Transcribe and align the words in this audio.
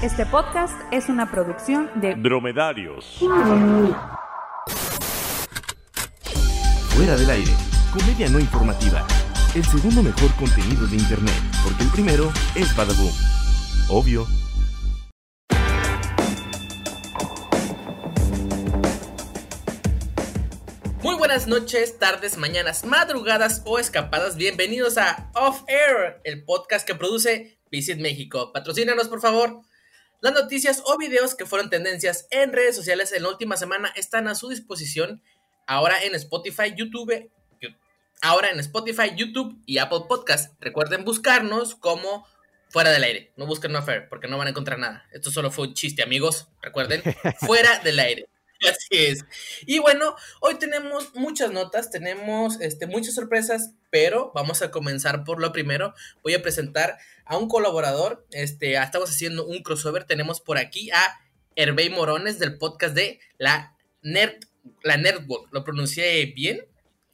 Este 0.00 0.24
podcast 0.26 0.80
es 0.92 1.08
una 1.08 1.28
producción 1.28 1.90
de 1.96 2.14
Dromedarios. 2.14 3.18
Fuera 6.90 7.16
del 7.16 7.28
aire, 7.28 7.50
comedia 7.92 8.28
no 8.28 8.38
informativa. 8.38 9.04
El 9.56 9.64
segundo 9.64 10.04
mejor 10.04 10.32
contenido 10.36 10.86
de 10.86 10.94
internet, 10.94 11.34
porque 11.64 11.82
el 11.82 11.90
primero 11.90 12.30
es 12.54 12.76
Badaboom. 12.76 13.10
Obvio. 13.90 14.24
Muy 21.02 21.16
buenas 21.16 21.48
noches, 21.48 21.98
tardes, 21.98 22.38
mañanas, 22.38 22.84
madrugadas 22.84 23.62
o 23.64 23.80
escapadas. 23.80 24.36
Bienvenidos 24.36 24.96
a 24.96 25.28
Off 25.34 25.64
Air, 25.66 26.20
el 26.22 26.44
podcast 26.44 26.86
que 26.86 26.94
produce 26.94 27.58
Visit 27.72 27.98
México. 27.98 28.52
Patrocínanos, 28.52 29.08
por 29.08 29.20
favor. 29.20 29.62
Las 30.20 30.32
noticias 30.32 30.82
o 30.84 30.98
videos 30.98 31.34
que 31.34 31.46
fueron 31.46 31.70
tendencias 31.70 32.26
en 32.30 32.52
redes 32.52 32.74
sociales 32.74 33.12
en 33.12 33.22
la 33.22 33.28
última 33.28 33.56
semana 33.56 33.92
están 33.96 34.28
a 34.28 34.34
su 34.34 34.48
disposición 34.48 35.22
ahora 35.66 36.02
en 36.02 36.14
Spotify, 36.14 36.74
YouTube, 36.76 37.30
ahora 38.20 38.50
en 38.50 38.58
Spotify, 38.60 39.14
YouTube 39.14 39.60
y 39.64 39.78
Apple 39.78 40.02
Podcast. 40.08 40.54
Recuerden 40.60 41.04
buscarnos 41.04 41.74
como 41.74 42.26
Fuera 42.70 42.90
del 42.90 43.02
aire. 43.02 43.32
No 43.36 43.46
busquen 43.46 43.74
Off 43.76 43.88
Air 43.88 44.08
porque 44.08 44.28
no 44.28 44.36
van 44.36 44.48
a 44.48 44.50
encontrar 44.50 44.78
nada. 44.78 45.06
Esto 45.12 45.30
solo 45.30 45.50
fue 45.50 45.68
un 45.68 45.74
chiste, 45.74 46.02
amigos. 46.02 46.48
Recuerden, 46.60 47.02
fuera 47.40 47.78
del 47.78 47.98
aire. 47.98 48.28
Así 48.68 49.06
es. 49.06 49.24
Y 49.66 49.78
bueno, 49.78 50.16
hoy 50.40 50.56
tenemos 50.56 51.14
muchas 51.14 51.52
notas, 51.52 51.90
tenemos 51.90 52.60
este, 52.60 52.86
muchas 52.86 53.14
sorpresas, 53.14 53.72
pero 53.90 54.32
vamos 54.34 54.62
a 54.62 54.70
comenzar 54.70 55.24
por 55.24 55.40
lo 55.40 55.52
primero. 55.52 55.94
Voy 56.22 56.34
a 56.34 56.42
presentar 56.42 56.98
a 57.28 57.36
un 57.36 57.48
colaborador. 57.48 58.26
Este, 58.32 58.74
estamos 58.74 59.10
haciendo 59.10 59.46
un 59.46 59.62
crossover. 59.62 60.04
Tenemos 60.04 60.40
por 60.40 60.58
aquí 60.58 60.90
a 60.90 61.20
Hervey 61.54 61.90
Morones 61.90 62.38
del 62.38 62.58
podcast 62.58 62.94
de 62.94 63.20
la 63.36 63.76
Nerd, 64.02 64.36
la 64.82 64.96
Nerdwork. 64.96 65.52
¿Lo 65.52 65.62
pronuncié 65.62 66.26
bien? 66.34 66.60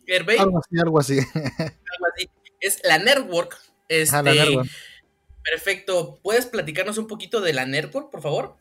Hervey. 0.07 0.39
Algo 0.39 0.59
así, 0.59 0.79
algo 0.81 1.01
así. 1.01 1.19
Algo 1.35 2.07
así. 2.15 2.31
Es 2.61 2.81
la 2.85 2.99
Nerdwork. 2.99 3.59
Este, 3.89 4.17
Ah, 4.17 4.23
la 4.23 4.35
Nerdwork. 4.35 4.71
Perfecto. 5.43 6.21
¿Puedes 6.23 6.47
platicarnos 6.47 6.97
un 6.97 7.07
poquito 7.07 7.41
de 7.41 7.53
la 7.53 7.67
Nerdwork, 7.67 8.11
por 8.11 8.23
favor? 8.23 8.57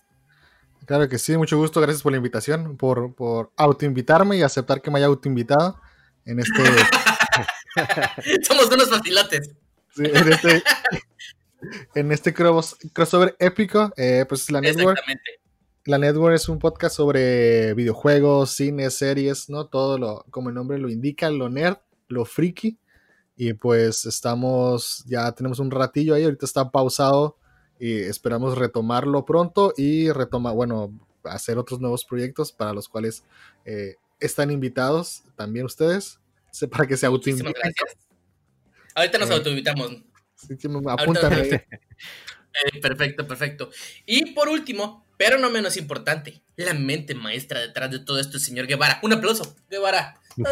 Claro 0.85 1.07
que 1.07 1.17
sí, 1.17 1.37
mucho 1.37 1.57
gusto, 1.57 1.79
gracias 1.79 2.01
por 2.03 2.11
la 2.11 2.17
invitación, 2.17 2.75
por, 2.75 3.15
por 3.15 3.53
autoinvitarme 3.55 4.35
y 4.35 4.41
aceptar 4.41 4.81
que 4.81 4.91
me 4.91 4.97
haya 4.99 5.05
autoinvitado 5.07 5.79
en 6.25 6.39
este, 6.41 6.61
Somos 8.43 8.65
unos 8.67 8.89
facilotes. 8.89 9.51
sí, 9.95 10.03
en 10.03 10.33
este, 10.33 10.61
en 11.95 12.11
este 12.11 12.33
cross- 12.33 12.77
crossover 12.93 13.35
épico. 13.39 13.91
eh, 13.97 14.25
pues 14.27 14.49
la 14.51 14.61
Network, 14.61 14.97
la 15.85 15.97
Network 15.97 16.35
es 16.35 16.47
un 16.49 16.59
podcast 16.59 16.95
sobre 16.95 17.73
videojuegos, 17.73 18.51
cine, 18.51 18.89
series, 18.89 19.49
¿no? 19.49 19.67
Todo 19.67 19.97
lo, 19.97 20.25
como 20.29 20.49
el 20.49 20.55
nombre 20.55 20.77
lo 20.77 20.89
indica, 20.89 21.29
lo 21.29 21.49
nerd, 21.49 21.77
lo 22.07 22.25
friki. 22.25 22.77
Y 23.35 23.53
pues 23.53 24.05
estamos, 24.05 25.03
ya 25.07 25.31
tenemos 25.31 25.59
un 25.59 25.71
ratillo 25.71 26.13
ahí, 26.13 26.23
ahorita 26.23 26.45
está 26.45 26.69
pausado 26.69 27.37
y 27.79 28.01
esperamos 28.03 28.57
retomarlo 28.57 29.25
pronto 29.25 29.73
y 29.75 30.11
retomar, 30.11 30.53
bueno, 30.53 30.93
hacer 31.23 31.57
otros 31.57 31.79
nuevos 31.79 32.05
proyectos 32.05 32.51
para 32.51 32.73
los 32.73 32.87
cuales 32.87 33.23
eh, 33.65 33.95
están 34.19 34.51
invitados 34.51 35.23
también 35.35 35.65
ustedes, 35.65 36.19
para 36.71 36.85
que 36.87 36.95
se 36.95 37.07
autoinviten. 37.07 37.53
Ahorita 38.95 39.17
nos 39.17 39.29
Eh, 39.31 39.33
autoinvitamos. 39.33 39.91
Así 40.43 40.57
que 40.57 40.67
apúntame. 40.89 41.65
Eh, 42.65 42.79
perfecto, 42.81 43.27
perfecto. 43.27 43.69
Y 44.05 44.31
por 44.33 44.47
último, 44.49 45.05
pero 45.17 45.37
no 45.39 45.49
menos 45.49 45.75
importante, 45.77 46.43
la 46.55 46.73
mente 46.73 47.15
maestra 47.15 47.59
detrás 47.61 47.89
de 47.89 47.99
todo 47.99 48.19
esto, 48.19 48.37
el 48.37 48.43
señor 48.43 48.67
Guevara. 48.67 48.99
Un 49.01 49.13
aplauso, 49.13 49.55
Guevara. 49.69 50.19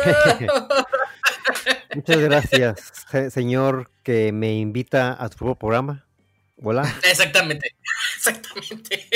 Muchas 1.95 2.17
gracias, 2.17 2.93
se- 3.11 3.29
señor 3.31 3.91
que 4.03 4.31
me 4.31 4.53
invita 4.55 5.13
a 5.13 5.27
su 5.29 5.35
propio 5.37 5.55
programa. 5.55 6.07
Hola. 6.63 6.83
Exactamente, 7.09 7.75
exactamente. 8.15 9.07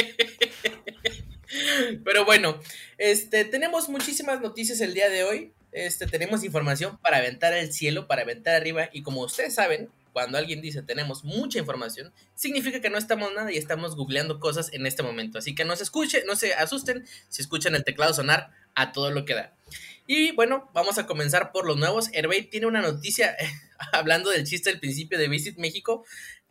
Pero 2.03 2.25
bueno, 2.25 2.59
este, 2.97 3.45
tenemos 3.45 3.87
muchísimas 3.87 4.41
noticias 4.41 4.81
el 4.81 4.93
día 4.93 5.09
de 5.09 5.23
hoy. 5.23 5.53
Este, 5.71 6.07
tenemos 6.07 6.43
información 6.43 6.97
para 6.97 7.17
aventar 7.17 7.53
al 7.53 7.71
cielo, 7.71 8.07
para 8.07 8.23
aventar 8.23 8.55
arriba. 8.55 8.89
Y 8.91 9.03
como 9.03 9.21
ustedes 9.21 9.53
saben, 9.53 9.89
cuando 10.15 10.37
alguien 10.37 10.61
dice 10.61 10.81
tenemos 10.81 11.25
mucha 11.25 11.59
información, 11.59 12.13
significa 12.35 12.79
que 12.79 12.89
no 12.89 12.97
estamos 12.97 13.33
nada 13.33 13.51
y 13.51 13.57
estamos 13.57 13.97
googleando 13.97 14.39
cosas 14.39 14.71
en 14.71 14.85
este 14.85 15.03
momento. 15.03 15.37
Así 15.37 15.53
que 15.53 15.65
no 15.65 15.75
se 15.75 15.83
escuche, 15.83 16.23
no 16.25 16.37
se 16.37 16.53
asusten 16.53 17.05
si 17.27 17.41
escuchan 17.41 17.75
el 17.75 17.83
teclado 17.83 18.13
sonar 18.13 18.49
a 18.75 18.93
todo 18.93 19.11
lo 19.11 19.25
que 19.25 19.33
da. 19.33 19.53
Y 20.07 20.31
bueno, 20.31 20.71
vamos 20.73 20.97
a 20.99 21.05
comenzar 21.05 21.51
por 21.51 21.67
los 21.67 21.75
nuevos. 21.75 22.07
Hervey 22.13 22.49
tiene 22.49 22.65
una 22.65 22.81
noticia 22.81 23.35
hablando 23.91 24.29
del 24.29 24.45
chiste 24.45 24.69
del 24.69 24.79
principio 24.79 25.17
de 25.17 25.27
Visit 25.27 25.57
México. 25.57 26.05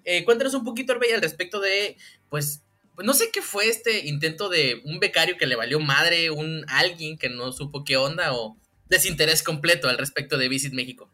Eh, 0.04 0.26
cuéntanos 0.26 0.52
un 0.52 0.64
poquito, 0.64 0.92
Hervey, 0.92 1.12
al 1.12 1.22
respecto 1.22 1.58
de, 1.58 1.96
pues, 2.28 2.60
no 3.02 3.14
sé 3.14 3.31
qué 3.32 3.41
fue 3.41 3.70
este 3.70 4.06
intento 4.06 4.50
de 4.50 4.82
un 4.84 5.00
becario 5.00 5.38
que 5.38 5.46
le 5.46 5.56
valió 5.56 5.81
madre, 5.81 6.31
un 6.31 6.66
alguien 6.69 7.16
que 7.16 7.31
no 7.31 7.50
supo 7.50 7.82
qué 7.82 7.96
onda 7.96 8.34
o 8.34 8.58
desinterés 8.91 9.42
completo 9.42 9.88
al 9.88 9.96
respecto 9.96 10.36
de 10.36 10.50
Visit 10.50 10.75
México. 10.75 11.10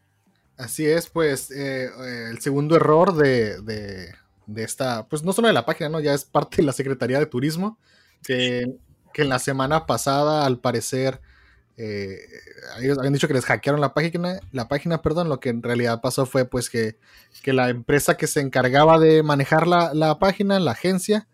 Así 0.61 0.85
es, 0.85 1.09
pues 1.09 1.49
eh, 1.51 1.85
eh, 1.85 2.27
el 2.29 2.39
segundo 2.39 2.75
error 2.75 3.15
de, 3.15 3.61
de- 3.61 4.13
de 4.47 4.63
esta, 4.63 5.07
pues 5.07 5.23
no 5.23 5.31
solo 5.33 5.47
de 5.47 5.53
la 5.53 5.65
página, 5.65 5.87
¿no? 5.89 5.99
Ya 6.01 6.13
es 6.13 6.25
parte 6.25 6.57
de 6.57 6.63
la 6.63 6.73
Secretaría 6.73 7.19
de 7.19 7.25
Turismo, 7.25 7.77
que, 8.23 8.65
que 9.13 9.21
en 9.21 9.29
la 9.29 9.39
semana 9.39 9.85
pasada, 9.85 10.45
al 10.45 10.59
parecer, 10.59 11.21
eh, 11.77 12.17
ellos 12.81 12.97
habían 12.99 13.13
dicho 13.13 13.27
que 13.29 13.33
les 13.35 13.45
hackearon 13.45 13.81
la 13.81 13.93
página, 13.93 14.39
la 14.51 14.67
página, 14.67 15.01
perdón, 15.01 15.29
lo 15.29 15.39
que 15.39 15.49
en 15.49 15.63
realidad 15.63 16.01
pasó 16.01 16.25
fue 16.25 16.45
pues 16.45 16.69
que, 16.69 16.97
que 17.43 17.53
la 17.53 17.69
empresa 17.69 18.17
que 18.17 18.27
se 18.27 18.41
encargaba 18.41 18.99
de 18.99 19.23
manejar 19.23 19.67
la, 19.67 19.93
la 19.93 20.19
página, 20.19 20.59
la 20.59 20.71
agencia, 20.71 21.27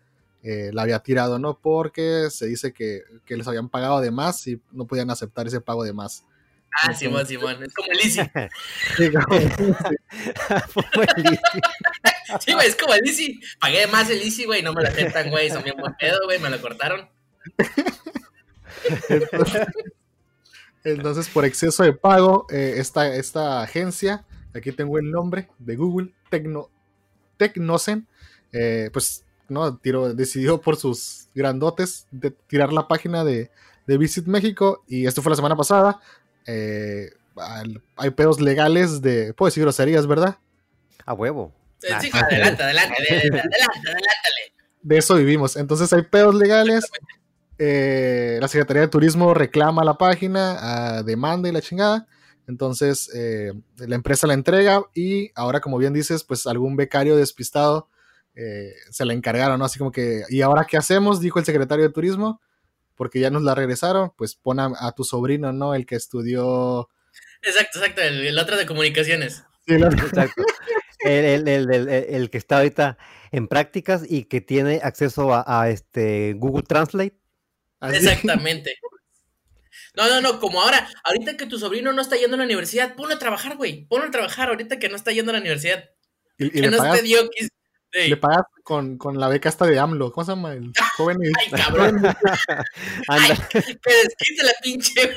eh, 0.44 0.70
la 0.74 0.82
había 0.82 1.00
tirado, 1.00 1.38
¿no? 1.40 1.58
Porque 1.60 2.28
se 2.30 2.46
dice 2.46 2.72
que, 2.72 3.02
que 3.26 3.36
les 3.36 3.48
habían 3.48 3.68
pagado 3.70 4.00
de 4.00 4.10
más 4.12 4.46
y 4.46 4.62
no 4.72 4.86
podían 4.86 5.10
aceptar 5.10 5.46
ese 5.48 5.60
pago 5.62 5.84
de 5.84 5.94
más. 5.94 6.24
Ah, 6.72 6.94
Simón, 6.94 7.26
Simón, 7.26 7.62
es 7.62 7.74
como 7.74 7.92
el 7.92 7.98
Easy. 8.00 8.20
Sí, 8.96 9.10
como- 9.10 9.26
güey, 12.54 12.66
es 12.66 12.76
como 12.76 12.94
el 12.94 13.06
Easy. 13.06 13.40
Pagué 13.58 13.86
más 13.86 14.08
el 14.10 14.20
Easy, 14.22 14.44
güey, 14.44 14.62
no 14.62 14.72
me 14.72 14.82
lo 14.82 14.88
aceptan, 14.88 15.30
güey, 15.30 15.50
son 15.50 15.62
bien 15.64 15.76
buen 15.78 15.94
pedo, 15.98 16.18
güey, 16.24 16.38
me 16.38 16.50
lo 16.50 16.60
cortaron. 16.60 17.08
Entonces, 19.08 19.66
entonces, 20.84 21.28
por 21.28 21.44
exceso 21.44 21.82
de 21.82 21.92
pago, 21.92 22.46
eh, 22.50 22.74
esta, 22.76 23.14
esta 23.14 23.62
agencia, 23.62 24.24
aquí 24.54 24.72
tengo 24.72 24.98
el 24.98 25.10
nombre 25.10 25.48
de 25.58 25.76
Google, 25.76 26.12
Tecno, 26.30 26.70
Tecnosen, 27.36 28.06
eh, 28.52 28.90
pues 28.92 29.24
no 29.48 29.76
tiró, 29.78 30.14
decidió 30.14 30.60
por 30.60 30.76
sus 30.76 31.28
grandotes 31.34 32.06
de 32.10 32.30
tirar 32.30 32.72
la 32.72 32.86
página 32.88 33.24
de, 33.24 33.50
de 33.86 33.98
Visit 33.98 34.26
México 34.26 34.84
y 34.86 35.06
esto 35.06 35.22
fue 35.22 35.30
la 35.30 35.36
semana 35.36 35.56
pasada. 35.56 36.00
Eh, 36.48 37.10
al- 37.36 37.80
hay 37.96 38.10
pedos 38.10 38.40
legales 38.40 39.00
de, 39.02 39.32
puedo 39.34 39.48
decir 39.48 39.62
groserías, 39.62 40.06
¿verdad? 40.08 40.38
A 41.06 41.12
huevo. 41.14 41.52
Eh, 41.82 41.94
Sí, 42.00 42.10
adelante, 42.12 42.62
adelante, 42.62 42.62
adelante, 42.62 43.28
adelántale. 43.28 44.52
de 44.82 44.98
eso 44.98 45.14
vivimos. 45.14 45.56
Entonces 45.56 45.92
hay 45.92 46.02
pedos 46.02 46.34
legales. 46.34 46.84
eh, 47.58 48.38
la 48.40 48.48
Secretaría 48.48 48.82
de 48.82 48.88
Turismo 48.88 49.34
reclama 49.34 49.84
la 49.84 49.94
página, 49.98 51.02
demanda 51.02 51.48
y 51.48 51.52
la 51.52 51.60
chingada. 51.60 52.06
Entonces 52.46 53.10
eh, 53.14 53.52
la 53.76 53.94
empresa 53.94 54.26
la 54.26 54.34
entrega 54.34 54.82
y 54.94 55.30
ahora, 55.34 55.60
como 55.60 55.76
bien 55.78 55.92
dices, 55.92 56.24
pues 56.24 56.46
algún 56.46 56.76
becario 56.76 57.16
despistado 57.16 57.88
eh, 58.34 58.72
se 58.90 59.04
la 59.04 59.12
encargaron, 59.12 59.58
¿no? 59.58 59.64
Así 59.66 59.78
como 59.78 59.90
que, 59.92 60.22
¿y 60.30 60.40
ahora 60.42 60.64
qué 60.64 60.76
hacemos? 60.76 61.20
Dijo 61.20 61.38
el 61.40 61.44
secretario 61.44 61.84
de 61.86 61.92
Turismo, 61.92 62.40
porque 62.98 63.20
ya 63.20 63.30
nos 63.30 63.42
la 63.42 63.54
regresaron, 63.54 64.12
pues 64.18 64.34
pon 64.34 64.60
a, 64.60 64.72
a 64.78 64.92
tu 64.92 65.04
sobrino, 65.04 65.52
¿no? 65.54 65.74
El 65.74 65.86
que 65.86 65.94
estudió... 65.96 66.90
Exacto, 67.40 67.78
exacto, 67.78 68.02
el, 68.02 68.26
el 68.26 68.38
otro 68.38 68.56
de 68.58 68.66
comunicaciones. 68.66 69.44
Sí, 69.66 69.78
la- 69.78 69.86
Exacto. 69.88 70.42
El, 71.04 71.24
el- 71.24 71.48
el- 71.48 71.72
el- 71.72 71.88
el- 71.88 72.14
el 72.14 72.30
que 72.30 72.38
está 72.38 72.56
ahorita 72.58 72.98
en 73.30 73.46
prácticas 73.46 74.02
y 74.06 74.24
que 74.24 74.40
tiene 74.40 74.80
acceso 74.82 75.32
a, 75.32 75.44
a 75.46 75.70
este 75.70 76.34
Google 76.36 76.64
Translate. 76.64 77.16
así. 77.80 77.96
Exactamente. 77.96 78.74
No, 79.94 80.08
no, 80.08 80.20
no, 80.20 80.40
como 80.40 80.60
ahora, 80.60 80.88
ahorita 81.04 81.36
que 81.36 81.46
tu 81.46 81.58
sobrino 81.58 81.92
no 81.92 82.02
está 82.02 82.16
yendo 82.16 82.34
a 82.34 82.38
la 82.38 82.44
universidad, 82.44 82.94
ponlo 82.96 83.14
a 83.14 83.18
trabajar, 83.18 83.56
güey. 83.56 83.86
Ponlo 83.86 84.06
a 84.08 84.10
trabajar 84.10 84.48
ahorita 84.48 84.78
que 84.78 84.88
no 84.88 84.96
está 84.96 85.12
yendo 85.12 85.30
a 85.30 85.34
la 85.34 85.40
universidad. 85.40 85.88
Y, 86.36 86.46
y 86.46 86.50
que 86.50 86.60
le 86.62 86.70
no 86.70 86.78
pagas, 86.78 86.96
esté 86.96 87.06
le 87.92 88.16
pagas 88.16 88.42
con, 88.62 88.98
con 88.98 89.18
la 89.18 89.28
beca 89.28 89.48
esta 89.48 89.66
de 89.66 89.78
AMLO. 89.78 90.12
¿Cómo 90.12 90.24
se 90.24 90.32
llama? 90.32 90.52
El 90.52 90.72
joven 90.96 91.18
Ay, 91.22 91.50
cabrón, 91.50 91.96
Anda. 93.08 93.48
que 93.50 94.42
la 94.42 94.52
pinche. 94.62 95.16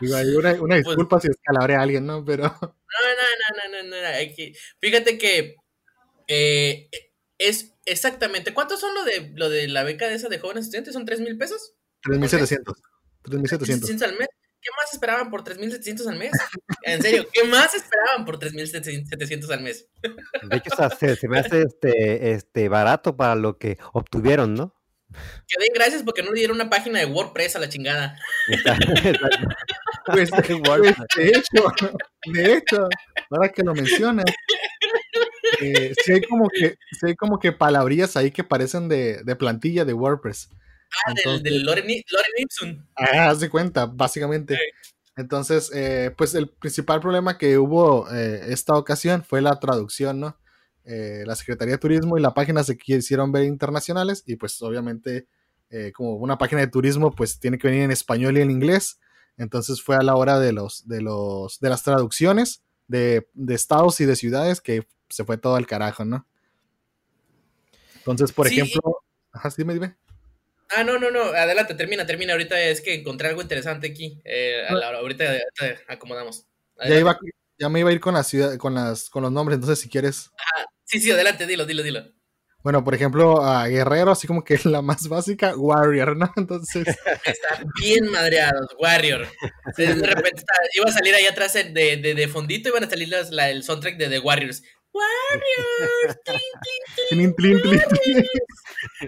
Digo, 0.00 0.16
ahí 0.16 0.34
una, 0.34 0.52
una 0.54 0.74
Pues- 0.76 0.84
disculpa 0.84 1.20
si 1.20 1.28
escalabré 1.28 1.74
a 1.76 1.82
alguien, 1.82 2.06
¿no? 2.06 2.24
Pero 2.24 2.44
No, 2.44 2.50
no, 2.60 2.68
no, 3.70 3.82
no, 3.82 3.82
no, 3.90 4.00
no, 4.02 4.06
hay 4.08 4.34
Fíjate 4.80 5.18
que 5.18 5.56
eh, 6.28 6.88
es 7.38 7.74
exactamente. 7.84 8.52
¿Cuántos 8.54 8.80
son 8.80 8.94
lo 8.94 9.04
de, 9.04 9.32
lo 9.34 9.48
de 9.48 9.68
la 9.68 9.84
beca 9.84 10.08
de 10.08 10.14
esa 10.14 10.28
de 10.28 10.38
jóvenes 10.38 10.64
estudiantes? 10.64 10.94
¿Son 10.94 11.04
3 11.04 11.20
mil 11.20 11.36
pesos? 11.38 11.74
3.700. 12.02 12.64
3.700. 13.24 13.80
3.700 13.88 14.02
al 14.02 14.18
mes. 14.18 14.28
¿Qué 14.60 14.70
más 14.76 14.92
esperaban 14.92 15.30
por 15.30 15.44
3.700 15.44 16.06
al 16.08 16.18
mes? 16.18 16.32
En 16.82 17.00
serio, 17.00 17.26
¿qué 17.32 17.44
más 17.44 17.74
esperaban 17.74 18.24
por 18.24 18.38
3.700 18.38 19.50
al 19.50 19.60
mes? 19.62 19.88
De 20.02 20.56
hecho, 20.56 20.70
o 20.72 20.76
sea, 20.76 20.90
se, 20.90 21.16
se 21.16 21.28
me 21.28 21.38
hace 21.38 21.62
este, 21.62 22.32
este 22.32 22.68
barato 22.68 23.16
para 23.16 23.34
lo 23.34 23.58
que 23.58 23.78
obtuvieron, 23.92 24.54
¿no? 24.54 24.74
Que 25.46 25.62
den 25.62 25.72
gracias 25.72 26.02
porque 26.02 26.22
no 26.22 26.32
le 26.32 26.40
dieron 26.40 26.56
una 26.56 26.68
página 26.68 26.98
de 26.98 27.06
WordPress 27.06 27.56
a 27.56 27.60
la 27.60 27.68
chingada. 27.68 28.18
Pues, 30.06 30.30
pues, 30.30 30.46
de 31.16 31.28
hecho, 31.30 31.64
de 32.32 32.54
hecho, 32.54 32.88
ahora 33.28 33.48
que 33.48 33.64
lo 33.64 33.74
mencionas, 33.74 34.26
eh, 35.60 35.92
sí, 36.00 36.12
hay 36.12 36.20
como 36.20 36.48
que, 36.48 36.76
sí 36.92 37.06
hay 37.06 37.16
como 37.16 37.40
que 37.40 37.50
palabrillas 37.50 38.16
ahí 38.16 38.30
que 38.30 38.44
parecen 38.44 38.88
de, 38.88 39.24
de 39.24 39.34
plantilla 39.34 39.84
de 39.84 39.94
WordPress. 39.94 40.50
Ah, 41.04 41.10
del, 41.10 41.18
Entonces- 41.18 41.42
del 41.42 41.62
Loren, 41.62 41.84
Loren. 41.86 42.86
Ah, 42.96 43.30
haz 43.30 43.40
de 43.40 43.50
cuenta, 43.50 43.86
básicamente. 43.86 44.54
Sí. 44.54 44.90
Entonces, 45.16 45.70
eh, 45.74 46.14
pues 46.16 46.34
el 46.34 46.48
principal 46.50 47.00
problema 47.00 47.38
que 47.38 47.58
hubo 47.58 48.10
eh, 48.12 48.52
esta 48.52 48.74
ocasión 48.74 49.24
fue 49.24 49.40
la 49.40 49.58
traducción, 49.58 50.20
¿no? 50.20 50.38
Eh, 50.84 51.24
la 51.26 51.34
Secretaría 51.34 51.74
de 51.74 51.78
Turismo 51.78 52.16
y 52.18 52.20
la 52.20 52.34
página 52.34 52.62
se 52.62 52.76
quisieron 52.76 53.32
ver 53.32 53.44
internacionales 53.44 54.22
y 54.26 54.36
pues 54.36 54.60
obviamente 54.62 55.26
como 55.94 56.14
una 56.14 56.38
página 56.38 56.60
de 56.62 56.68
turismo 56.68 57.12
pues 57.14 57.38
tiene 57.40 57.58
que 57.58 57.66
venir 57.68 57.82
en 57.82 57.90
español 57.90 58.38
y 58.38 58.40
en 58.40 58.50
inglés. 58.50 58.98
Entonces 59.36 59.82
fue 59.82 59.96
a 59.96 60.02
la 60.02 60.14
hora 60.14 60.38
de 60.38 60.52
los 60.52 60.86
de 60.88 61.02
los 61.02 61.58
de 61.60 61.68
las 61.68 61.82
traducciones 61.82 62.62
de, 62.86 63.28
de 63.34 63.54
estados 63.54 64.00
y 64.00 64.04
de 64.06 64.14
ciudades 64.16 64.60
que 64.60 64.86
se 65.10 65.24
fue 65.24 65.38
todo 65.38 65.56
al 65.56 65.66
carajo, 65.66 66.04
¿no? 66.04 66.26
Entonces, 67.96 68.32
por 68.32 68.48
Sí, 68.48 68.60
ejemplo, 68.60 69.00
ajá, 69.32 69.50
sí, 69.50 69.56
dime, 69.58 69.74
dime. 69.74 69.96
Ah, 70.74 70.82
no, 70.84 70.98
no, 70.98 71.10
no, 71.10 71.22
adelante, 71.22 71.74
termina, 71.74 72.06
termina. 72.06 72.32
Ahorita 72.32 72.60
es 72.60 72.80
que 72.80 72.94
encontré 72.94 73.28
algo 73.28 73.42
interesante 73.42 73.86
aquí. 73.88 74.20
Eh, 74.24 74.62
a 74.68 74.74
la- 74.74 74.88
ahorita, 74.98 75.24
ahorita 75.24 75.82
acomodamos. 75.88 76.46
Ya, 76.76 76.82
Adelante. 76.84 77.00
iba, 77.00 77.18
ya 77.58 77.68
me 77.68 77.80
iba 77.80 77.90
a 77.90 77.92
ir 77.92 78.00
con 78.00 78.14
la 78.14 78.24
ciudad, 78.24 78.56
con 78.56 78.74
las, 78.74 79.08
con 79.08 79.22
los 79.22 79.30
nombres, 79.32 79.56
entonces 79.56 79.78
si 79.80 79.88
quieres. 79.88 80.30
Sí, 80.84 81.00
sí, 81.00 81.10
adelante, 81.10 81.46
dilo, 81.46 81.64
dilo, 81.66 81.82
dilo. 81.82 82.04
Bueno, 82.62 82.82
por 82.82 82.94
ejemplo, 82.96 83.42
a 83.44 83.68
Guerrero, 83.68 84.10
así 84.10 84.26
como 84.26 84.42
que 84.42 84.58
la 84.64 84.82
más 84.82 85.08
básica, 85.08 85.56
Warrior, 85.56 86.16
¿no? 86.16 86.32
Entonces, 86.36 86.86
Están 87.24 87.66
bien 87.80 88.10
madreados, 88.10 88.66
Warrior. 88.80 89.28
De 89.76 89.86
repente 89.94 90.40
está- 90.40 90.52
iba 90.74 90.86
a 90.86 90.92
salir 90.92 91.14
ahí 91.14 91.26
atrás 91.26 91.52
de, 91.54 91.64
de, 91.96 92.14
de 92.14 92.28
fondito, 92.28 92.68
iban 92.70 92.82
a 92.84 92.90
salir 92.90 93.08
las- 93.08 93.30
la- 93.30 93.50
el 93.50 93.62
soundtrack 93.62 93.96
de 93.98 94.08
The 94.08 94.18
Warriors. 94.18 94.62
Warriors, 94.96 96.16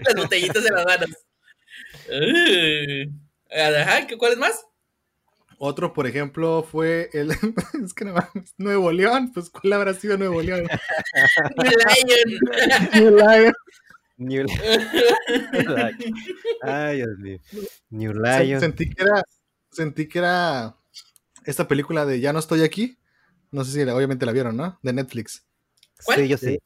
las 0.04 0.14
botellitas 0.14 0.64
en 0.66 0.74
las 0.74 0.84
manos. 0.84 1.10
Ajá, 3.50 4.06
¿qué- 4.06 4.16
¿cuál 4.16 4.32
es 4.32 4.38
más? 4.38 4.64
otro, 5.60 5.92
por 5.92 6.06
ejemplo, 6.06 6.62
fue 6.62 7.10
el. 7.12 7.30
Es 7.84 7.92
que 7.92 8.04
no 8.04 8.12
mames, 8.14 8.54
Nuevo 8.58 8.92
León, 8.92 9.32
pues 9.32 9.50
¿cuál 9.50 9.72
habrá 9.72 9.92
sido 9.94 10.16
Nuevo 10.16 10.40
León? 10.40 10.68
Lion. 11.56 12.40
New 12.94 13.16
Lion. 13.16 13.52
New 14.16 14.46
Ay, 16.62 16.96
Dios 16.96 17.18
mío. 17.18 17.38
New 17.90 18.12
Lion. 18.14 18.60
Sentí 18.60 18.88
que 18.88 19.02
era. 19.02 19.24
Sentí 19.70 20.08
que 20.08 20.18
era 20.20 20.76
esta 21.44 21.66
película 21.68 22.06
de 22.06 22.20
Ya 22.20 22.32
no 22.32 22.38
estoy 22.38 22.62
aquí. 22.62 22.96
No 23.50 23.64
sé 23.64 23.72
si 23.72 23.84
la- 23.84 23.94
obviamente 23.96 24.26
la 24.26 24.32
vieron, 24.32 24.56
¿no? 24.56 24.78
De 24.82 24.92
Netflix. 24.92 25.44
¿Cuál? 26.04 26.20
Sí, 26.20 26.28
yo 26.28 26.36
sí. 26.38 26.58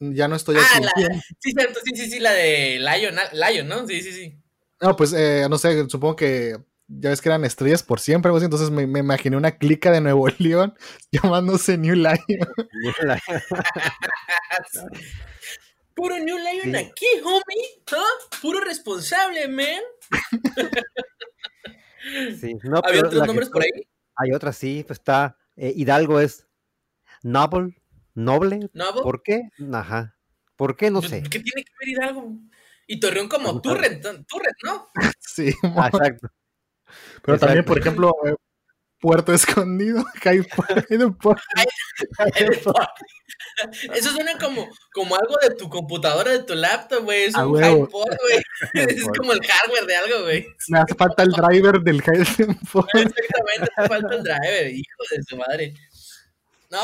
Ya 0.00 0.26
no 0.26 0.36
estoy 0.36 0.56
Ah, 0.56 0.66
aquí. 0.74 1.02
la, 1.02 1.20
sí, 1.38 1.52
cierto, 1.52 1.80
sí, 1.84 1.92
sí, 1.94 2.10
sí, 2.10 2.18
la 2.18 2.32
de 2.32 2.78
Lion, 2.78 3.16
ah, 3.18 3.30
Lion, 3.50 3.68
¿no? 3.68 3.86
Sí, 3.86 4.00
sí, 4.02 4.12
sí. 4.12 4.36
No, 4.82 4.96
pues 4.96 5.12
eh, 5.12 5.46
no 5.48 5.58
sé, 5.58 5.88
supongo 5.88 6.16
que 6.16 6.56
ya 6.88 7.10
ves 7.10 7.20
que 7.22 7.28
eran 7.28 7.44
estrellas 7.44 7.82
por 7.82 8.00
siempre, 8.00 8.30
entonces 8.32 8.70
me, 8.70 8.86
me 8.86 8.98
imaginé 8.98 9.36
una 9.36 9.52
clica 9.56 9.90
de 9.92 10.00
Nuevo 10.00 10.26
León 10.38 10.74
llamándose 11.12 11.78
New 11.78 11.94
Lion. 11.94 12.18
New 12.26 12.92
Lion. 13.02 13.18
Puro 15.94 16.18
New 16.18 16.36
Lion 16.38 16.62
Sí. 16.62 16.76
aquí, 16.76 17.06
homie. 17.22 17.82
¿Ah? 17.92 18.38
Puro 18.40 18.60
responsable, 18.60 19.46
man. 19.48 19.82
Sí. 22.40 22.54
No, 22.64 22.78
¿Había 22.78 22.82
pero 22.82 22.98
otros 23.08 23.14
la 23.14 23.20
que 23.22 23.26
nombres 23.26 23.50
por 23.50 23.62
ahí? 23.62 23.86
Hay 24.16 24.32
otra, 24.32 24.52
sí, 24.52 24.84
pues 24.86 24.98
está. 24.98 25.36
eh, 25.56 25.72
Hidalgo 25.76 26.18
es 26.20 26.46
Noble, 27.22 27.76
noble. 28.14 28.70
¿No, 28.72 28.92
Bo? 28.94 29.02
¿Por 29.02 29.22
qué? 29.22 29.42
Ajá. 29.72 30.16
¿Por 30.56 30.76
qué? 30.76 30.90
No 30.90 31.02
sé. 31.02 31.22
¿Qué 31.22 31.38
tiene 31.40 31.62
que 31.64 31.72
ver 31.78 31.88
Hidalgo? 31.90 32.32
Y 32.92 33.00
Torreón 33.00 33.26
como 33.26 33.58
Turret, 33.62 34.02
Turret, 34.02 34.54
¿no? 34.64 34.90
Sí, 35.18 35.50
Ah, 35.62 35.88
exacto. 35.90 36.28
pero 37.22 37.38
también, 37.38 37.64
por 37.64 37.78
ejemplo, 37.78 38.14
eh, 38.26 38.34
Puerto 39.00 39.32
Escondido, 39.32 40.04
High 40.22 40.46
Eso 43.94 44.10
suena 44.12 44.36
como, 44.38 44.68
como 44.92 45.16
algo 45.16 45.36
de 45.40 45.54
tu 45.54 45.70
computadora, 45.70 46.32
de 46.32 46.42
tu 46.42 46.54
laptop, 46.54 47.04
güey. 47.04 47.22
Es 47.24 47.34
A 47.34 47.46
un 47.46 47.64
iPod, 47.64 48.14
güey. 48.20 48.42
es 48.74 49.04
como 49.16 49.32
el 49.32 49.40
hardware 49.42 49.86
de 49.86 49.96
algo, 49.96 50.22
güey. 50.24 50.46
me 50.68 50.80
hace 50.80 50.94
falta 50.94 51.22
el 51.22 51.30
driver 51.30 51.80
del 51.80 52.02
High. 52.02 52.20
Exactamente, 52.20 53.14
te 53.74 53.88
falta 53.88 54.14
el 54.16 54.22
driver, 54.22 54.70
hijo 54.70 55.02
de 55.10 55.22
su 55.22 55.36
madre. 55.38 55.72
No, 56.70 56.80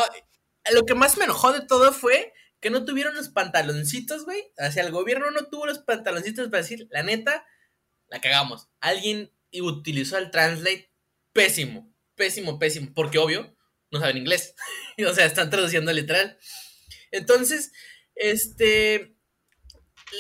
lo 0.73 0.87
que 0.87 0.95
más 0.95 1.19
me 1.19 1.25
enojó 1.25 1.53
de 1.53 1.67
todo 1.67 1.93
fue 1.93 2.33
que 2.61 2.71
no 2.71 2.85
tuvieron 2.85 3.15
los 3.15 3.29
pantaloncitos, 3.29 4.25
güey. 4.25 4.43
Sea, 4.73 4.85
el 4.85 4.93
gobierno 4.93 5.31
no 5.31 5.47
tuvo 5.47 5.67
los 5.67 5.79
pantaloncitos 5.79 6.49
para 6.49 6.63
decir, 6.63 6.89
la 6.91 7.03
neta, 7.03 7.47
la 8.09 8.21
cagamos. 8.21 8.69
Alguien 8.81 9.33
utilizó 9.53 10.19
el 10.19 10.31
translate 10.31 10.93
pésimo, 11.33 11.95
pésimo, 12.15 12.59
pésimo, 12.59 12.93
porque 12.95 13.19
obvio, 13.19 13.57
no 13.91 14.01
saben 14.01 14.19
inglés. 14.19 14.55
o 15.09 15.15
sea, 15.15 15.27
están 15.27 15.51
traduciendo 15.51 15.93
literal. 15.93 16.39
Entonces, 17.11 17.73
este, 18.15 19.17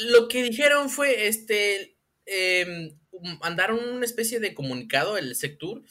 lo 0.06 0.28
que 0.28 0.42
dijeron 0.42 0.90
fue, 0.90 1.26
este, 1.26 1.98
eh, 2.26 2.96
mandaron 3.40 3.80
una 3.88 4.04
especie 4.04 4.40
de 4.40 4.54
comunicado, 4.54 5.18
el 5.18 5.34
Sectur, 5.34 5.82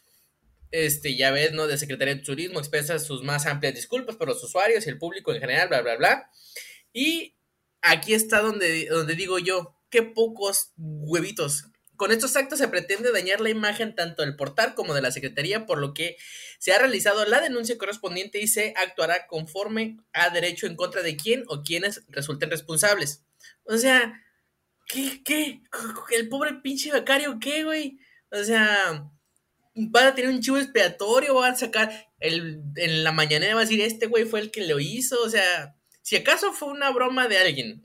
este, 0.72 1.16
ya 1.16 1.32
ves, 1.32 1.54
¿no? 1.54 1.68
De 1.68 1.78
Secretaría 1.78 2.16
de 2.16 2.22
Turismo 2.22 2.60
expresa 2.60 3.00
sus 3.00 3.24
más 3.24 3.46
amplias 3.46 3.76
disculpas 3.76 4.16
por 4.16 4.28
los 4.28 4.44
usuarios 4.44 4.86
y 4.86 4.90
el 4.90 4.98
público 4.98 5.34
en 5.34 5.40
general, 5.40 5.70
bla, 5.70 5.82
bla, 5.82 5.96
bla. 5.96 6.32
Y 6.94 7.36
aquí 7.82 8.14
está 8.14 8.42
donde, 8.42 8.88
donde 8.88 9.16
digo 9.16 9.40
yo, 9.40 9.76
qué 9.90 10.04
pocos 10.04 10.72
huevitos. 10.78 11.66
Con 11.96 12.12
estos 12.12 12.36
actos 12.36 12.60
se 12.60 12.68
pretende 12.68 13.12
dañar 13.12 13.42
la 13.42 13.50
imagen 13.50 13.96
tanto 13.96 14.22
del 14.22 14.36
portal 14.36 14.76
como 14.76 14.94
de 14.94 15.02
la 15.02 15.12
Secretaría, 15.12 15.66
por 15.66 15.80
lo 15.80 15.94
que 15.94 16.18
se 16.60 16.72
ha 16.72 16.78
realizado 16.78 17.26
la 17.26 17.42
denuncia 17.42 17.78
correspondiente 17.78 18.40
y 18.40 18.48
se 18.48 18.74
actuará 18.78 19.26
conforme 19.26 19.98
a 20.14 20.30
derecho 20.30 20.68
en 20.68 20.76
contra 20.76 21.02
de 21.02 21.16
quien 21.16 21.44
o 21.48 21.64
quienes 21.64 22.04
resulten 22.10 22.52
responsables. 22.52 23.24
O 23.64 23.78
sea, 23.78 24.24
¿qué, 24.88 25.24
qué? 25.24 25.62
¿El 26.12 26.30
pobre 26.30 26.54
pinche 26.62 26.92
becario 26.92 27.40
qué, 27.40 27.64
güey? 27.64 28.00
O 28.32 28.44
sea, 28.44 29.10
van 29.78 30.08
a 30.08 30.16
tener 30.16 30.30
un 30.32 30.42
chivo 30.42 30.58
expiatorio, 30.58 31.36
van 31.36 31.54
a 31.54 31.58
sacar 31.58 31.92
el, 32.20 32.62
en 32.76 33.04
la 33.04 33.12
mañanera, 33.12 33.54
va 33.56 33.62
a 33.62 33.64
decir, 33.64 33.80
este 33.82 34.08
güey 34.08 34.26
fue 34.26 34.40
el 34.40 34.52
que 34.52 34.66
lo 34.68 34.80
hizo, 34.80 35.22
o 35.24 35.30
sea, 35.30 35.76
si 36.02 36.16
acaso 36.16 36.52
fue 36.54 36.70
una 36.70 36.92
broma 36.92 37.28
de 37.28 37.38
alguien, 37.38 37.84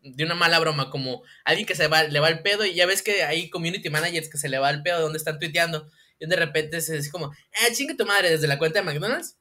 de 0.00 0.24
una 0.24 0.34
mala 0.34 0.58
broma, 0.58 0.90
como 0.90 1.22
alguien 1.44 1.66
que 1.66 1.74
se 1.74 1.86
va, 1.88 2.02
le 2.04 2.20
va 2.20 2.28
el 2.28 2.42
pedo 2.42 2.64
y 2.64 2.74
ya 2.74 2.86
ves 2.86 3.02
que 3.02 3.22
hay 3.22 3.50
community 3.50 3.90
managers 3.90 4.28
que 4.28 4.38
se 4.38 4.48
le 4.48 4.58
va 4.58 4.70
el 4.70 4.82
pedo 4.82 5.00
donde 5.00 5.18
están 5.18 5.38
tuiteando 5.38 5.88
y 6.18 6.26
de 6.26 6.36
repente 6.36 6.80
se 6.80 6.96
dice 6.96 7.10
como, 7.10 7.26
ah, 7.26 7.72
chingue 7.72 7.94
tu 7.94 8.04
madre 8.06 8.30
desde 8.30 8.48
la 8.48 8.58
cuenta 8.58 8.80
de 8.80 8.84
McDonald's, 8.86 9.36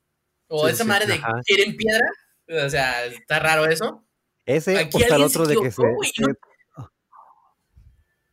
o 0.47 0.67
Sí, 0.67 0.73
esa 0.73 0.83
sí, 0.83 0.89
madre 0.89 1.05
de 1.07 1.19
quieren 1.45 1.75
piedra, 1.75 2.05
o 2.65 2.69
sea, 2.69 3.05
está 3.05 3.39
raro 3.39 3.65
eso. 3.65 4.03
Ese 4.45 4.77
Aquí 4.77 4.97
o 4.97 4.99
está 4.99 5.15
el 5.15 5.23
alguien 5.23 5.29
se 5.29 5.39
otro 5.39 5.47
de 5.47 5.57
que 5.57 5.71
se. 5.71 5.81
no- 5.81 6.27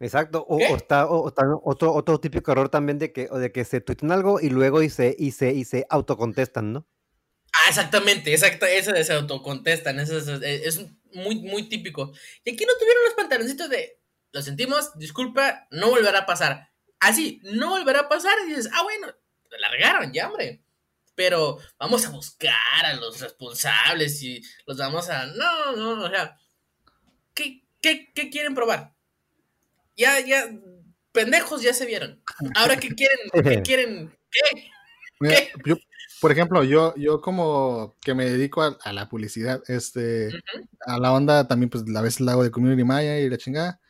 Exacto, 0.05 0.45
o, 0.47 0.59
está, 0.77 1.07
o, 1.07 1.29
está 1.29 1.45
otro, 1.63 1.95
otro 1.95 2.21
típico 2.21 2.53
error 2.53 2.69
también 2.69 2.99
de 2.99 3.11
que, 3.11 3.27
o 3.31 3.39
de 3.39 3.51
que 3.53 3.65
se 3.65 3.81
tuitean 3.81 4.13
algo 4.13 4.39
y 4.39 4.51
luego 4.51 4.83
y 4.83 4.91
se, 4.91 5.17
y 5.19 5.31
se, 5.31 5.55
y 5.55 5.65
se 5.65 5.87
autocontestan, 5.89 6.75
¿no? 6.75 6.87
Ah, 7.55 7.71
exactamente, 7.71 8.31
exacto, 8.31 8.67
eso 8.67 8.93
de 8.93 9.03
se 9.03 9.15
autocontestan, 9.15 9.99
eso 9.99 10.19
es, 10.19 10.29
es 10.29 10.87
muy, 11.15 11.37
muy 11.37 11.71
típico. 11.71 12.13
Y 12.45 12.51
aquí 12.53 12.67
no 12.67 12.75
tuvieron 12.79 13.03
los 13.05 13.15
pantaloncitos 13.15 13.71
de, 13.71 13.99
lo 14.31 14.43
sentimos, 14.43 14.91
disculpa, 14.99 15.67
no 15.71 15.89
volverá 15.89 16.19
a 16.19 16.27
pasar. 16.27 16.69
Así, 17.01 17.41
no 17.43 17.71
volverá 17.71 18.01
a 18.01 18.09
pasar 18.11 18.35
y 18.45 18.51
dices, 18.51 18.69
ah, 18.75 18.83
bueno, 18.83 19.07
la 19.59 19.71
regaron 19.71 20.13
ya, 20.13 20.29
hombre. 20.29 20.63
Pero 21.15 21.59
vamos 21.79 22.05
a 22.05 22.11
buscar 22.11 22.85
a 22.85 22.93
los 22.93 23.23
responsables 23.23 24.23
y 24.23 24.43
los 24.67 24.77
vamos 24.77 25.09
a... 25.09 25.25
No, 25.29 25.73
no, 25.77 26.05
o 26.05 26.11
sea, 26.11 26.37
¿qué, 27.33 27.65
qué, 27.81 28.13
qué 28.15 28.29
quieren 28.29 28.55
probar? 28.55 28.94
Ya, 29.97 30.21
ya, 30.21 30.45
pendejos 31.13 31.63
ya 31.63 31.73
se 31.75 31.87
vieron. 31.87 32.23
Ahora, 32.55 32.77
¿qué 32.79 32.89
quieren? 32.89 33.19
¿Qué 33.33 33.63
quieren? 33.63 34.19
¿Qué? 34.31 34.65
Mira, 35.21 35.39
yo, 35.65 35.77
por 36.21 36.33
ejemplo, 36.33 36.65
yo, 36.65 36.95
yo 36.97 37.21
como 37.21 37.95
que 38.01 38.15
me 38.15 38.25
dedico 38.29 38.63
a, 38.63 38.77
a 38.83 38.93
la 38.93 39.09
publicidad, 39.09 39.63
este, 39.69 40.31
a 40.87 40.99
la 40.99 41.13
onda 41.13 41.47
también, 41.47 41.71
pues 41.71 41.85
a 41.95 42.01
veces 42.03 42.21
la 42.21 42.33
hago 42.33 42.43
de 42.43 42.51
Community 42.51 42.85
Maya 42.85 43.19
y 43.21 43.29
la 43.31 43.39
chingada. 43.39 43.81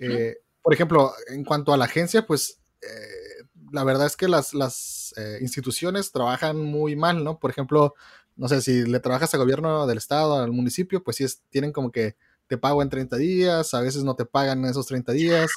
Eh, 0.00 0.36
por 0.60 0.74
ejemplo, 0.74 1.12
en 1.28 1.44
cuanto 1.44 1.72
a 1.72 1.76
la 1.76 1.84
agencia, 1.84 2.26
pues 2.26 2.60
eh, 2.82 3.44
la 3.70 3.84
verdad 3.84 4.06
es 4.06 4.16
que 4.16 4.26
las, 4.28 4.54
las 4.54 5.14
eh, 5.16 5.38
instituciones 5.40 6.10
trabajan 6.10 6.58
muy 6.58 6.96
mal, 6.96 7.22
¿no? 7.22 7.38
Por 7.38 7.50
ejemplo, 7.50 7.94
no 8.36 8.48
sé, 8.48 8.60
si 8.60 8.84
le 8.84 8.98
trabajas 9.00 9.32
al 9.34 9.40
gobierno 9.40 9.86
del 9.86 9.98
estado, 9.98 10.36
al 10.42 10.50
municipio, 10.52 11.02
pues 11.04 11.16
sí 11.18 11.24
es- 11.24 11.42
tienen 11.48 11.72
como 11.72 11.92
que 11.92 12.16
te 12.52 12.58
pago 12.58 12.82
en 12.82 12.90
30 12.90 13.16
días, 13.16 13.72
a 13.72 13.80
veces 13.80 14.04
no 14.04 14.14
te 14.14 14.26
pagan 14.26 14.62
esos 14.66 14.86
30 14.86 15.12
días 15.12 15.50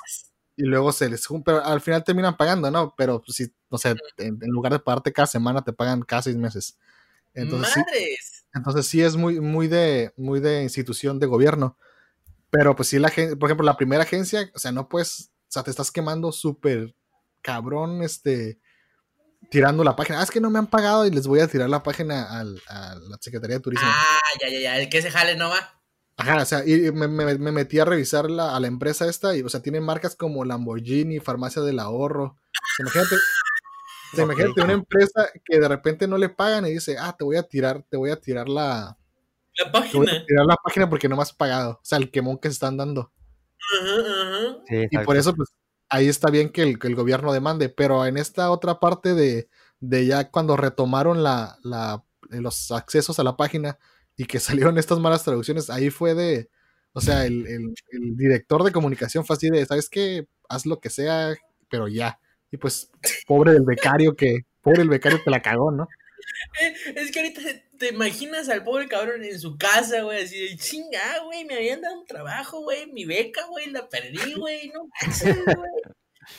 y 0.55 0.63
luego 0.63 0.93
se 0.93 1.09
les 1.09 1.27
pero 1.43 1.61
al 1.61 1.81
final 1.81 2.05
terminan 2.05 2.37
pagando, 2.37 2.71
¿no? 2.71 2.93
Pero 2.97 3.21
pues 3.21 3.35
sí, 3.35 3.53
no 3.69 3.77
sé, 3.77 3.95
en, 4.15 4.39
en 4.41 4.49
lugar 4.49 4.71
de 4.71 4.79
pagarte 4.79 5.11
cada 5.11 5.27
semana, 5.27 5.61
te 5.61 5.73
pagan 5.73 6.03
cada 6.03 6.21
seis 6.21 6.37
meses. 6.37 6.77
Entonces 7.33 7.73
sí, 7.73 7.79
Madres. 7.81 8.45
entonces 8.53 8.87
sí 8.87 9.01
es 9.01 9.17
muy, 9.17 9.41
muy 9.41 9.67
de, 9.67 10.13
muy 10.15 10.39
de 10.39 10.63
institución 10.63 11.19
de 11.19 11.25
gobierno. 11.25 11.77
Pero 12.49 12.77
pues 12.77 12.87
sí 12.87 12.97
la 12.97 13.09
gente, 13.09 13.35
por 13.35 13.49
ejemplo, 13.49 13.65
la 13.65 13.75
primera 13.75 14.03
agencia, 14.03 14.49
o 14.55 14.59
sea, 14.59 14.71
no 14.71 14.87
puedes, 14.87 15.31
o 15.49 15.51
sea, 15.51 15.63
te 15.63 15.71
estás 15.71 15.91
quemando 15.91 16.31
súper 16.31 16.95
cabrón, 17.41 18.03
este, 18.03 18.57
tirando 19.51 19.83
la 19.83 19.97
página. 19.97 20.21
Ah, 20.21 20.23
es 20.23 20.31
que 20.31 20.39
no 20.39 20.49
me 20.49 20.59
han 20.59 20.67
pagado 20.67 21.05
y 21.05 21.11
les 21.11 21.27
voy 21.27 21.41
a 21.41 21.47
tirar 21.49 21.69
la 21.69 21.83
página 21.83 22.39
al- 22.39 22.61
a 22.69 22.95
la 22.95 23.17
Secretaría 23.19 23.57
de 23.57 23.61
Turismo. 23.63 23.85
Ah, 23.91 24.17
ya, 24.41 24.47
ya, 24.47 24.59
ya. 24.59 24.79
El 24.79 24.87
que 24.87 25.01
se 25.01 25.11
jale 25.11 25.35
no 25.35 25.49
va. 25.49 25.81
Ajá, 26.17 26.41
o 26.41 26.45
sea, 26.45 26.65
y 26.65 26.91
me, 26.93 27.07
me- 27.07 27.37
me 27.37 27.51
metí 27.51 27.79
a 27.79 27.85
revisar 27.85 28.29
la, 28.31 28.55
a 28.55 28.59
la 28.59 28.67
empresa 28.67 29.07
esta 29.07 29.35
y, 29.35 29.41
o 29.41 29.49
sea, 29.49 29.61
tienen 29.61 29.83
marcas 29.83 30.15
como 30.15 30.45
Lamborghini, 30.45 31.19
Farmacia 31.19 31.61
del 31.61 31.79
Ahorro. 31.79 32.23
O 32.25 32.37
sea, 32.77 32.83
imagínate, 32.83 33.15
o 33.15 34.15
sea, 34.15 34.25
Ok. 34.25 34.31
imagínate 34.31 34.61
una 34.63 34.73
empresa 34.73 35.29
que 35.43 35.59
de 35.59 35.67
repente 35.67 36.07
no 36.07 36.17
le 36.17 36.29
pagan 36.29 36.65
y 36.67 36.71
dice, 36.71 36.97
ah, 36.99 37.15
te 37.17 37.25
voy 37.25 37.35
a 37.37 37.43
tirar, 37.43 37.83
te 37.89 37.97
voy 37.97 38.11
a 38.11 38.19
tirar 38.21 38.47
la, 38.47 38.97
La 39.57 39.65
te 39.65 39.97
voy 39.97 40.07
a 40.07 40.11
página. 40.11 40.25
tirar 40.25 40.45
la 40.45 40.55
página 40.57 40.89
porque 40.89 41.09
no 41.09 41.15
me 41.17 41.21
has 41.23 41.33
pagado. 41.33 41.71
O 41.73 41.79
sea, 41.83 41.97
el 41.97 42.11
quemón 42.11 42.37
que 42.37 42.49
se 42.49 42.53
están 42.53 42.77
dando. 42.77 43.11
Ajá, 43.81 43.95
ajá. 43.99 44.57
Sí, 44.67 44.87
Y 44.91 44.97
por 44.99 45.17
eso, 45.17 45.35
pues, 45.35 45.49
ahí 45.89 46.07
está 46.07 46.29
bien 46.29 46.49
que 46.49 46.63
el, 46.63 46.79
que 46.79 46.87
el 46.87 46.95
gobierno 46.95 47.33
demande. 47.33 47.69
Pero 47.69 48.05
en 48.05 48.17
esta 48.17 48.51
otra 48.51 48.79
parte 48.79 49.13
de, 49.15 49.49
de 49.81 50.05
ya 50.05 50.31
cuando 50.31 50.57
retomaron 50.57 51.23
la, 51.23 51.57
la- 51.63 52.03
los 52.29 52.71
accesos 52.71 53.19
a 53.19 53.23
la 53.23 53.37
página 53.37 53.77
y 54.17 54.25
que 54.25 54.39
salieron 54.73 54.77
estas 54.77 54.99
malas 54.99 55.23
traducciones, 55.23 55.69
ahí 55.69 55.89
fue 55.89 56.13
de, 56.13 56.49
o 56.93 57.01
sea, 57.01 57.25
el, 57.25 57.45
el- 57.47 57.73
el 57.91 58.17
director 58.17 58.63
de 58.63 58.71
comunicación 58.71 59.25
fue 59.25 59.35
así 59.35 59.49
de, 59.49 59.65
¿sabes 59.65 59.89
qué? 59.89 60.27
Haz 60.49 60.65
lo 60.65 60.79
que 60.79 60.89
sea, 60.89 61.35
pero 61.69 61.87
ya. 61.87 62.19
Y 62.51 62.57
pues, 62.57 62.89
pobre 63.27 63.51
del 63.53 63.63
becario 63.65 64.15
que, 64.15 64.39
pobre 64.61 64.81
el 64.83 64.89
becario 64.89 65.21
que 65.23 65.29
la 65.31 65.41
cagó, 65.41 65.71
¿no? 65.71 65.87
Eh, 66.61 66.73
Es 66.95 67.11
que 67.11 67.19
ahorita 67.19 67.41
te 67.77 67.89
imaginas 67.89 68.47
al 68.49 68.63
pobre 68.63 68.87
cabrón 68.87 69.23
en 69.23 69.39
su 69.39 69.57
casa, 69.57 70.01
güey, 70.03 70.23
así 70.23 70.39
de 70.39 70.57
chinga, 70.57 71.19
güey, 71.25 71.43
me 71.45 71.55
habían 71.55 71.81
dado 71.81 71.99
un 71.99 72.05
trabajo, 72.07 72.61
güey, 72.61 72.87
mi 72.91 73.05
beca, 73.05 73.45
güey, 73.47 73.69
la 73.69 73.87
perdí, 73.89 74.33
güey, 74.35 74.69
no 74.73 74.87
manches, 75.01 75.35
güey. 75.35 75.71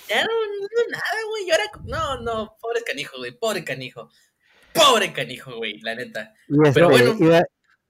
Ya 0.09 0.23
no, 0.23 0.29
no 0.29 0.91
nada, 0.91 1.05
güey, 1.31 1.45
y 1.47 1.51
ahora, 1.51 1.65
no, 1.85 2.21
no, 2.23 2.57
pobre 2.61 2.83
canijo, 2.85 3.19
güey, 3.19 3.33
pobre 3.39 3.63
canijo. 3.65 4.11
Pobre 4.73 5.13
canijo, 5.13 5.57
güey, 5.57 5.79
la 5.81 5.95
neta. 5.95 6.35
Y, 6.49 6.57
este, 6.67 6.73
Pero 6.75 6.89
bueno. 6.91 7.17
y, 7.21 7.25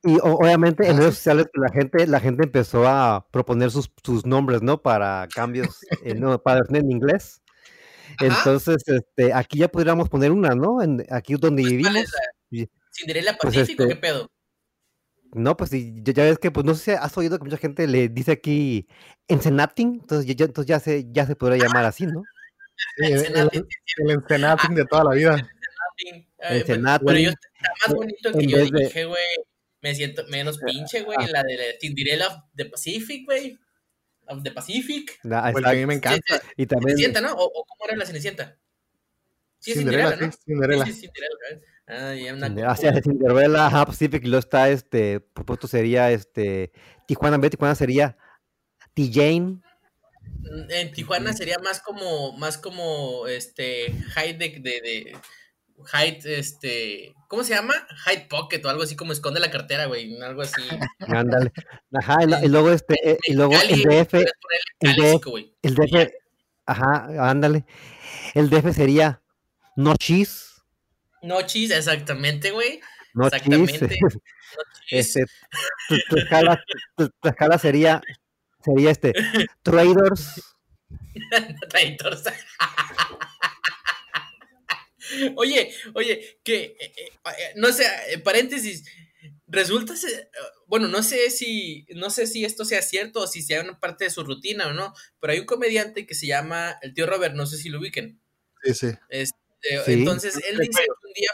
y 0.07 0.19
obviamente 0.23 0.87
en 0.87 0.97
Ah, 0.97 0.99
redes 1.01 1.15
sí. 1.15 1.17
sociales 1.19 1.47
pues, 1.53 1.71
la 1.71 1.73
gente, 1.81 2.07
la 2.07 2.21
gente 2.21 2.45
empezó 2.45 2.87
a 2.89 3.27
proponer 3.31 3.71
sus, 3.71 3.91
sus 4.05 4.25
nombres, 4.25 4.63
¿no? 4.63 4.81
Para 4.81 5.27
cambios, 5.35 5.81
eh, 6.05 6.15
no, 6.19 6.41
para 6.43 6.63
en 6.69 6.91
inglés. 6.91 7.43
Ajá. 8.21 8.39
Entonces, 8.39 8.77
este, 8.87 9.33
aquí 9.35 9.59
ya 9.59 9.69
podríamos 9.69 10.09
poner 10.09 10.31
una, 10.33 10.55
¿no? 10.55 10.81
En, 10.83 11.05
aquí 11.11 11.35
donde 11.35 11.63
Pues, 11.63 11.73
¿cuál 11.83 11.95
vivimos. 11.95 12.15
es 12.53 12.69
Cinderella 12.93 13.37
Pues, 13.41 13.55
Pacífico, 13.55 13.83
este, 13.83 13.95
¿qué 13.95 14.01
pedo? 14.01 14.31
No, 15.33 15.57
pues 15.57 15.71
sí, 15.71 15.93
ya, 16.03 16.13
ya 16.15 16.23
ves 16.25 16.39
que, 16.39 16.51
pues 16.51 16.65
no 16.65 16.75
sé 16.75 16.85
si 16.85 16.91
has 16.93 17.19
oído 17.19 17.37
que 17.39 17.45
mucha 17.45 17.57
gente 17.59 17.87
le 17.87 18.09
dice 18.09 18.33
aquí 18.33 18.87
Ensenating, 19.29 19.95
entonces 20.01 20.35
ya, 20.35 20.45
entonces 20.47 20.69
ya 20.69 20.81
se, 20.81 21.05
ya 21.13 21.27
se 21.27 21.37
podría 21.37 21.65
llamar 21.67 21.85
así, 21.85 22.07
¿no? 22.07 22.23
Sí, 22.99 23.07
el, 23.07 23.13
Ensenati, 23.15 23.59
el, 23.59 23.67
el 23.99 24.11
encenating 24.13 24.75
de 24.75 24.85
toda 24.85 25.05
la 25.05 25.11
vida. 25.15 25.35
Ay, 25.35 26.27
pero- 26.39 26.55
Ensenati. 26.61 27.05
Pero 27.07 27.19
yo 27.19 27.31
está 27.31 27.49
más 27.87 27.95
bonito 27.97 28.33
que 28.33 28.39
En 28.45 28.49
yo 28.51 28.59
dije, 28.65 29.05
güey. 29.07 29.25
Me 29.83 29.95
siento 29.95 30.25
menos 30.29 30.59
pinche, 30.67 31.03
güey, 31.03 31.19
Ah. 31.21 31.27
la 31.33 31.43
de 31.43 31.57
la 31.57 31.65
Cinderella 31.81 32.45
de 32.53 32.65
Pacific, 32.67 33.25
güey. 33.25 33.59
Of 34.29 34.43
the 34.43 34.51
Pacific. 34.51 35.21
Que 35.23 35.35
a 35.35 35.73
mí 35.73 35.87
me 35.87 35.95
encanta. 35.95 36.43
Y 36.57 36.67
también, 36.67 36.97
Cenicienta, 36.97 37.21
¿no? 37.21 37.33
¿O, 37.35 37.45
o 37.45 37.65
cómo 37.65 37.85
era 37.89 37.97
la 37.97 38.07
Cenicienta? 38.07 38.59
Sí, 39.61 39.71
es 39.73 39.79
Cinderella, 39.79 40.11
Cinderella, 40.11 40.27
¿no? 40.27 40.33
sí, 40.33 40.39
Cinderella. 40.45 40.85
Sí, 40.87 40.93
sí, 40.93 41.01
Cinderella. 41.01 41.67
Ah, 41.89 42.15
ya 42.15 42.35
una 42.35 42.71
hacia 42.73 43.01
Cinderella, 43.01 43.67
ajá, 43.67 43.87
Pacific, 43.87 44.25
y 44.25 44.27
luego 44.27 44.41
está, 44.41 44.69
este, 44.71 45.21
propuesto 45.21 45.69
sería, 45.69 46.11
este, 46.11 46.73
Tijuana, 47.07 47.37
en 47.37 47.43
vez 47.43 47.51
de 47.53 47.57
Tijuana 47.57 47.75
sería 47.77 48.17
T-Jane, 48.95 49.61
Mm, 50.41 50.71
En 50.71 50.91
Tijuana 50.93 51.33
sería 51.33 51.59
más 51.61 51.81
como, 51.81 52.33
más 52.37 52.59
como, 52.59 53.29
este, 53.29 53.93
Hyde 53.93 54.35
de, 54.39 54.49
de, 54.61 54.81
de 54.81 55.17
Hyde, 55.93 56.39
este, 56.39 57.15
¿cómo 57.29 57.45
se 57.45 57.55
llama? 57.55 57.75
Hyde 58.05 58.27
Pocket 58.29 58.61
o 58.65 58.69
algo 58.69 58.83
así 58.83 58.97
como 58.97 59.13
esconde 59.13 59.41
la 59.41 59.51
cartera, 59.51 59.87
güey, 59.87 60.21
algo 60.23 60.43
así. 60.43 60.61
ándale, 61.01 61.53
ajá, 61.93 62.17
y, 62.43 62.49
luego, 62.49 62.71
este, 62.71 62.95
eh, 63.11 63.19
y 63.27 63.35
luego 63.35 63.53
el 63.55 63.83
DF, 63.83 64.15
el 64.81 64.97
DF, 64.97 65.27
el 65.63 66.13
ajá, 66.67 67.29
ándale, 67.31 67.65
el 68.35 68.51
DF 68.51 68.75
sería 68.75 69.21
No 69.77 69.95
Cheese, 69.97 70.63
No 71.23 71.43
cheese, 71.43 71.73
exactamente, 71.77 72.51
güey. 72.51 72.81
No 73.15 73.27
Exactamente. 73.27 73.89
Cheese, 73.89 74.01
No 74.01 74.09
cheese. 74.89 75.17
este, 75.17 75.25
tu, 75.89 75.97
tu 76.09 76.17
escala, 76.19 76.63
tu- 76.97 77.09
tu 77.21 77.29
escala 77.29 77.59
sería, 77.59 78.01
sería 78.65 78.91
este, 78.91 79.13
Traders, 79.63 80.43
Traidor. 81.69 82.17
Oye, 85.37 85.73
oye, 85.95 86.39
que, 86.45 86.77
eh, 86.81 86.93
eh, 86.97 87.13
eh, 87.39 87.53
no 87.57 87.73
sé, 87.73 87.87
paréntesis, 88.25 88.85
resulta, 89.47 89.97
ser- 89.97 90.31
bueno, 90.67 90.89
no 90.89 91.03
sé 91.03 91.31
si, 91.31 91.87
no 91.95 92.11
sé 92.11 92.27
si 92.27 92.45
esto 92.45 92.65
sea 92.65 92.83
cierto 92.83 93.21
o 93.21 93.27
si 93.27 93.43
sea 93.43 93.63
una 93.63 93.79
parte 93.81 94.05
de 94.05 94.11
su 94.11 94.25
rutina 94.25 94.69
o 94.69 94.73
no, 94.73 94.93
pero 95.21 95.33
hay 95.33 95.41
un 95.41 95.47
comediante 95.47 96.07
que 96.07 96.15
se 96.15 96.27
llama 96.27 96.77
el 96.83 96.95
tío 96.95 97.07
Robert, 97.07 97.35
no 97.35 97.47
sé 97.47 97.57
si 97.59 97.69
lo 97.69 97.79
ubiquen. 97.81 98.21
Sí, 98.63 98.75
sí. 98.75 98.87
Este, 99.09 99.37
Sí. 99.85 99.95
Entonces, 99.95 100.37
él 100.49 100.59
dice 100.59 100.83
que 100.85 101.07
un 101.09 101.13
día, 101.15 101.31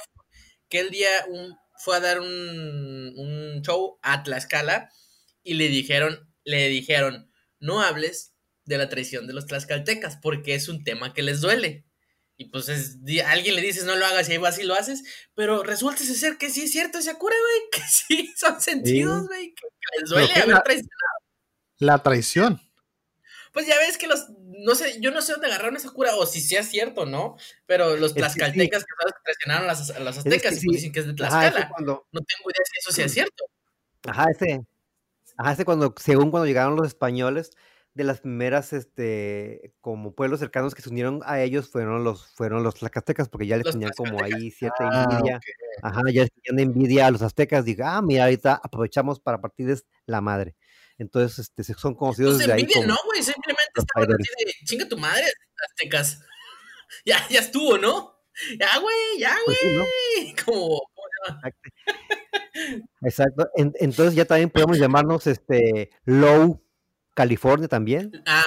que 0.70 0.80
el 0.80 0.90
día 0.90 1.08
un- 1.28 1.54
fue 1.78 1.96
a 1.96 2.00
dar 2.00 2.20
un, 2.20 2.28
un 3.16 3.62
show 3.62 3.98
a 4.02 4.22
Tlaxcala 4.22 4.88
y 5.42 5.54
le 5.54 5.68
dijeron, 5.68 6.32
le 6.44 6.68
dijeron, 6.68 7.30
no 7.60 7.82
hables 7.82 8.34
de 8.64 8.78
la 8.78 8.88
traición 8.88 9.26
de 9.26 9.34
los 9.34 9.46
tlaxcaltecas 9.46 10.16
porque 10.22 10.54
es 10.54 10.68
un 10.68 10.82
tema 10.84 11.12
que 11.12 11.22
les 11.22 11.40
duele. 11.42 11.84
Y 12.42 12.46
pues 12.46 12.68
es, 12.68 13.04
di- 13.04 13.20
a 13.20 13.30
alguien 13.30 13.54
le 13.54 13.62
dices 13.62 13.84
no 13.84 13.94
lo 13.94 14.04
hagas 14.04 14.28
y 14.28 14.32
ahí 14.32 14.38
vas 14.38 14.58
y 14.58 14.64
lo 14.64 14.74
haces, 14.74 15.04
pero 15.34 15.62
resulta 15.62 16.02
ser 16.02 16.38
que 16.38 16.50
sí 16.50 16.62
es 16.62 16.72
cierto 16.72 16.98
esa 16.98 17.16
cura, 17.18 17.36
güey, 17.40 17.70
que 17.72 17.80
sí 17.88 18.34
son 18.36 18.60
sentidos, 18.60 19.28
güey, 19.28 19.54
que, 19.54 19.62
que 19.68 20.00
les 20.00 20.10
duele 20.10 20.32
haber 20.34 20.48
la- 20.48 20.62
traicionado. 20.62 21.18
La 21.78 22.02
traición. 22.02 22.60
Pues 23.52 23.66
ya 23.66 23.76
ves 23.78 23.98
que 23.98 24.06
los, 24.06 24.26
no 24.40 24.74
sé, 24.74 24.98
yo 25.00 25.10
no 25.10 25.20
sé 25.22 25.32
dónde 25.32 25.46
agarraron 25.48 25.76
esa 25.76 25.90
cura 25.90 26.16
o 26.16 26.26
si 26.26 26.40
sea 26.40 26.62
cierto, 26.62 27.04
¿no? 27.06 27.36
Pero 27.66 27.96
los 27.96 28.10
Es 28.10 28.14
que 28.14 28.20
sí. 28.30 28.38
tlaxcaltecas 28.38 28.84
que 28.84 29.12
traicionaron 29.24 29.64
a 29.64 29.66
las, 29.72 29.90
a 29.90 30.00
las 30.00 30.14
que 30.14 30.20
aztecas 30.20 30.52
y 30.54 30.60
sí. 30.60 30.66
pues 30.66 30.76
dicen 30.78 30.92
que 30.92 31.00
es 31.00 31.06
de 31.06 31.24
ajá, 31.24 31.40
Tlaxcala. 31.40 31.68
cuando, 31.68 32.06
No 32.12 32.20
tengo 32.22 32.50
idea 32.50 32.64
si 32.64 32.78
eso 32.78 32.92
sea 32.92 33.08
cierto. 33.08 33.44
Ajá, 34.08 34.26
ese, 34.30 34.60
ajá, 35.36 35.52
ese 35.52 35.64
cuando, 35.64 35.94
según 36.02 36.30
cuando 36.30 36.46
llegaron 36.46 36.74
los 36.76 36.86
españoles, 36.88 37.50
de 37.94 38.04
las 38.04 38.20
primeras, 38.20 38.72
este, 38.72 39.74
como 39.80 40.14
pueblos 40.14 40.40
cercanos 40.40 40.74
que 40.74 40.80
se 40.82 40.88
unieron 40.88 41.20
a 41.26 41.40
ellos 41.42 41.68
fueron 41.68 42.04
los, 42.04 42.26
fueron 42.34 42.62
los 42.62 42.74
tlaxcaltecas, 42.76 43.28
porque 43.28 43.46
ya 43.46 43.56
les 43.56 43.66
Los 43.66 43.74
tenían 43.74 43.92
como 43.96 44.22
ahí 44.22 44.50
cierta 44.50 44.76
Ah, 44.90 45.08
envidia, 45.10 45.40
ajá, 45.82 46.00
ya 46.10 46.22
les 46.22 46.30
tenían 46.32 46.68
envidia 46.70 47.06
a 47.06 47.10
los 47.10 47.20
aztecas, 47.22 47.64
digo, 47.66 47.84
ah, 47.86 48.00
mira, 48.00 48.24
ahorita 48.24 48.60
aprovechamos 48.62 49.20
para 49.20 49.40
partirles 49.40 49.84
la 50.06 50.20
madre. 50.22 50.56
Entonces, 50.98 51.38
este, 51.40 51.64
se- 51.64 51.74
son 51.74 51.94
conocidos 51.94 52.32
Pues 52.34 52.38
desde 52.40 52.52
ahí 52.54 52.60
envidia, 52.60 52.82
como 52.82 52.94
no, 52.94 52.98
güey, 53.04 53.22
simplemente 53.22 53.72
estaban 53.76 54.12
así 54.12 54.44
de 54.46 54.52
chinga 54.66 54.88
tu 54.88 54.96
madre, 54.96 55.24
aztecas. 55.68 56.20
ya, 57.04 57.18
ya 57.28 57.40
estuvo, 57.40 57.76
¿no? 57.76 58.18
Ya, 58.58 58.78
güey, 58.78 59.18
ya, 59.18 59.36
pues 59.44 59.58
sí, 59.60 59.66
¿no? 59.68 59.80
güey. 59.84 60.34
Como, 60.46 60.80
¿cómo 60.94 61.08
se 61.12 61.32
llama? 61.32 61.50
Exacto. 63.02 63.50
En- 63.56 63.74
entonces 63.78 64.14
ya 64.14 64.24
también 64.24 64.48
podemos 64.48 64.78
llamarnos, 64.78 65.26
este, 65.26 65.90
Low 66.04 66.62
California 67.14 67.68
también. 67.68 68.10
Ah, 68.26 68.44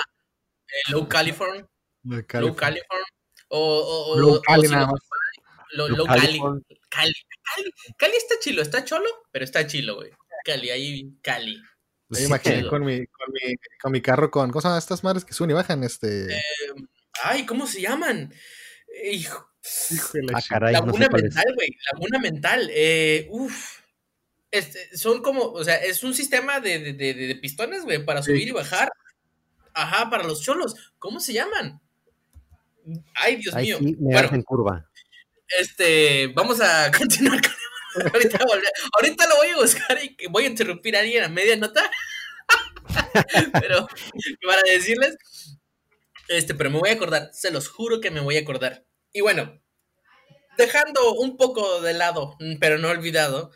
eh, 0.68 0.92
Low 0.92 1.08
California. 1.08 1.66
Lo 2.04 2.16
de 2.18 2.22
Low 2.22 2.28
California. 2.28 2.56
California. 2.56 3.06
O, 3.50 3.60
o, 3.60 4.14
o, 4.14 4.20
Low 4.20 4.36
o 4.36 4.42
Cali 4.42 4.68
nada 4.68 4.86
no, 4.88 4.92
más. 4.94 5.02
Low, 5.72 5.88
Low 5.90 5.98
Low 5.98 6.06
Cali. 6.08 6.22
California. 6.22 6.64
Cali. 6.90 7.14
Cali. 7.56 7.72
Cali 7.98 8.16
está 8.16 8.36
chilo, 8.40 8.62
está 8.62 8.84
cholo, 8.86 9.10
pero 9.32 9.46
está 9.46 9.68
chilo, 9.68 9.96
güey. 9.96 10.12
Cali, 10.44 10.70
ahí, 10.70 11.10
Cali. 11.22 11.62
Me 12.08 12.20
Sí, 12.20 12.26
imaginé 12.26 12.68
con 12.68 12.84
mi, 12.86 13.06
con, 13.08 13.28
mi, 13.34 13.56
con 13.82 13.92
mi 13.92 14.02
carro 14.02 14.30
con. 14.30 14.52
¿Cómo 14.52 14.62
se 14.62 14.68
llaman 14.68 14.78
estas 14.80 15.04
madres 15.04 15.26
que 15.26 15.34
suben 15.34 15.52
y 15.52 15.54
bajan? 15.54 15.84
Este. 15.84 16.28
Ay, 17.24 17.46
¿cómo 17.46 17.66
se 17.68 17.82
llaman? 17.82 18.32
Hijo, 19.12 19.52
Híjole, 19.92 20.28
Ah, 20.34 20.42
caray, 20.48 20.74
no 20.74 20.94
sé 20.94 21.00
Laguna 21.00 21.06
es. 21.06 21.24
mental, 21.24 21.46
güey. 21.56 21.70
Laguna 21.92 22.20
mental. 22.20 22.70
Eh, 22.72 23.28
uf. 23.32 23.82
Este, 24.58 24.98
son 24.98 25.22
como, 25.22 25.44
o 25.52 25.64
sea, 25.64 25.76
es 25.76 26.04
un 26.04 26.14
sistema 26.14 26.60
de, 26.60 26.80
de, 26.80 26.94
de- 26.94 27.14
de 27.14 27.36
pistones, 27.36 27.84
güey, 27.84 28.04
para 28.06 28.22
Sí. 28.22 28.32
subir 28.32 28.48
y 28.48 28.52
bajar. 28.52 28.90
Ajá, 29.74 30.10
para 30.10 30.24
los 30.24 30.42
cholos. 30.42 30.74
¿Cómo 31.00 31.20
se 31.20 31.34
llaman? 31.34 31.82
Ay, 33.16 33.38
Dios 33.38 33.54
Ahí 33.56 33.66
mío. 33.66 33.78
sí 33.80 33.96
me 34.00 34.14
Bueno, 34.14 34.30
en 34.32 34.42
curva. 34.44 34.86
este, 35.60 36.28
vamos 36.36 36.62
a 36.62 36.92
continuar 36.98 37.42
con 37.42 37.52
ahorita, 38.14 38.40
ahorita 38.94 39.28
lo 39.28 39.36
voy 39.38 39.48
a 39.50 39.58
buscar 39.58 39.98
y 40.04 40.28
voy 40.30 40.44
a 40.44 40.48
interrumpir 40.48 40.96
a 40.96 41.00
alguien 41.00 41.24
a 41.24 41.30
media 41.30 41.56
nota. 41.56 41.90
pero 43.54 43.88
para 44.46 44.62
decirles, 44.72 45.18
este, 46.28 46.54
pero 46.56 46.70
me 46.70 46.80
voy 46.80 46.90
a 46.90 46.94
acordar, 46.94 47.30
se 47.34 47.52
los 47.52 47.68
juro 47.70 48.00
que 48.02 48.12
me 48.12 48.20
voy 48.22 48.38
a 48.38 48.42
acordar. 48.42 48.86
Y 49.14 49.22
bueno, 49.22 49.62
dejando 50.58 51.14
un 51.14 51.38
poco 51.38 51.82
de 51.82 51.94
lado, 51.94 52.36
mm, 52.40 52.58
pero 52.60 52.78
no 52.78 52.90
olvidado, 52.90 53.52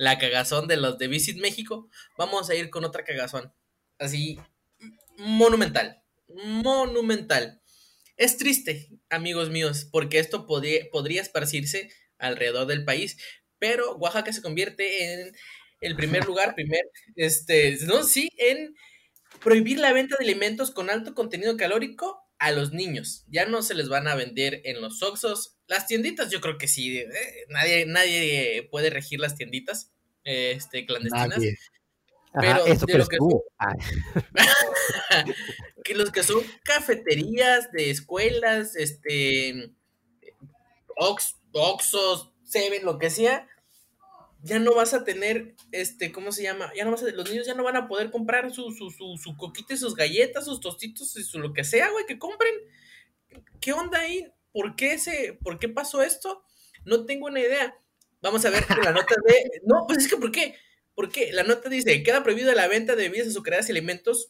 la 0.00 0.18
cagazón 0.18 0.66
de 0.66 0.78
los 0.78 0.96
de 0.96 1.08
Visit 1.08 1.36
México, 1.36 1.90
vamos 2.16 2.48
a 2.48 2.54
ir 2.54 2.70
con 2.70 2.86
otra 2.86 3.04
cagazón. 3.04 3.52
Así, 3.98 4.40
monumental. 5.18 6.02
Monumental. 6.26 7.60
Es 8.16 8.38
triste, 8.38 8.88
amigos 9.10 9.50
míos, 9.50 9.86
porque 9.92 10.18
esto 10.18 10.46
podría, 10.46 10.88
podría 10.90 11.20
esparcirse 11.20 11.90
alrededor 12.16 12.66
del 12.66 12.86
país, 12.86 13.18
pero 13.58 13.94
Oaxaca 13.96 14.32
se 14.32 14.40
convierte 14.40 15.12
en 15.12 15.36
el 15.82 15.96
primer 15.96 16.24
lugar, 16.26 16.54
primer, 16.54 16.80
este, 17.14 17.76
no, 17.84 18.02
sí, 18.02 18.30
en 18.38 18.74
prohibir 19.42 19.80
la 19.80 19.92
venta 19.92 20.16
de 20.18 20.24
alimentos 20.24 20.70
con 20.70 20.88
alto 20.88 21.14
contenido 21.14 21.58
calórico 21.58 22.22
a 22.38 22.52
los 22.52 22.72
niños. 22.72 23.26
Ya 23.28 23.44
no 23.44 23.60
se 23.60 23.74
les 23.74 23.90
van 23.90 24.08
a 24.08 24.14
vender 24.14 24.62
en 24.64 24.80
los 24.80 25.02
Oxxos. 25.02 25.58
Las 25.70 25.86
tienditas, 25.86 26.30
yo 26.30 26.40
creo 26.40 26.58
que 26.58 26.66
sí. 26.66 26.98
eh, 26.98 27.46
nadie, 27.48 27.86
nadie 27.86 28.66
puede 28.72 28.90
regir 28.90 29.20
las 29.20 29.36
tienditas 29.36 29.92
eh, 30.24 30.54
este, 30.56 30.84
clandestinas. 30.84 31.28
Nadie. 31.28 31.56
Ajá, 32.32 32.40
pero 32.40 32.66
eso 32.66 32.86
de 32.86 32.98
lo 32.98 33.06
que. 33.06 33.18
Ay, 33.56 33.76
que 35.84 35.94
los 35.94 36.10
que 36.10 36.24
son 36.24 36.42
cafeterías 36.64 37.70
de 37.70 37.90
escuelas, 37.90 38.74
este, 38.74 39.70
Ox, 40.96 41.36
Oxxos, 41.52 42.32
Seven, 42.42 42.84
lo 42.84 42.98
que 42.98 43.10
sea, 43.10 43.46
ya 44.42 44.58
no 44.58 44.74
vas 44.74 44.92
a 44.92 45.04
tener, 45.04 45.54
este, 45.70 46.10
¿cómo 46.10 46.32
se 46.32 46.42
llama? 46.42 46.72
Ya 46.74 46.84
no 46.84 46.90
vas 46.90 47.04
a, 47.04 47.10
los 47.12 47.30
niños 47.30 47.46
ya 47.46 47.54
no 47.54 47.62
van 47.62 47.76
a 47.76 47.86
poder 47.86 48.10
comprar 48.10 48.52
su, 48.52 48.72
su, 48.72 48.90
su, 48.90 49.16
su 49.22 49.36
coquita 49.36 49.74
y 49.74 49.76
sus 49.76 49.94
galletas, 49.94 50.46
sus 50.46 50.58
tostitos 50.58 51.16
y 51.16 51.22
su 51.22 51.38
lo 51.38 51.52
que 51.52 51.62
sea, 51.62 51.90
güey, 51.90 52.06
que 52.06 52.18
compren. 52.18 52.54
¿Qué 53.60 53.72
onda 53.72 54.00
ahí? 54.00 54.26
¿Por 54.52 54.76
qué, 54.76 54.98
se, 54.98 55.38
¿Por 55.42 55.58
qué 55.58 55.68
pasó 55.68 56.02
esto? 56.02 56.42
No 56.84 57.04
tengo 57.06 57.26
una 57.26 57.40
idea. 57.40 57.76
Vamos 58.22 58.44
a 58.44 58.50
ver 58.50 58.64
la 58.82 58.92
nota 58.92 59.14
de... 59.26 59.50
No, 59.64 59.84
pues 59.86 59.98
es 59.98 60.08
que 60.08 60.16
¿por 60.16 60.30
qué? 60.32 60.54
¿Por 60.94 61.10
qué? 61.10 61.32
La 61.32 61.42
nota 61.44 61.68
dice, 61.68 62.02
queda 62.02 62.22
prohibida 62.22 62.54
la 62.54 62.68
venta 62.68 62.96
de 62.96 63.04
bebidas 63.08 63.28
azucaradas 63.28 63.68
y 63.68 63.72
alimentos 63.72 64.28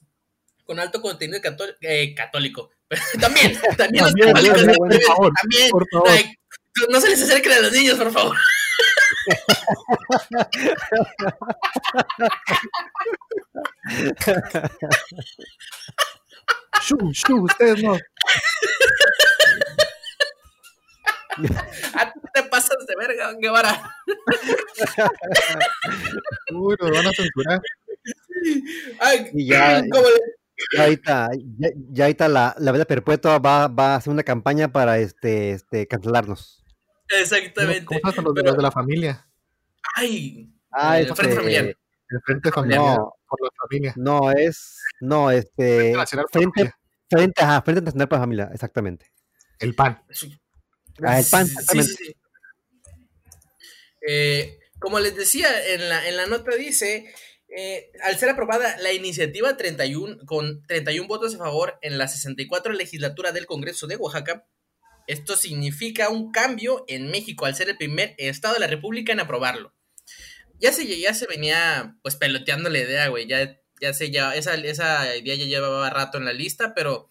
con 0.64 0.78
alto 0.78 1.00
contenido 1.02 1.40
cató- 1.40 1.74
eh, 1.80 2.14
católico. 2.14 2.70
también, 3.20 3.58
también 3.76 4.04
los 4.04 4.14
católicos 4.14 4.56
también, 4.62 4.76
no 4.78 4.86
por 4.88 5.02
favor, 5.02 5.32
también. 5.40 5.70
por 5.70 5.86
favor. 5.90 6.08
Ay, 6.10 6.34
no 6.90 7.00
se 7.00 7.08
les 7.10 7.22
acerquen 7.22 7.52
a 7.52 7.60
los 7.60 7.72
niños, 7.72 7.98
por 7.98 8.12
favor. 8.12 8.36
Shu, 16.82 16.96
shu, 17.12 17.44
ustedes 17.44 17.82
no. 17.82 17.98
A 21.94 22.12
ti 22.12 22.20
te 22.34 22.42
pasas 22.44 22.76
de 22.86 22.94
verga, 22.98 23.32
Guevara. 23.40 23.94
Uy, 26.52 26.76
nos 26.80 26.90
van 26.90 27.06
a 27.06 27.10
censurar. 27.12 27.60
Ay, 29.00 29.30
Y 29.34 29.46
ya- 29.46 29.80
le- 29.82 29.88
Ya 30.76 30.82
ahorita, 30.82 31.28
ya, 31.58 31.68
ya 31.90 32.04
ahorita 32.04 32.28
la, 32.28 32.54
la 32.58 32.72
veda 32.72 32.84
perpetua 32.84 33.38
va, 33.38 33.66
va 33.68 33.94
a 33.94 33.96
hacer 33.96 34.12
una 34.12 34.22
campaña 34.22 34.70
para 34.70 34.98
este, 34.98 35.52
este 35.52 35.86
cancelarnos. 35.86 36.62
Exactamente. 37.08 37.86
¿Cómo 37.86 38.10
están 38.10 38.24
los, 38.24 38.34
Pero- 38.34 38.46
los 38.48 38.56
de 38.56 38.62
la 38.62 38.70
familia? 38.70 39.26
Ay, 39.96 40.52
Ah, 40.72 41.00
el 41.00 41.06
frente 41.06 41.22
este, 41.30 41.36
familiar. 41.36 41.64
El 42.10 42.20
Frente 42.24 42.52
Familiar. 42.52 42.80
No. 42.80 43.14
Por 43.26 43.40
la 43.42 43.48
familia. 43.62 43.94
No, 43.96 44.30
es. 44.32 44.78
No, 45.00 45.30
este. 45.30 45.94
Frente, 46.32 46.74
frente, 47.08 47.42
ajá, 47.42 47.62
frente 47.62 47.82
Nacional 47.82 48.08
para 48.08 48.18
la 48.20 48.22
Familia, 48.24 48.50
exactamente. 48.52 49.06
El 49.60 49.74
PAN. 49.74 50.02
Ah, 51.04 51.18
el 51.18 51.26
pan, 51.26 51.46
Sí, 51.46 51.52
sí, 51.52 51.58
exactamente. 51.58 52.04
sí. 52.04 52.16
Eh, 54.06 54.58
como 54.78 54.98
les 55.00 55.14
decía, 55.14 55.48
en 55.74 55.88
la, 55.88 56.08
en 56.08 56.16
la 56.16 56.26
nota 56.26 56.54
dice, 56.56 57.12
eh, 57.56 57.90
al 58.02 58.16
ser 58.18 58.30
aprobada 58.30 58.76
la 58.78 58.92
iniciativa 58.92 59.56
31, 59.56 60.24
con 60.26 60.66
31 60.66 61.06
votos 61.06 61.34
a 61.34 61.38
favor 61.38 61.78
en 61.82 61.98
la 61.98 62.08
64 62.08 62.72
legislatura 62.72 63.32
del 63.32 63.46
Congreso 63.46 63.86
de 63.86 63.96
Oaxaca, 63.96 64.46
esto 65.06 65.36
significa 65.36 66.08
un 66.08 66.30
cambio 66.30 66.84
en 66.88 67.10
México 67.10 67.44
al 67.44 67.56
ser 67.56 67.68
el 67.68 67.76
primer 67.76 68.14
estado 68.18 68.54
de 68.54 68.60
la 68.60 68.68
República 68.68 69.12
en 69.12 69.20
aprobarlo. 69.20 69.74
Ya 70.60 70.72
se, 70.72 70.86
ya 70.98 71.14
se 71.14 71.26
venía 71.26 71.96
pues 72.02 72.16
peloteando 72.16 72.70
la 72.70 72.78
idea, 72.78 73.08
güey, 73.08 73.26
ya, 73.26 73.58
ya 73.80 73.92
sé, 73.92 74.10
ya, 74.10 74.34
esa, 74.34 74.54
esa 74.54 75.16
idea 75.16 75.34
ya 75.34 75.46
llevaba 75.46 75.90
rato 75.90 76.18
en 76.18 76.26
la 76.26 76.32
lista, 76.32 76.74
pero 76.74 77.10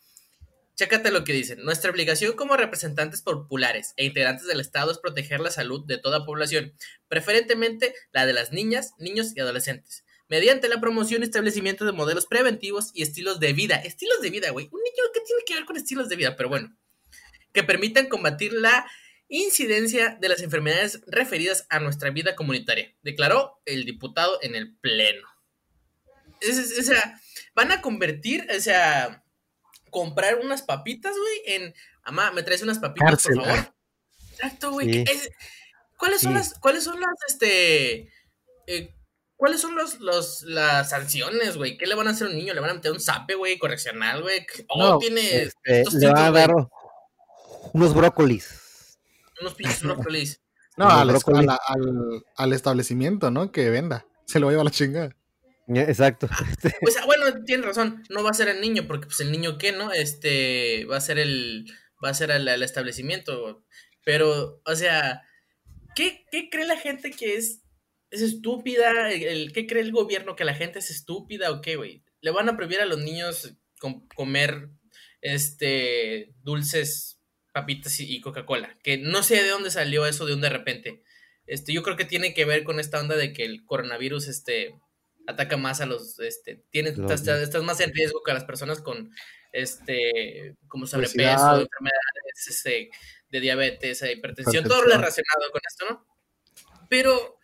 Chécate 0.80 1.12
lo 1.12 1.26
que 1.26 1.34
dicen. 1.34 1.62
Nuestra 1.66 1.92
obligación 1.92 2.38
como 2.38 2.56
representantes 2.56 3.22
populares 3.22 3.94
e 3.98 4.06
integrantes 4.06 4.48
del 4.48 4.62
Estado 4.62 4.94
es 4.94 4.98
proteger 4.98 5.42
la 5.42 5.52
salud 5.52 5.86
de 5.86 5.98
toda 5.98 6.26
población, 6.26 6.74
preferentemente 7.10 7.94
la 8.14 8.26
de 8.26 8.32
las 8.32 8.54
niñas, 8.54 8.94
niños 8.98 9.34
y 9.36 9.42
adolescentes, 9.42 10.06
mediante 10.30 10.70
la 10.70 10.80
promoción 10.80 11.22
y 11.22 11.26
establecimiento 11.26 11.84
de 11.84 11.92
modelos 11.92 12.28
preventivos 12.28 12.92
y 12.94 13.02
estilos 13.02 13.42
de 13.42 13.52
vida. 13.52 13.76
Estilos 13.76 14.22
de 14.22 14.30
vida, 14.30 14.52
güey. 14.52 14.70
Un 14.72 14.80
niño 14.82 15.04
que 15.14 15.20
tiene 15.20 15.42
que 15.46 15.56
ver 15.56 15.66
con 15.66 15.76
estilos 15.76 16.08
de 16.08 16.16
vida, 16.16 16.38
pero 16.38 16.48
bueno. 16.48 16.74
Que 17.52 17.66
permitan 17.66 18.08
combatir 18.08 18.54
la 18.54 18.90
incidencia 19.28 20.18
de 20.22 20.30
las 20.30 20.42
enfermedades 20.42 21.02
referidas 21.08 21.68
a 21.70 21.82
nuestra 21.82 22.10
vida 22.12 22.38
comunitaria, 22.38 22.96
declaró 23.02 23.60
el 23.66 23.84
diputado 23.84 24.40
en 24.42 24.56
el 24.56 24.78
Pleno. 24.78 25.28
O 26.42 26.84
sea, 26.84 27.20
van 27.54 27.74
a 27.74 27.82
convertir, 27.82 28.48
o 28.56 28.62
sea, 28.62 29.26
comprar 29.90 30.36
unas 30.44 30.62
papitas, 30.62 31.14
güey, 31.18 31.56
en, 31.56 31.74
mamá, 32.06 32.32
me 32.32 32.44
traes 32.44 32.62
unas 32.62 32.80
papitas, 32.80 33.10
Cárcel. 33.10 33.36
por 33.36 33.46
favor. 33.46 33.74
Exacto, 34.32 34.72
güey. 34.72 34.94
Sí. 34.94 35.04
¿qué 35.04 35.12
es? 35.12 35.30
¿Cuáles 35.98 36.22
son 36.22 36.32
Sí. 36.34 36.38
las, 36.38 36.54
cuáles 36.60 36.84
son 36.84 37.00
las, 37.00 37.14
este, 37.28 38.10
eh, 38.68 38.96
cuáles 39.36 39.60
son 39.62 39.76
los, 39.76 40.00
los, 40.00 40.44
las 40.44 40.90
sanciones, 40.92 41.58
güey? 41.58 41.78
¿Qué 41.78 41.86
le 41.88 41.96
van 41.96 42.08
a 42.08 42.12
hacer 42.12 42.28
a 42.28 42.30
un 42.30 42.38
niño? 42.38 42.54
¿Le 42.54 42.62
van 42.62 42.70
a 42.70 42.74
meter 42.76 42.92
un 42.92 43.02
zape, 43.02 43.36
güey, 43.36 43.58
correccional, 43.58 44.22
güey? 44.22 44.46
Oh, 44.70 44.80
No, 44.94 44.98
tiene 45.00 45.44
Este, 45.44 45.82
estos 45.82 45.96
le 45.96 46.08
van 46.08 46.18
a 46.26 46.32
dar 46.32 46.52
unos 47.74 47.94
brócolis. 47.94 48.96
unos 49.42 49.56
pinches 49.56 49.82
brócolis. 49.84 50.42
No, 50.78 50.90
al, 50.90 51.10
brócolis. 51.10 51.50
al, 51.68 52.24
al 52.38 52.54
establecimiento, 52.54 53.30
¿no? 53.32 53.52
Que 53.52 53.70
venda. 53.70 54.06
Se 54.26 54.40
lo 54.40 54.46
va 54.46 54.52
a 54.52 54.54
llevar 54.54 54.66
la 54.66 54.72
chingada. 54.72 55.16
Exacto. 55.70 56.28
Pues 56.82 56.96
bueno, 57.06 57.44
tiene 57.46 57.64
razón, 57.64 58.04
no 58.10 58.24
va 58.24 58.32
a 58.32 58.34
ser 58.34 58.50
el 58.50 58.62
niño, 58.62 58.88
porque 58.88 59.06
pues 59.06 59.20
el 59.20 59.32
niño 59.32 59.58
qué, 59.58 59.72
¿no? 59.72 59.92
Este 59.92 60.86
va 60.86 60.98
a 60.98 61.02
ser 61.02 61.20
el 61.20 61.66
va 62.04 62.10
a 62.10 62.14
ser 62.14 62.32
el, 62.32 62.48
establecimiento. 62.64 63.64
Pero, 64.04 64.62
o 64.66 64.76
sea, 64.76 65.22
¿qué, 65.96 66.26
qué 66.32 66.50
cree 66.50 66.66
la 66.66 66.78
gente 66.78 67.12
que 67.12 67.36
es, 67.36 67.62
es 68.10 68.22
estúpida? 68.22 69.12
El, 69.12 69.52
¿Qué 69.54 69.68
cree 69.68 69.84
el 69.84 69.92
gobierno 69.92 70.36
que 70.36 70.46
la 70.46 70.56
gente 70.56 70.80
es 70.80 70.90
estúpida 70.90 71.52
o 71.52 71.62
qué, 71.62 71.76
güey? 71.76 72.04
Le 72.22 72.32
van 72.32 72.50
a 72.50 72.56
prohibir 72.56 72.80
a 72.82 72.86
los 72.86 73.00
niños 73.00 73.54
com- 73.80 74.08
comer 74.16 74.70
este 75.22 76.34
dulces, 76.44 77.22
papitas 77.54 78.00
y, 78.00 78.16
y 78.16 78.22
Coca-Cola. 78.22 78.78
Que 78.84 78.98
no 78.98 79.24
sé 79.24 79.44
de 79.44 79.50
dónde 79.50 79.72
salió 79.72 80.06
eso 80.06 80.26
de 80.26 80.34
un 80.34 80.42
de 80.42 80.50
repente. 80.50 81.04
Este, 81.46 81.74
yo 81.74 81.84
creo 81.84 81.98
que 81.98 82.06
tiene 82.06 82.34
que 82.34 82.46
ver 82.46 82.64
con 82.64 82.80
esta 82.80 83.00
onda 83.00 83.16
de 83.16 83.34
que 83.34 83.44
el 83.44 83.66
coronavirus, 83.66 84.28
este, 84.28 84.76
ataca 85.28 85.58
más 85.58 85.82
a 85.82 85.86
los, 85.86 86.20
este, 86.20 86.64
tienes, 86.70 86.98
Los- 86.98 87.12
estás, 87.12 87.40
estás 87.42 87.64
más 87.64 87.80
en 87.82 87.94
riesgo 87.94 88.22
que 88.24 88.32
a 88.32 88.34
las 88.36 88.46
personas 88.46 88.82
con, 88.82 89.12
este, 89.52 90.56
como 90.68 90.88
sobrepeso, 90.88 91.20
Obesidad. 91.20 91.62
enfermedades, 91.62 92.48
este, 92.48 92.90
de 93.30 93.40
diabetes, 93.40 94.02
hipertensión, 94.02 94.64
todo 94.64 94.82
lo 94.84 94.90
Hipertensión. 94.90 95.02
relacionado 95.02 95.52
con 95.52 95.62
esto, 95.68 95.86
¿no? 95.90 96.08
Pero, 96.90 97.38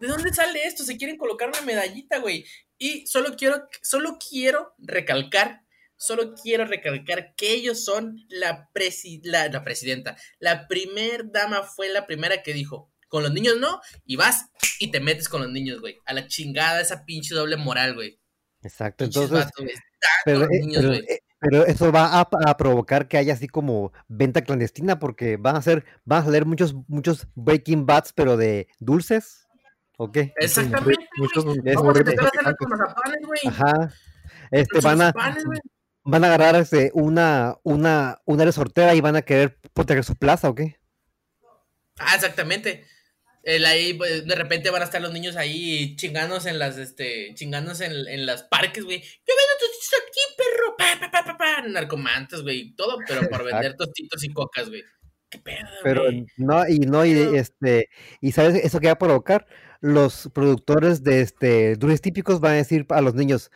¿de 0.00 0.08
dónde 0.08 0.32
sale 0.32 0.64
esto? 0.64 0.84
Se 0.84 0.96
quieren 0.96 1.16
colocar 1.16 1.48
una 1.48 1.60
medallita, 1.62 2.18
güey. 2.18 2.44
Y 2.78 3.06
solo 3.06 3.34
quiero, 3.36 3.68
solo 3.82 4.18
quiero 4.18 4.74
recalcar, 4.78 5.62
solo 5.96 6.34
quiero 6.34 6.64
recalcar 6.66 7.34
que 7.36 7.52
ellos 7.52 7.84
son 7.84 8.16
la, 8.28 8.68
presi- 8.72 9.20
la, 9.24 9.48
la 9.48 9.64
presidenta. 9.64 10.16
La 10.38 10.68
primer 10.68 11.30
dama 11.32 11.62
fue 11.64 11.88
la 11.88 12.06
primera 12.06 12.42
que 12.42 12.52
dijo, 12.52 12.91
con 13.12 13.22
los 13.22 13.32
niños 13.34 13.56
no, 13.60 13.78
y 14.06 14.16
vas 14.16 14.46
y 14.80 14.90
te 14.90 14.98
metes 14.98 15.28
con 15.28 15.42
los 15.42 15.50
niños, 15.52 15.80
güey. 15.80 15.98
A 16.06 16.14
la 16.14 16.26
chingada 16.26 16.80
esa 16.80 17.04
pinche 17.04 17.34
doble 17.34 17.58
moral, 17.58 17.94
güey. 17.94 18.18
Exacto. 18.62 19.04
Pinches 19.04 19.22
Entonces, 19.24 19.44
vatos, 19.46 19.64
güey. 19.64 19.74
Están 19.74 20.10
pero, 20.24 20.38
con 20.40 20.48
los 20.48 20.56
eh, 20.56 20.60
niños, 20.60 20.76
pero, 20.80 20.88
güey. 20.88 21.00
eh, 21.08 21.18
pero 21.38 21.66
eso 21.66 21.92
va 21.92 22.06
a, 22.18 22.20
a 22.46 22.56
provocar 22.56 23.08
que 23.08 23.18
haya 23.18 23.34
así 23.34 23.48
como 23.48 23.92
venta 24.08 24.40
clandestina 24.40 24.98
porque 24.98 25.36
van 25.36 25.56
a 25.56 25.62
ser, 25.62 25.84
van 26.06 26.22
a 26.22 26.24
salir 26.24 26.46
muchos, 26.46 26.74
muchos 26.88 27.26
Breaking 27.34 27.84
Bats, 27.84 28.14
pero 28.14 28.38
de 28.38 28.66
dulces. 28.80 29.46
¿O 29.98 30.10
qué? 30.10 30.32
Exactamente. 30.38 31.06
Muchos 31.18 31.44
Es 31.66 31.76
¿Cómo 31.76 31.92
que 31.92 32.02
te 32.02 32.12
porque- 32.12 32.14
estás 32.14 32.30
haciendo 32.34 32.56
con 32.56 32.68
mazapanes, 32.70 33.20
güey? 33.26 33.40
Ajá. 33.46 33.92
Este, 34.50 34.74
Los 34.76 34.84
van 34.84 35.02
a, 35.02 35.12
van 36.04 36.24
a 36.24 36.26
agarrar 36.28 36.56
este, 36.56 36.90
una, 36.94 37.58
una, 37.62 38.18
una 38.24 38.44
resortera 38.46 38.94
y 38.94 39.02
van 39.02 39.16
a 39.16 39.22
querer 39.22 39.58
proteger 39.74 40.02
su 40.02 40.16
plaza, 40.16 40.48
¿o 40.48 40.54
qué? 40.54 40.80
Ah, 41.98 42.14
exactamente. 42.16 42.86
El 43.42 43.64
ahí, 43.64 43.94
pues, 43.94 44.24
de 44.24 44.34
repente 44.36 44.70
van 44.70 44.82
a 44.82 44.84
estar 44.84 45.02
los 45.02 45.12
niños 45.12 45.36
ahí 45.36 45.96
chingándose 45.96 46.50
en 46.50 46.58
las, 46.58 46.78
este, 46.78 47.32
chingándose 47.34 47.86
en, 47.86 48.08
en 48.08 48.24
las 48.24 48.44
parques, 48.44 48.84
güey. 48.84 49.00
Yo 49.00 49.34
vendo 49.34 49.58
tostitos 49.58 50.00
aquí, 50.00 50.20
perro. 50.36 50.76
Pa, 50.76 51.10
pa, 51.10 51.24
pa, 51.24 51.36
pa. 51.36 51.68
Narcomantes, 51.68 52.42
güey. 52.42 52.74
Todo, 52.76 52.98
pero 53.06 53.28
por 53.28 53.44
vender 53.44 53.74
tostitos 53.76 54.22
y 54.22 54.32
cocas, 54.32 54.68
güey. 54.68 54.84
Qué 55.32 55.38
pedo, 55.38 55.66
Pero 55.82 56.04
no, 56.36 56.68
y 56.68 56.80
no, 56.80 57.06
y 57.06 57.12
este, 57.12 57.88
y 58.20 58.32
sabes 58.32 58.54
eso 58.62 58.80
que 58.80 58.88
va 58.88 58.92
a 58.92 58.98
provocar, 58.98 59.46
los 59.80 60.28
productores 60.34 61.02
de 61.02 61.22
este 61.22 61.76
dulces 61.76 62.02
típicos 62.02 62.38
van 62.38 62.52
a 62.52 62.56
decir 62.56 62.84
a 62.90 63.00
los 63.00 63.14
niños, 63.14 63.50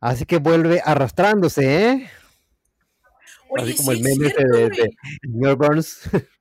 así 0.00 0.24
que 0.24 0.36
vuelve 0.36 0.80
arrastrándose, 0.84 1.88
¿eh? 1.88 2.10
Oye, 3.48 3.64
así 3.64 3.76
como 3.76 3.90
sí 3.90 3.98
el 3.98 4.04
meme 4.04 4.30
cierto, 4.30 4.56
de, 4.56 4.68
de 4.68 4.96
señor 5.20 5.56
Burns. 5.56 6.00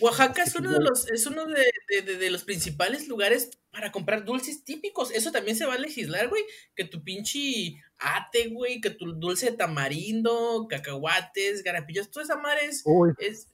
Oaxaca 0.00 0.42
es 0.42 0.54
uno 0.54 0.72
de 0.72 0.80
los, 0.80 1.08
es 1.10 1.26
uno 1.26 1.46
de, 1.46 1.64
de- 1.88 2.02
de- 2.02 2.16
de 2.18 2.30
los 2.30 2.44
principales 2.44 3.08
lugares 3.08 3.50
para 3.70 3.92
comprar 3.92 4.24
dulces 4.24 4.62
típicos. 4.64 5.10
Eso 5.10 5.32
también 5.32 5.56
se 5.56 5.64
va 5.66 5.74
a 5.74 5.78
legislar, 5.78 6.28
güey. 6.28 6.42
Que 6.74 6.84
tu 6.84 7.02
pinche 7.02 7.82
ate, 7.98 8.48
güey, 8.48 8.80
que 8.80 8.90
tu 8.90 9.12
dulce 9.14 9.50
de 9.50 9.56
tamarindo, 9.56 10.66
cacahuates, 10.68 11.62
garapillos, 11.62 12.10
toda 12.10 12.24
esa 12.24 12.36
madre 12.36 12.66
es, 12.66 12.82
Uy, 12.84 13.12
es- 13.18 13.48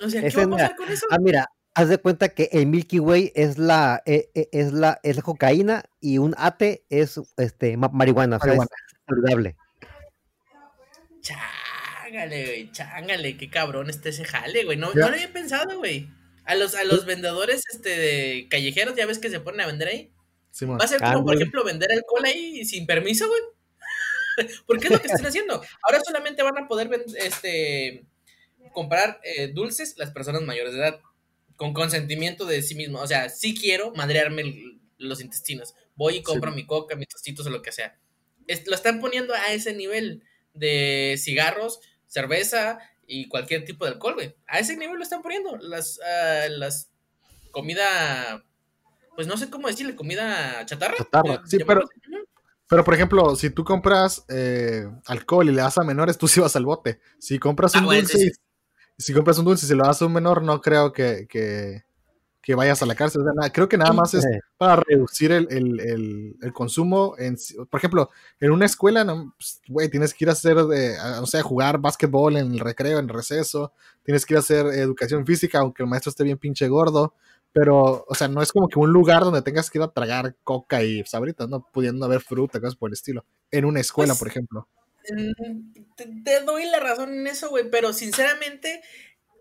o 0.00 0.08
sea, 0.08 0.20
¿qué 0.22 0.28
Ese 0.28 0.36
va 0.38 0.42
a 0.44 0.46
no- 0.46 0.56
pasar 0.56 0.76
con 0.76 0.88
eso? 0.90 1.06
Ah, 1.10 1.18
mira, 1.20 1.46
haz 1.74 1.88
de 1.90 1.98
cuenta 1.98 2.30
que 2.30 2.48
el 2.52 2.66
Milky 2.66 2.98
Way 2.98 3.32
es 3.34 3.58
la, 3.58 4.02
e- 4.06 4.30
e- 4.34 4.48
es 4.52 4.72
la, 4.72 4.98
es 5.02 5.16
la 5.16 5.22
cocaína 5.22 5.84
y 6.00 6.18
un 6.18 6.34
ate 6.38 6.84
es 6.88 7.20
este 7.36 7.76
ma- 7.76 7.90
marihuana, 7.92 8.36
o 8.36 8.40
sea, 8.40 8.52
es 8.54 8.58
Marihuana. 8.58 8.76
saludable. 9.06 9.56
Chángale, 12.10 12.44
güey, 12.44 12.72
chángale, 12.72 13.36
qué 13.36 13.48
cabrón 13.50 13.88
está 13.88 14.08
ese 14.08 14.24
jale, 14.24 14.64
güey. 14.64 14.76
No, 14.76 14.92
no 14.92 15.00
lo 15.08 15.14
había 15.14 15.32
pensado, 15.32 15.78
güey. 15.78 16.08
A 16.44 16.56
los, 16.56 16.74
a 16.74 16.82
los 16.84 17.04
vendedores 17.06 17.62
este, 17.72 17.90
de 17.90 18.48
callejeros, 18.48 18.96
ya 18.96 19.06
ves 19.06 19.18
que 19.20 19.30
se 19.30 19.38
ponen 19.40 19.60
a 19.60 19.66
vender 19.66 19.88
ahí. 19.88 20.10
Simón. 20.50 20.78
Va 20.80 20.84
a 20.84 20.88
ser 20.88 21.00
como, 21.00 21.24
por 21.24 21.36
ejemplo, 21.36 21.62
vender 21.62 21.92
alcohol 21.92 22.24
ahí 22.24 22.64
sin 22.64 22.86
permiso, 22.86 23.28
güey. 23.28 23.40
Porque 24.66 24.86
es 24.86 24.90
lo 24.90 25.00
que 25.00 25.06
están 25.06 25.24
haciendo. 25.26 25.62
Ahora 25.82 26.00
solamente 26.04 26.42
van 26.42 26.58
a 26.58 26.66
poder 26.66 26.90
este, 27.16 28.04
comprar 28.72 29.20
eh, 29.22 29.48
dulces 29.48 29.94
las 29.96 30.10
personas 30.10 30.42
mayores 30.42 30.72
de 30.72 30.80
edad, 30.80 31.00
con 31.54 31.72
consentimiento 31.72 32.44
de 32.44 32.62
sí 32.62 32.74
mismo. 32.74 33.00
O 33.00 33.06
sea, 33.06 33.28
sí 33.28 33.54
quiero 33.54 33.92
madrearme 33.94 34.42
el- 34.42 34.80
los 34.98 35.20
intestinos. 35.20 35.74
Voy 35.94 36.16
y 36.16 36.22
compro 36.22 36.50
Sí. 36.50 36.56
mi 36.56 36.66
coca, 36.66 36.96
mis 36.96 37.08
tostitos 37.08 37.46
o 37.46 37.50
lo 37.50 37.62
que 37.62 37.70
sea. 37.70 37.96
Es- 38.48 38.66
lo 38.66 38.74
están 38.74 38.98
poniendo 39.00 39.32
a 39.34 39.52
ese 39.52 39.72
nivel 39.74 40.24
de 40.54 41.14
cigarros, 41.16 41.80
cerveza 42.10 42.78
y 43.06 43.28
cualquier 43.28 43.64
tipo 43.64 43.84
de 43.84 43.92
alcohol, 43.92 44.14
güey. 44.14 44.36
A 44.46 44.58
ese 44.58 44.76
nivel 44.76 44.96
lo 44.96 45.02
están 45.02 45.22
poniendo. 45.22 45.56
Las, 45.56 45.98
ah, 46.00 46.46
las 46.50 46.90
comida, 47.50 48.44
pues 49.16 49.26
no 49.26 49.36
sé 49.36 49.48
cómo 49.48 49.68
decirle, 49.68 49.96
comida 49.96 50.64
chatarra. 50.66 50.96
Chatarra, 50.98 51.42
sí, 51.46 51.58
pero-. 51.66 51.88
Pero, 52.68 52.84
por 52.84 52.94
ejemplo, 52.94 53.34
si 53.34 53.50
tú 53.50 53.64
compras 53.64 54.24
eh, 54.28 54.88
alcohol 55.06 55.48
y 55.48 55.52
le 55.52 55.60
das 55.60 55.76
a 55.78 55.82
menores, 55.82 56.16
tú 56.16 56.28
sí 56.28 56.38
vas 56.38 56.54
al 56.54 56.64
bote. 56.64 57.00
Si 57.18 57.36
compras 57.36 57.74
Ah, 57.74 57.80
un 57.80 57.86
bueno, 57.86 58.02
dulce, 58.02 58.18
sí, 58.18 58.30
si 58.96 59.12
compras 59.12 59.38
un 59.38 59.44
dulce 59.44 59.66
y 59.66 59.68
se 59.68 59.74
lo 59.74 59.84
das 59.84 60.00
a 60.00 60.06
un 60.06 60.12
menor, 60.12 60.40
no 60.44 60.60
creo 60.60 60.92
que, 60.92 61.26
que, 61.28 61.82
que 62.42 62.54
vayas 62.54 62.82
a 62.82 62.86
la 62.86 62.94
cárcel. 62.94 63.20
O 63.20 63.24
sea, 63.24 63.32
nada, 63.34 63.52
creo 63.52 63.68
que 63.68 63.76
nada 63.76 63.92
más 63.92 64.14
es 64.14 64.24
para 64.56 64.76
reducir 64.76 65.30
el, 65.32 65.46
el- 65.50 65.80
el- 65.80 66.36
el 66.40 66.52
consumo. 66.52 67.14
En, 67.18 67.36
por 67.68 67.78
ejemplo, 67.78 68.10
en 68.40 68.50
una 68.52 68.66
escuela, 68.66 69.04
no, 69.04 69.34
Pues, 69.36 69.60
güey, 69.68 69.88
tienes 69.90 70.14
que 70.14 70.24
ir 70.24 70.28
a 70.30 70.32
hacer, 70.32 70.56
a- 70.58 71.20
o 71.20 71.26
sea, 71.26 71.42
jugar 71.42 71.78
básquetbol 71.78 72.36
en 72.36 72.52
el 72.52 72.60
recreo, 72.60 72.98
en 72.98 73.04
el 73.08 73.14
receso. 73.14 73.72
Tienes 74.02 74.24
que 74.24 74.34
ir 74.34 74.38
a 74.38 74.40
hacer 74.40 74.66
educación 74.66 75.26
física, 75.26 75.58
aunque 75.58 75.82
el 75.82 75.88
maestro 75.88 76.10
esté 76.10 76.24
bien 76.24 76.38
pinche 76.38 76.66
gordo. 76.68 77.14
Pero, 77.52 78.04
o 78.08 78.14
sea, 78.14 78.28
no 78.28 78.42
es 78.42 78.52
como 78.52 78.68
que 78.68 78.78
un 78.78 78.92
lugar 78.92 79.22
donde 79.24 79.42
tengas 79.42 79.70
que 79.70 79.78
ir 79.78 79.82
a 79.82 79.88
tragar 79.88 80.36
coca 80.44 80.84
y 80.84 81.02
sabritas, 81.04 81.48
¿no? 81.48 81.66
Pudiendo 81.72 82.06
haber 82.06 82.20
fruta, 82.20 82.60
cosas 82.60 82.76
por 82.76 82.88
el 82.90 82.94
estilo. 82.94 83.24
En 83.50 83.64
una 83.64 83.80
escuela, 83.80 84.12
Pues, 84.12 84.18
por 84.20 84.28
ejemplo. 84.28 84.68
Mm, 85.10 85.72
Te, 85.96 86.06
te 86.24 86.44
doy 86.44 86.64
la 86.66 86.78
razón 86.78 87.12
en 87.12 87.26
eso, 87.26 87.48
güey, 87.50 87.68
pero 87.70 87.92
sinceramente 87.92 88.82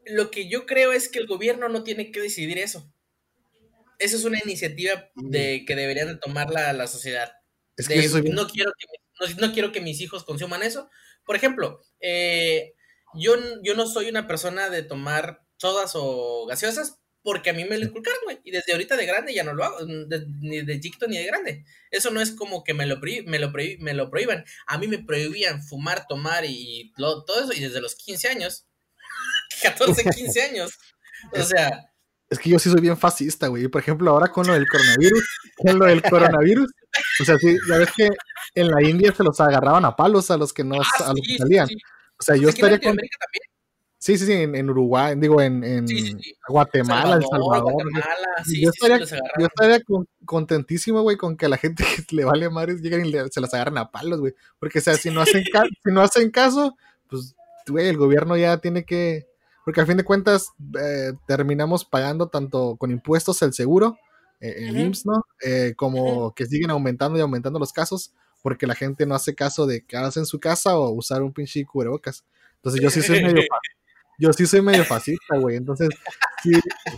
lo 0.06 0.32
que 0.32 0.48
yo 0.50 0.66
creo 0.66 0.92
es 0.94 1.10
que 1.10 1.20
el 1.20 1.28
gobierno 1.28 1.70
no 1.70 1.84
tiene 1.84 2.12
que 2.12 2.22
decidir 2.22 2.58
eso. 2.58 2.92
Eso 4.00 4.16
es 4.18 4.24
una 4.24 4.40
iniciativa 4.44 5.10
de 5.16 5.66
que 5.68 5.76
deberían 5.76 6.08
de 6.08 6.16
tomar 6.18 6.50
la, 6.52 6.72
la 6.74 6.88
sociedad. 6.88 7.32
Es 7.76 7.88
que 7.88 7.96
bien- 8.22 8.36
no, 8.36 8.48
quiero 8.48 8.72
que, 8.78 8.86
no, 9.36 9.48
no 9.48 9.54
quiero 9.54 9.72
que 9.72 9.82
mis 9.82 10.00
hijos 10.02 10.24
consuman 10.24 10.64
eso. 10.64 10.90
Por 11.26 11.36
ejemplo, 11.36 11.82
eh, 12.00 12.74
yo, 13.16 13.36
yo 13.64 13.76
no 13.76 13.88
soy 13.88 14.10
una 14.10 14.28
persona 14.28 14.70
de 14.70 14.84
tomar 14.84 15.42
sodas 15.58 15.92
o 15.96 16.46
gaseosas 16.48 16.96
porque 17.22 17.50
a 17.50 17.54
mí 17.54 17.66
me 17.66 17.78
lo 17.78 17.86
inculcaron, 17.86 18.20
güey. 18.24 18.40
Y 18.46 18.52
desde 18.52 18.72
ahorita 18.72 18.96
de 18.96 19.06
grande 19.06 19.34
ya 19.34 19.44
no 19.44 19.54
lo 19.54 19.66
hago, 19.66 19.86
de- 19.86 20.26
ni 20.40 20.62
de 20.62 20.80
chiquito 20.80 21.06
ni 21.08 21.18
de 21.18 21.26
grande. 21.26 21.66
Eso 21.92 22.10
no 22.12 22.22
es 22.22 22.32
como 22.32 22.64
que 22.64 22.74
me 22.74 22.86
lo, 22.86 23.00
me 23.26 23.40
lo, 23.40 23.52
me 23.80 23.94
lo 23.94 24.10
prohíban. 24.10 24.46
A 24.68 24.78
mí 24.78 24.88
me 24.88 25.00
prohibían 25.04 25.62
fumar, 25.62 26.08
tomar 26.08 26.46
y 26.46 26.94
lo- 26.96 27.26
todo 27.26 27.42
eso. 27.44 27.52
Y 27.54 27.60
desde 27.60 27.82
los 27.82 27.96
15 27.96 28.30
años, 28.30 28.66
14, 29.62 30.04
15 30.04 30.42
años. 30.42 30.72
O 31.34 31.42
sea, 31.44 31.90
Es 32.30 32.40
que 32.40 32.50
yo 32.50 32.60
sí 32.60 32.70
soy 32.70 32.82
bien 32.82 32.98
fascista, 32.98 33.48
güey. 33.48 33.68
Por 33.68 33.82
ejemplo, 33.82 34.12
ahora 34.12 34.28
con 34.30 34.46
lo 34.48 34.54
del 34.54 34.68
coronavirus, 34.68 35.24
con 35.58 35.80
lo 35.80 35.86
del 35.86 36.02
coronavirus, 36.02 36.72
o 37.22 37.26
sea, 37.26 37.38
sí, 37.38 37.58
ya 37.68 37.78
ves 37.78 37.90
que 37.96 38.10
en 38.56 38.70
la 38.72 38.82
India 38.84 39.14
se 39.14 39.24
los 39.24 39.40
agarraban 39.40 39.86
a 39.86 39.96
palos 39.96 40.30
a 40.32 40.38
los 40.38 40.54
que 40.54 40.64
no 40.64 40.76
ah, 40.82 40.86
a 41.06 41.10
los 41.10 41.20
sí, 41.24 41.32
que 41.34 41.38
salían. 41.38 41.68
sí. 41.68 41.76
O 42.20 42.24
sea, 42.24 42.36
yo 42.36 42.50
estaría 42.50 42.78
con. 42.80 42.96
También. 42.98 43.10
Sí, 44.02 44.18
sí, 44.18 44.26
sí, 44.28 44.32
en, 44.32 44.56
en 44.56 44.70
Uruguay, 44.70 45.16
digo, 45.18 45.42
en, 45.42 45.64
en. 45.64 45.86
Guatemala, 46.48 47.16
El 47.18 47.24
Salvador. 47.30 47.74
Guatemala, 47.74 48.28
sí, 48.46 48.62
yo 48.62 48.70
estaría, 48.70 49.00
yo 49.00 49.46
estaría 49.46 49.82
con- 49.84 50.08
contentísimo, 50.26 51.02
güey, 51.02 51.18
con 51.18 51.36
que 51.36 51.50
la 51.50 51.58
gente 51.58 51.84
que 52.08 52.16
le 52.16 52.24
vale 52.26 52.50
madres 52.50 52.82
lleguen 52.82 53.06
y 53.06 53.12
le- 53.12 53.28
se 53.30 53.42
las 53.42 53.54
agarren 53.54 53.78
a 53.78 53.92
palos, 53.92 54.20
güey. 54.22 54.34
Porque, 54.60 54.80
o 54.80 54.82
sea, 54.82 54.96
si 54.96 55.10
no 55.12 55.22
hacen, 55.22 55.44
si 55.44 55.92
no 55.92 56.02
hacen 56.02 56.32
caso, 56.32 56.78
pues, 57.10 57.36
güey, 57.68 57.88
el 57.90 57.98
gobierno 57.98 58.38
ya 58.38 58.58
tiene 58.60 58.86
que. 58.86 59.28
Porque 59.70 59.82
a 59.82 59.86
fin 59.86 59.98
de 59.98 60.04
cuentas 60.04 60.52
eh, 60.82 61.14
terminamos 61.28 61.86
pagando 61.86 62.28
tanto 62.28 62.76
con 62.78 62.90
impuestos 62.90 63.40
el 63.44 63.54
seguro, 63.54 64.00
eh, 64.40 64.56
el 64.58 64.72
Ujú. 64.72 64.86
IMSS, 64.88 65.06
¿no? 65.06 65.26
Eh, 65.46 65.74
como 65.78 66.34
que 66.34 66.48
siguen 66.48 66.72
aumentando 66.72 67.20
y 67.20 67.22
aumentando 67.22 67.60
los 67.60 67.72
casos 67.72 68.12
porque 68.42 68.66
la 68.66 68.74
gente 68.74 69.06
no 69.06 69.14
hace 69.14 69.36
caso 69.36 69.68
de 69.68 69.86
quedarse 69.86 70.22
en 70.22 70.26
su 70.26 70.40
casa 70.40 70.76
o 70.76 70.90
usar 70.90 71.22
un 71.22 71.32
pinche 71.32 71.64
cubrebocas. 71.66 72.26
Entonces 72.56 72.82
yo 72.82 72.90
sí 72.90 73.04
soy 73.04 73.22
medio, 73.22 73.42
yo 74.18 74.34
sí 74.34 74.48
soy 74.48 74.64
medio 74.64 74.84
fascista, 74.86 75.38
güey. 75.38 75.58
Entonces, 75.58 75.90
si, 76.42 76.52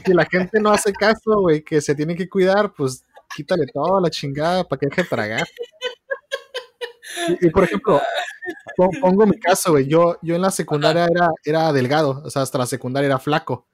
si 0.05 0.13
la 0.13 0.23
gente 0.23 0.61
no 0.61 0.71
hace 0.71 0.93
caso, 0.93 1.41
güey, 1.41 1.65
que 1.65 1.81
se 1.81 1.93
tiene 1.93 2.15
que 2.15 2.29
cuidar, 2.29 2.71
pues 2.71 3.03
quítale 3.35 3.65
toda 3.65 3.99
la 3.99 4.09
chingada 4.09 4.63
para 4.63 4.79
que 4.79 4.85
deje 4.85 5.01
de 5.01 5.09
tragar. 5.09 5.47
Y, 7.27 7.47
y, 7.47 7.49
por 7.49 7.65
ejemplo, 7.65 8.01
pongo 9.01 9.25
mi 9.25 9.39
caso, 9.39 9.71
güey. 9.71 9.87
Yo, 9.87 10.17
yo 10.21 10.35
en 10.35 10.41
la 10.41 10.51
secundaria 10.51 11.05
era, 11.05 11.29
era 11.43 11.73
delgado, 11.73 12.21
o 12.23 12.29
sea, 12.29 12.41
hasta 12.41 12.57
la 12.57 12.65
secundaria 12.65 13.07
era 13.07 13.19
flaco. 13.19 13.65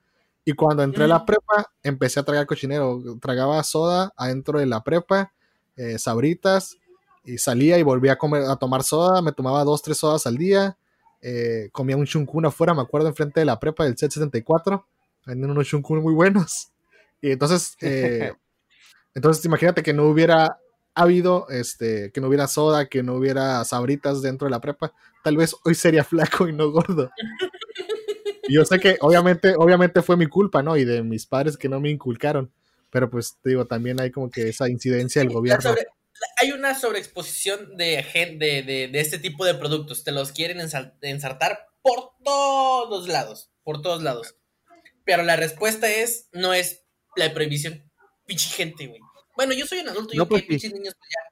Y 0.44 0.52
cuando 0.54 0.82
entré 0.82 1.04
a 1.04 1.08
la 1.08 1.16
Ujú. 1.16 1.26
prepa, 1.26 1.70
empecé 1.82 2.20
a 2.20 2.22
tragar 2.22 2.46
cochinero. 2.46 3.02
Tragaba 3.20 3.62
soda 3.64 4.12
adentro 4.16 4.58
de 4.58 4.66
la 4.66 4.82
prepa, 4.82 5.32
eh, 5.76 5.98
sabritas, 5.98 6.76
y 7.24 7.36
salía 7.38 7.78
y 7.78 7.82
volvía 7.82 8.12
a, 8.14 8.16
comer, 8.16 8.44
a 8.44 8.56
tomar 8.56 8.82
soda. 8.82 9.20
Me 9.20 9.32
tomaba 9.32 9.62
dos, 9.64 9.82
tres 9.82 9.98
sodas 9.98 10.26
al 10.26 10.36
día. 10.38 10.76
eh, 11.20 11.68
comía 11.72 11.96
un 11.96 12.06
chuncún 12.06 12.46
afuera, 12.46 12.72
me 12.74 12.80
acuerdo, 12.80 13.08
enfrente 13.08 13.40
de 13.40 13.46
la 13.46 13.58
prepa 13.58 13.84
del 13.84 13.98
set 13.98 14.12
74. 14.12 14.86
Venden 15.26 15.50
unos 15.50 15.66
chuncún 15.66 16.00
muy 16.00 16.14
buenos. 16.14 16.68
Y 17.20 17.32
entonces, 17.32 17.76
eh, 17.82 18.32
entonces 19.14 19.44
imagínate 19.44 19.82
que 19.82 19.92
no 19.92 20.04
hubiera 20.04 20.58
habido, 21.02 21.46
este, 21.50 22.10
que 22.12 22.20
no 22.20 22.28
hubiera 22.28 22.46
soda, 22.48 22.88
que 22.88 23.02
no 23.02 23.14
hubiera 23.14 23.64
sabritas 23.64 24.22
dentro 24.22 24.46
de 24.46 24.50
la 24.50 24.60
prepa. 24.60 24.92
Tal 25.24 25.36
vez 25.36 25.54
hoy 25.64 25.74
sería 25.74 26.04
flaco 26.04 26.48
y 26.48 26.52
no 26.52 26.70
gordo. 26.70 27.10
Y 28.48 28.54
yo 28.54 28.64
sé 28.64 28.78
que 28.78 28.96
obviamente, 29.00 29.54
obviamente 29.56 30.00
fue 30.02 30.16
mi 30.16 30.26
culpa, 30.26 30.62
¿no? 30.62 30.76
Y 30.76 30.84
de 30.84 31.02
mis 31.02 31.26
padres 31.26 31.56
que 31.56 31.68
no 31.68 31.80
me 31.80 31.90
inculcaron. 31.90 32.52
Pero 32.90 33.10
pues 33.10 33.36
te 33.42 33.50
digo, 33.50 33.66
también 33.66 34.00
hay 34.00 34.10
como 34.10 34.30
que 34.30 34.48
esa 34.48 34.68
incidencia 34.68 35.20
del 35.20 35.30
gobierno. 35.32 35.60
sobre- 35.62 35.86
hay 36.40 36.50
una 36.52 36.74
sobreexposición 36.74 37.76
de, 37.76 38.04
de, 38.38 38.62
de, 38.62 38.88
de 38.88 39.00
este 39.00 39.18
tipo 39.18 39.44
de 39.44 39.54
productos. 39.54 40.02
Te 40.02 40.10
los 40.12 40.32
quieren 40.32 40.58
ensartar 41.02 41.68
por 41.82 42.12
todos 42.24 43.06
lados. 43.08 43.50
Por 43.62 43.82
todos 43.82 44.02
lados. 44.02 44.34
Pero 45.04 45.22
la 45.22 45.36
respuesta 45.36 45.88
es, 45.90 46.28
no 46.32 46.54
es 46.54 46.84
la 47.16 47.32
prohibición. 47.34 47.84
Pinche 48.26 48.48
gente, 48.48 48.86
güey. 48.86 49.00
Bueno, 49.38 49.54
yo 49.54 49.64
soy 49.66 49.78
un 49.78 49.88
adulto, 49.88 50.10
No, 50.14 50.24
yo 50.24 50.28
pues 50.28 50.42
que 50.42 50.58
sí. 50.58 50.70
niños 50.72 50.94
pues 50.98 51.10
ya. 51.14 51.22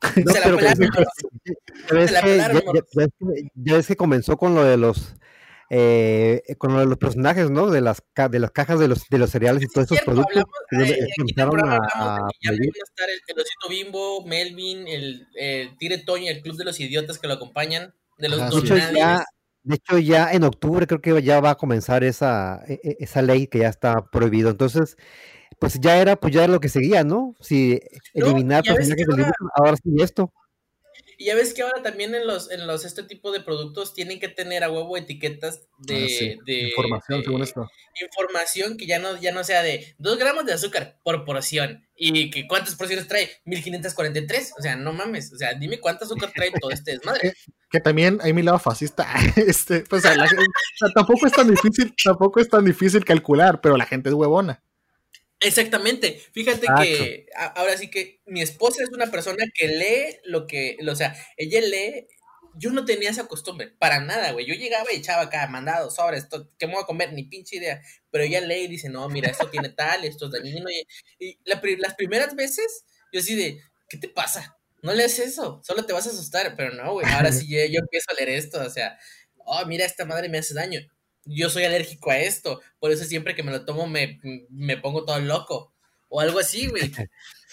No, 0.24 0.32
se 0.32 0.38
la 0.38 0.44
pero, 0.44 0.56
pelaron, 0.58 0.88
pero- 0.94 1.10
Ya 1.88 1.94
ves, 1.94 2.12
la 2.12 2.20
que, 2.22 2.36
ya, 2.36 2.48
ves 2.94 3.08
que- 3.18 3.48
ya 3.54 3.74
ves 3.74 3.86
que 3.88 3.96
comenzó 3.96 4.36
con 4.36 4.54
lo 4.54 4.62
de 4.62 4.76
los 4.76 5.14
eh, 5.70 6.42
con 6.58 6.72
lo 6.72 6.78
de 6.80 6.86
los 6.86 6.96
personajes, 6.98 7.50
¿no? 7.50 7.68
De 7.70 7.80
las, 7.80 8.02
ca- 8.14 8.28
de 8.28 8.38
las 8.38 8.50
cajas 8.52 8.78
de 8.78 8.86
los, 8.88 9.06
de 9.10 9.18
los 9.18 9.30
cereales 9.30 9.62
y 9.62 9.66
Es 9.66 9.72
todos 9.72 9.86
esos 9.86 9.96
cierto, 9.98 10.12
productos. 10.12 10.44
hablamos, 10.70 10.92
el 10.92 11.08
empezaron 11.18 11.68
a, 11.68 11.76
a 11.94 12.18
ya 12.42 12.50
a 12.50 12.54
estar 12.54 13.08
el, 13.10 13.20
el 13.26 13.38
osito 13.38 13.68
bimbo, 13.68 14.24
Melvin, 14.26 14.86
el 14.88 15.26
eh, 15.38 15.74
Tire 15.78 15.98
Toño, 15.98 16.30
el 16.30 16.42
club 16.42 16.56
de 16.56 16.64
los 16.64 16.78
idiotas 16.80 17.18
que 17.18 17.26
lo 17.28 17.34
acompañan, 17.34 17.94
de 18.18 18.28
los 18.28 18.40
Ajá, 18.40 18.50
De 18.50 18.58
hecho, 18.58 18.76
ya, 18.76 19.24
de 19.62 19.74
hecho, 19.74 19.98
ya 19.98 20.32
en 20.32 20.44
octubre 20.44 20.86
creo 20.86 21.00
que 21.02 21.22
ya 21.22 21.40
va 21.40 21.50
a 21.50 21.54
comenzar 21.56 22.02
esa, 22.04 22.62
e- 22.68 22.80
e- 22.82 22.96
esa 23.00 23.20
ley 23.22 23.46
que 23.46 23.58
ya 23.58 23.68
está 23.68 24.06
prohibido. 24.10 24.48
Entonces, 24.50 24.96
pues 25.60 25.78
ya 25.80 25.98
era, 26.00 26.16
pues 26.16 26.32
ya 26.34 26.44
era 26.44 26.52
lo 26.52 26.60
que 26.60 26.68
seguía, 26.68 27.04
¿no? 27.04 27.34
Si 27.40 27.80
No, 28.14 28.26
eliminar 28.26 28.62
ves 28.64 28.74
personajes 28.74 29.06
que 29.06 29.12
del 29.16 29.24
ahora- 29.24 29.36
ahora 29.56 29.76
sí 29.76 29.90
esto. 30.02 30.32
Y 31.20 31.24
ya 31.26 31.34
ves 31.34 31.52
que 31.52 31.62
ahora 31.62 31.82
también 31.82 32.14
en 32.14 32.28
los, 32.28 32.48
en 32.52 32.64
los 32.68 32.84
este 32.84 33.02
tipo 33.02 33.32
de 33.32 33.40
productos 33.40 33.92
tienen 33.92 34.20
que 34.20 34.28
tener 34.28 34.62
a 34.62 34.70
huevo 34.70 34.96
etiquetas 34.96 35.66
de, 35.78 36.04
Ah, 36.04 36.08
sí, 36.08 36.38
de- 36.46 36.68
Información, 36.68 37.18
de 37.18 37.24
según 37.24 37.42
esto. 37.42 37.68
información 38.00 38.76
que 38.76 38.86
ya 38.86 39.00
no, 39.00 39.20
ya 39.20 39.32
no 39.32 39.42
sea 39.42 39.64
de 39.64 39.96
2 39.98 40.16
gramos 40.16 40.46
de 40.46 40.52
azúcar 40.52 41.00
por 41.02 41.24
porción. 41.24 41.84
Y 41.96 42.30
que 42.30 42.46
cuántas 42.46 42.76
porciones 42.76 43.08
trae, 43.08 43.28
1543. 43.46 44.52
O 44.56 44.62
sea, 44.62 44.76
no 44.76 44.92
mames. 44.92 45.32
O 45.32 45.36
sea, 45.36 45.54
dime 45.54 45.80
cuánta 45.80 46.04
azúcar 46.04 46.30
trae 46.32 46.52
todo 46.60 46.70
este 46.70 46.92
desmadre. 46.92 47.32
Que 47.70 47.80
también 47.80 48.18
hay 48.22 48.32
mi 48.32 48.40
lado 48.42 48.58
fascista. 48.60 49.06
Este, 49.36 49.80
pues, 49.80 50.04
a 50.06 50.14
la 50.16 50.26
gente- 50.28 50.44
o 50.44 50.78
sea, 50.78 50.88
tampoco 50.94 51.26
es 51.26 51.32
tan 51.32 51.50
difícil, 51.50 51.92
tampoco 52.02 52.40
es 52.40 52.48
tan 52.48 52.64
difícil 52.64 53.04
calcular, 53.04 53.60
pero 53.60 53.76
la 53.76 53.84
gente 53.86 54.08
es 54.08 54.14
huevona. 54.14 54.62
Exactamente. 55.40 56.20
Fíjate 56.32 56.66
Exacto. 56.66 56.82
que 56.82 57.26
a- 57.36 57.46
ahora 57.46 57.76
sí 57.76 57.90
que 57.90 58.20
mi 58.26 58.42
esposa 58.42 58.82
es 58.82 58.90
una 58.90 59.10
persona 59.10 59.44
que 59.54 59.68
lee 59.68 60.18
lo 60.24 60.46
que, 60.46 60.76
o 60.88 60.94
sea, 60.96 61.14
ella 61.36 61.60
lee. 61.60 62.06
Yo 62.60 62.72
no 62.72 62.84
tenía 62.84 63.10
esa 63.10 63.28
costumbre, 63.28 63.68
para 63.78 64.00
nada, 64.00 64.32
güey. 64.32 64.44
Yo 64.44 64.54
llegaba 64.54 64.92
y 64.92 64.96
echaba 64.96 65.22
acá, 65.22 65.46
mandado, 65.46 65.90
sobre 65.92 66.16
esto, 66.18 66.50
¿qué 66.58 66.66
me 66.66 66.72
voy 66.74 66.82
a 66.82 66.86
comer? 66.86 67.12
Ni 67.12 67.22
pinche 67.24 67.56
idea. 67.56 67.80
Pero 68.10 68.24
ella 68.24 68.40
lee 68.40 68.62
y 68.64 68.68
dice, 68.68 68.88
no, 68.88 69.08
mira, 69.08 69.30
esto 69.30 69.48
tiene 69.48 69.68
tal, 69.68 70.04
esto 70.04 70.26
es 70.26 70.32
dañino. 70.32 70.68
Y, 70.70 70.84
y 71.24 71.38
la 71.44 71.60
las 71.78 71.94
primeras 71.94 72.34
veces, 72.34 72.84
yo 73.12 73.20
así 73.20 73.36
de, 73.36 73.60
¿qué 73.88 73.96
te 73.98 74.08
pasa? 74.08 74.58
No 74.82 74.92
lees 74.92 75.18
eso, 75.20 75.60
solo 75.64 75.84
te 75.86 75.92
vas 75.92 76.06
a 76.06 76.10
asustar. 76.10 76.56
Pero 76.56 76.74
no, 76.74 76.94
güey, 76.94 77.06
ahora 77.06 77.30
sí 77.32 77.46
yo, 77.48 77.58
yo 77.66 77.78
empiezo 77.80 78.06
a 78.10 78.14
leer 78.14 78.30
esto, 78.30 78.60
o 78.60 78.70
sea, 78.70 78.98
oh, 79.44 79.64
mira, 79.66 79.84
esta 79.86 80.04
madre 80.04 80.28
me 80.28 80.38
hace 80.38 80.54
daño. 80.54 80.80
Yo 81.28 81.50
soy 81.50 81.64
alérgico 81.64 82.10
a 82.10 82.18
esto, 82.18 82.60
por 82.78 82.90
eso 82.90 83.04
siempre 83.04 83.34
que 83.34 83.42
me 83.42 83.52
lo 83.52 83.64
tomo 83.64 83.86
me, 83.86 84.20
me 84.50 84.76
pongo 84.76 85.04
todo 85.04 85.18
loco. 85.20 85.72
O 86.08 86.20
algo 86.20 86.38
así, 86.38 86.66
güey. 86.66 86.90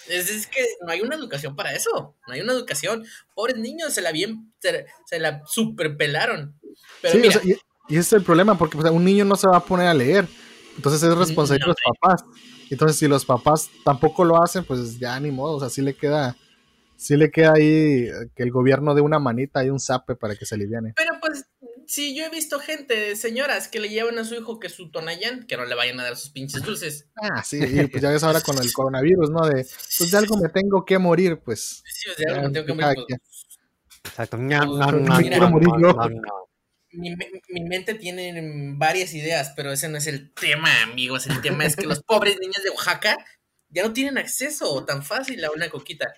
Es, 0.07 0.29
es 0.29 0.45
que 0.45 0.63
no 0.85 0.91
hay 0.91 1.01
una 1.01 1.15
educación 1.15 1.55
para 1.55 1.73
eso. 1.73 2.15
No 2.27 2.33
hay 2.33 2.41
una 2.41 2.53
educación. 2.53 3.03
Pobres 3.33 3.57
niños 3.57 3.91
se 3.91 4.01
la 4.01 4.11
bien, 4.11 4.53
se, 4.59 4.85
se 5.07 5.19
la 5.19 5.41
superpelaron. 5.47 6.53
Pero 7.01 7.19
Sí, 7.19 7.27
o 7.27 7.31
sea, 7.31 7.41
y, 7.43 7.49
y 7.89 7.97
ese 7.97 7.99
es 7.99 8.13
el 8.13 8.23
problema, 8.23 8.55
porque 8.55 8.77
o 8.77 8.81
sea, 8.83 8.91
un 8.91 9.03
niño 9.03 9.25
no 9.25 9.35
se 9.35 9.47
va 9.47 9.57
a 9.57 9.65
poner 9.65 9.87
a 9.87 9.95
leer. 9.95 10.27
Entonces 10.75 11.01
es 11.01 11.17
responsabilidad 11.17 11.67
No, 11.67 11.73
de 11.73 11.79
los 11.87 11.97
papás. 11.99 12.25
Entonces, 12.69 12.97
si 12.97 13.07
los 13.07 13.25
papás 13.25 13.69
tampoco 13.83 14.23
lo 14.25 14.41
hacen, 14.41 14.63
pues 14.63 14.99
ya 14.99 15.19
ni 15.19 15.31
modo. 15.31 15.55
O 15.55 15.59
sea, 15.59 15.69
sí 15.69 15.81
le 15.81 15.95
queda, 15.95 16.35
sí 16.97 17.15
le 17.15 17.31
queda 17.31 17.53
ahí 17.55 18.07
que 18.35 18.43
el 18.43 18.51
gobierno 18.51 18.93
dé 18.93 19.01
una 19.01 19.17
manita 19.19 19.63
y 19.65 19.69
un 19.69 19.79
zape 19.79 20.15
para 20.15 20.35
que 20.35 20.45
se 20.45 20.55
aliviane. 20.55 20.93
pero 20.95 21.19
sí, 21.87 22.15
yo 22.15 22.25
he 22.25 22.29
visto 22.29 22.59
gente, 22.59 23.15
señoras, 23.15 23.67
que 23.67 23.79
le 23.79 23.89
llevan 23.89 24.17
a 24.19 24.25
su 24.25 24.35
hijo 24.35 24.59
que 24.59 24.69
su 24.69 24.91
Tonayán, 24.91 25.45
que 25.47 25.57
no 25.57 25.65
le 25.65 25.75
vayan 25.75 25.99
a 25.99 26.03
dar 26.03 26.15
sus 26.17 26.29
pinches 26.29 26.63
dulces. 26.63 27.07
Ah, 27.15 27.43
sí, 27.43 27.59
y 27.61 27.87
pues 27.87 28.01
ya 28.03 28.09
ves 28.09 28.23
ahora 28.23 28.41
con 28.41 28.57
el 28.57 28.71
coronavirus, 28.73 29.29
¿no? 29.29 29.45
De, 29.47 29.65
pues 29.97 30.11
de 30.11 30.17
algo 30.17 30.37
me 30.37 30.49
tengo 30.49 30.83
que 30.85 30.97
morir, 30.97 31.39
pues. 31.39 31.83
Sí, 31.85 32.09
o 32.09 32.13
sea, 32.15 32.25
ya, 32.27 32.35
algo 32.35 32.47
me 32.49 32.53
tengo 32.53 32.65
que 32.67 32.73
morir, 32.73 33.05
pues. 33.07 33.21
Exacto. 34.03 34.37
Morir 34.37 35.67
ñam. 35.79 36.21
mi, 36.91 37.15
me- 37.15 37.29
mi 37.49 37.61
mente 37.63 37.95
tiene 37.95 38.73
varias 38.77 39.13
ideas, 39.13 39.53
pero 39.55 39.71
ese 39.71 39.89
no 39.89 39.97
es 39.97 40.07
el 40.07 40.31
tema, 40.33 40.69
amigos. 40.83 41.27
El 41.27 41.41
tema 41.41 41.65
es 41.65 41.75
que 41.75 41.85
los 41.87 42.01
pobres 42.03 42.37
niños 42.39 42.63
de 42.63 42.69
Oaxaca 42.69 43.17
ya 43.69 43.83
no 43.83 43.91
tienen 43.93 44.17
acceso 44.17 44.85
tan 44.85 45.03
fácil 45.03 45.43
a 45.43 45.51
una 45.51 45.69
coquita. 45.69 46.13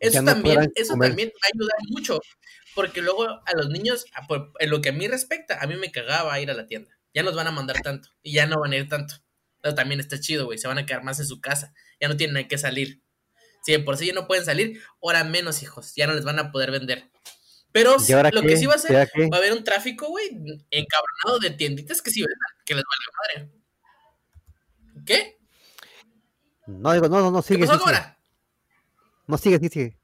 Eso 0.00 0.22
no 0.22 0.32
también, 0.32 0.72
eso 0.74 0.92
comer. 0.92 1.10
también 1.10 1.28
va 1.34 1.40
a 1.46 1.50
ayudar 1.54 1.76
mucho, 1.88 2.20
porque 2.74 3.02
luego 3.02 3.24
a 3.28 3.52
los 3.56 3.68
niños, 3.70 4.04
a- 4.14 4.26
por- 4.26 4.52
en 4.58 4.70
lo 4.70 4.80
que 4.80 4.90
a 4.90 4.92
mí 4.92 5.08
respecta, 5.08 5.58
a 5.60 5.66
mí 5.66 5.76
me 5.76 5.90
cagaba 5.90 6.38
ir 6.40 6.50
a 6.50 6.54
la 6.54 6.66
tienda. 6.66 6.90
Ya 7.14 7.22
nos 7.22 7.34
van 7.34 7.46
a 7.46 7.50
mandar 7.50 7.80
tanto 7.82 8.10
y 8.22 8.32
ya 8.32 8.46
no 8.46 8.60
van 8.60 8.72
a 8.72 8.76
ir 8.76 8.88
tanto. 8.88 9.14
Pero 9.60 9.74
también 9.74 9.98
está 9.98 10.20
chido, 10.20 10.44
güey. 10.46 10.58
Se 10.58 10.68
van 10.68 10.78
a 10.78 10.86
quedar 10.86 11.02
más 11.02 11.18
en 11.18 11.26
su 11.26 11.40
casa. 11.40 11.74
Ya 12.00 12.06
no 12.08 12.16
tienen 12.16 12.46
que 12.46 12.58
salir. 12.58 13.02
Si 13.64 13.72
de 13.72 13.80
por 13.80 13.96
sí 13.96 14.06
ya 14.06 14.12
no 14.12 14.28
pueden 14.28 14.44
salir, 14.44 14.80
ahora 15.02 15.24
menos, 15.24 15.62
hijos. 15.62 15.94
Ya 15.96 16.06
no 16.06 16.14
les 16.14 16.24
van 16.24 16.38
a 16.38 16.52
poder 16.52 16.70
vender. 16.70 17.10
Pero 17.72 17.96
¿Y 18.06 18.12
ahora 18.12 18.30
lo 18.32 18.42
qué? 18.42 18.48
que 18.48 18.56
sí 18.56 18.66
va 18.66 18.74
a 18.74 18.76
¿Y 18.76 18.80
ser, 18.80 19.10
qué? 19.12 19.28
va 19.28 19.36
a 19.36 19.40
haber 19.40 19.52
un 19.52 19.64
tráfico, 19.64 20.06
güey, 20.08 20.28
encabronado 20.70 21.38
de 21.42 21.50
tienditas 21.50 22.00
que 22.00 22.10
sí 22.10 22.20
vendan, 22.20 22.38
que 22.64 22.74
les 22.74 22.84
valga 22.84 23.42
madre. 23.42 23.60
¿Qué? 25.04 25.38
No, 26.66 26.92
digo, 26.92 27.08
no, 27.08 27.20
no, 27.20 27.30
no, 27.30 27.42
¿Qué 27.42 27.54
sigue, 27.54 27.66
pasó 27.66 27.84
sigue. 27.84 27.96
No, 29.28 29.36
sigue, 29.38 29.58
sí, 29.58 29.68
sigue. 29.68 29.98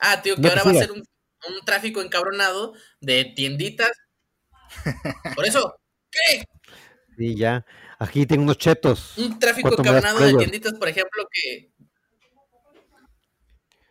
Ah, 0.00 0.20
tío, 0.20 0.34
que 0.34 0.42
No, 0.42 0.48
ahora 0.48 0.64
va 0.64 0.70
a 0.72 0.74
ser 0.74 0.90
un, 0.90 0.98
un 0.98 1.64
tráfico 1.64 2.02
encabronado 2.02 2.74
de 3.00 3.24
tienditas. 3.24 3.92
Por 5.36 5.46
eso, 5.46 5.76
¿qué? 6.10 6.44
Sí, 7.16 7.36
ya. 7.36 7.64
Aquí 7.98 8.26
tengo 8.26 8.42
unos 8.42 8.58
chetos. 8.58 9.16
Un 9.16 9.38
tráfico 9.38 9.68
¿Cuánto 9.68 9.84
me 9.84 9.92
das 9.92 10.02
encabronado 10.02 10.38
de 10.38 10.44
tienditas, 10.44 10.74
por 10.74 10.88
ejemplo, 10.88 11.28
que. 11.30 11.70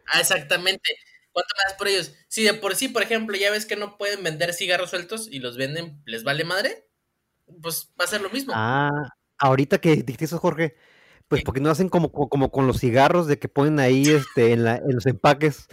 Ah, 0.08 0.20
exactamente. 0.20 0.96
¿Cuánto 1.32 1.54
me 1.56 1.70
das 1.70 1.78
por 1.78 1.88
ellos? 1.88 2.16
Si 2.28 2.44
de 2.44 2.56
por 2.56 2.76
sí, 2.76 2.90
por 2.90 3.04
ejemplo, 3.04 3.38
ya 3.38 3.52
ves 3.52 3.68
que 3.68 3.76
no 3.76 3.98
pueden 3.98 4.24
vender 4.24 4.54
cigarros 4.54 4.90
sueltos 4.90 5.28
y 5.30 5.40
los 5.40 5.58
venden, 5.58 6.02
¿les 6.06 6.24
vale 6.24 6.44
madre? 6.44 6.88
Pues 7.62 7.92
va 8.00 8.06
a 8.06 8.08
ser 8.08 8.22
lo 8.22 8.32
mismo. 8.32 8.52
Ah, 8.56 8.90
ahorita 9.38 9.78
que 9.78 9.98
dijiste 9.98 10.26
eso, 10.26 10.40
Jorge, 10.40 10.76
pues 11.30 11.40
¿Qué? 11.42 11.46
porque 11.46 11.62
no 11.62 11.70
hacen 11.70 11.88
como, 11.90 12.12
como, 12.12 12.28
como 12.30 12.52
con 12.52 12.68
los 12.68 12.80
cigarros 12.82 13.28
de 13.28 13.40
que 13.40 13.48
ponen 13.48 13.80
ahí 13.80 14.04
este 14.10 14.52
en, 14.52 14.64
la, 14.66 14.76
en 14.76 14.94
los 14.96 15.06
empaques 15.06 15.68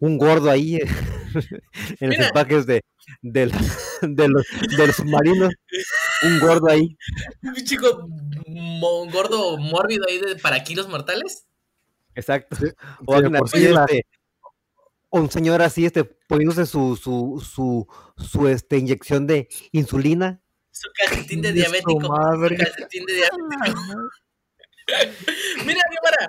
un 0.00 0.16
gordo 0.18 0.50
ahí 0.50 0.76
eh, 0.76 0.80
en 2.00 2.10
los 2.10 2.18
empaques 2.18 2.66
de, 2.66 2.82
de, 3.22 3.46
la- 3.46 3.58
de 4.02 4.28
los, 4.28 4.46
de 4.76 4.86
los 4.86 4.96
submarinos, 4.96 5.52
un 6.22 6.40
gordo 6.40 6.68
ahí. 6.70 6.96
Un 7.42 7.54
chico 7.56 8.08
mo- 8.46 9.06
gordo 9.12 9.58
mórbido 9.58 10.04
ahí 10.08 10.18
de, 10.18 10.36
para 10.36 10.64
kilos 10.64 10.88
mortales. 10.88 11.46
Exacto. 12.14 12.56
Sí, 12.56 12.66
O 13.06 13.14
alguien 13.14 13.36
así, 13.36 13.68
la- 13.68 13.84
este, 13.84 14.06
o 15.10 15.20
un 15.20 15.30
señor 15.30 15.60
así, 15.60 15.84
este, 15.84 16.04
poniéndose 16.04 16.64
su, 16.66 16.96
su, 16.96 17.44
su, 17.46 17.86
su 18.16 18.48
este, 18.48 18.78
inyección 18.78 19.26
de 19.26 19.48
insulina. 19.72 20.40
Su 20.70 20.88
calcetín 20.96 21.42
de 21.42 21.52
diabético. 21.52 22.00
Su 22.00 22.56
calcetín 22.56 23.04
de 23.04 23.14
diabético. 23.14 23.80
Mira, 25.64 25.80
Guevara, 25.90 26.28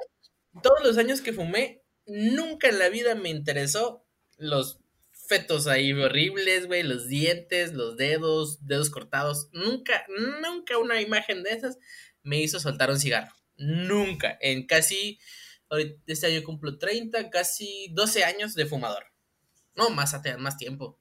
todos 0.62 0.84
los 0.84 0.98
años 0.98 1.22
que 1.22 1.34
fumé, 1.34 1.84
nunca 2.06 2.70
en 2.70 2.80
la 2.80 2.90
vida 2.90 3.16
me 3.16 3.30
interesó 3.30 4.06
los 4.38 4.80
fetos 5.28 5.68
ahí 5.68 5.94
horribles, 5.94 6.68
güey, 6.68 6.84
los 6.84 7.08
dientes, 7.08 7.74
los 7.74 7.96
dedos, 7.96 8.66
dedos 8.68 8.90
cortados. 8.90 9.50
Nunca, 9.54 10.06
nunca 10.42 10.78
una 10.78 11.00
imagen 11.00 11.44
de 11.44 11.52
esas 11.52 11.78
me 12.24 12.42
hizo 12.42 12.60
soltar 12.60 12.90
un 12.90 13.00
cigarro. 13.00 13.34
Nunca. 13.56 14.38
En 14.42 14.66
casi, 14.66 15.20
este 16.06 16.28
año 16.28 16.44
cumplo 16.44 16.78
30, 16.78 17.30
casi 17.30 17.90
12 17.94 18.24
años 18.24 18.56
de 18.56 18.66
fumador. 18.66 19.06
No, 19.76 19.90
más, 19.90 20.20
más 20.38 20.58
tiempo. 20.58 21.00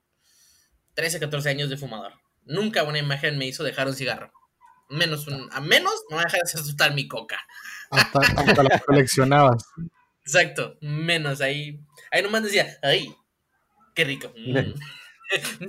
13, 0.95 1.19
14 1.19 1.49
años 1.49 1.71
de 1.71 1.77
fumador. 1.77 2.13
Nunca 2.43 2.85
una 2.85 2.99
imagen 2.99 3.37
me 3.37 3.47
hizo 3.47 3.65
dejar 3.65 3.89
un 3.89 3.95
cigarro. 3.95 4.33
Menos 4.91 5.27
un, 5.29 5.49
a 5.53 5.61
menos 5.61 5.93
no 6.11 6.17
me 6.17 6.25
dejar 6.25 6.41
de 6.43 6.49
soltar 6.49 6.95
mi 6.95 7.07
coca. 7.09 7.39
hasta, 7.91 8.21
hasta 8.21 8.63
la 8.63 8.79
coleccionabas. 8.81 9.65
Exacto, 10.25 10.77
menos 10.81 11.41
ahí. 11.41 11.81
Ahí 12.11 12.23
nomás 12.23 12.43
decía, 12.43 12.77
ay, 12.83 13.15
qué 13.95 14.05
rico. 14.05 14.33
Mm. 14.37 14.75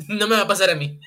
no 0.20 0.28
me 0.28 0.36
va 0.36 0.42
a 0.42 0.48
pasar 0.48 0.70
a 0.72 0.76
mí. 0.76 1.00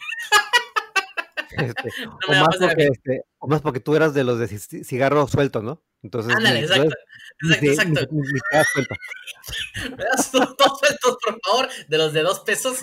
este, 1.57 1.91
No 2.07 2.19
o, 2.27 2.31
me 2.31 2.35
va 2.37 2.41
a 2.41 2.45
más 2.45 2.49
pasar 2.57 2.65
a 2.65 2.69
porque, 2.71 2.85
mí. 2.85 2.91
este, 2.93 3.23
o 3.39 3.47
más 3.49 3.61
porque 3.61 3.81
tú 3.81 3.97
eras 3.97 4.15
de 4.15 4.25
los 4.25 4.39
de 4.39 4.47
ci- 4.49 4.85
cigarro 4.85 5.27
suelto, 5.29 5.63
¿no? 5.63 5.83
Entonces, 6.03 6.35
Ándale, 6.37 6.61
exacto. 6.61 6.95
Exacto, 7.43 7.67
exacto. 7.71 8.09
cuenta. 8.75 8.97
¿Me 9.97 10.05
das 10.05 10.31
dos, 10.33 10.55
dos 10.57 10.79
sueltos, 10.79 11.17
por 11.25 11.41
favor? 11.45 11.69
De 11.89 11.99
los 11.99 12.13
de 12.13 12.23
dos 12.23 12.41
pesos. 12.41 12.79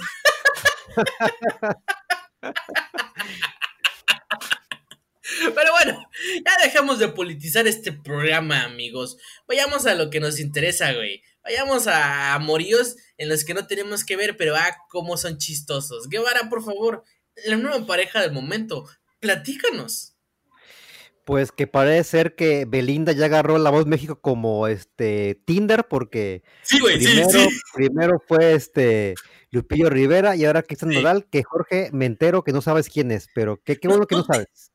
Pero 5.56 5.72
bueno, 5.72 6.10
ya 6.46 6.64
dejamos 6.64 7.00
de 7.00 7.10
politizar 7.10 7.68
este 7.68 7.92
programa, 7.92 8.64
amigos. 8.64 9.18
Vayamos 9.48 9.86
a 9.86 9.96
lo 9.96 10.10
que 10.10 10.20
nos 10.20 10.40
interesa, 10.40 10.94
güey. 10.94 11.24
Vayamos 11.44 11.88
a 11.88 12.36
amoríos 12.36 12.98
en 13.18 13.30
los 13.30 13.44
que 13.44 13.54
no 13.54 13.68
tenemos 13.68 14.04
que 14.04 14.16
ver, 14.16 14.38
pero 14.38 14.56
ah, 14.56 14.78
cómo 14.90 15.18
son 15.18 15.38
chistosos. 15.38 16.08
Guevara, 16.10 16.50
por 16.50 16.64
favor, 16.64 17.04
la 17.46 17.56
nueva 17.56 17.86
pareja 17.86 18.22
del 18.22 18.32
momento, 18.32 18.88
platícanos. 19.20 20.16
Pues 21.26 21.52
que 21.52 21.68
parece 21.68 22.04
ser 22.10 22.36
que 22.36 22.66
Belinda 22.68 23.12
ya 23.12 23.26
agarró 23.26 23.58
la 23.58 23.70
voz 23.70 23.86
México 23.86 24.20
como 24.20 24.68
este 24.68 25.40
Tinder, 25.46 25.88
porque 25.88 26.44
Sí, 26.64 26.80
güey, 26.80 26.98
primero, 26.98 27.30
sí. 27.30 27.50
primero 27.74 28.24
fue 28.28 28.54
este 28.54 29.14
Lupillo 29.52 29.90
Rivera 29.90 30.36
y 30.36 30.46
ahora 30.46 30.64
Cristian. 30.64 30.92
Nodal, 30.92 31.28
que 31.30 31.44
Jorge 31.44 31.90
me 31.94 32.06
entero 32.06 32.44
que 32.44 32.54
no 32.54 32.62
sabes 32.62 32.90
quién 32.90 33.12
es, 33.12 33.28
pero 33.36 33.62
qué, 33.64 33.78
qué 33.78 33.88
No, 33.88 33.94
bueno 33.94 34.08
que 34.08 34.16
no 34.16 34.24
sabes. 34.24 34.72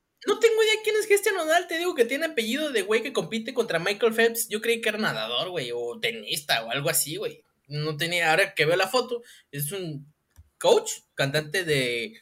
Te 1.68 1.78
digo 1.78 1.94
que 1.94 2.04
tiene 2.04 2.26
apellido 2.26 2.70
de 2.70 2.82
güey 2.82 3.02
que 3.02 3.12
compite 3.12 3.54
contra 3.54 3.78
Michael 3.78 4.14
Phelps. 4.14 4.48
Yo 4.48 4.61
creí 4.61 4.80
que 4.80 4.88
era 4.90 4.98
nadador, 4.98 5.50
güey, 5.50 5.70
o 5.74 5.98
tenista 6.00 6.64
o 6.64 6.70
algo 6.70 6.88
así, 6.90 7.16
güey. 7.16 7.42
No 7.68 7.96
tenía, 7.96 8.30
ahora 8.30 8.54
que 8.54 8.64
veo 8.66 8.76
la 8.76 8.87
foto, 8.88 9.22
es 9.50 9.72
un 9.72 10.12
coach, 10.59 10.90
cantante 11.14 11.64
de, 11.64 12.14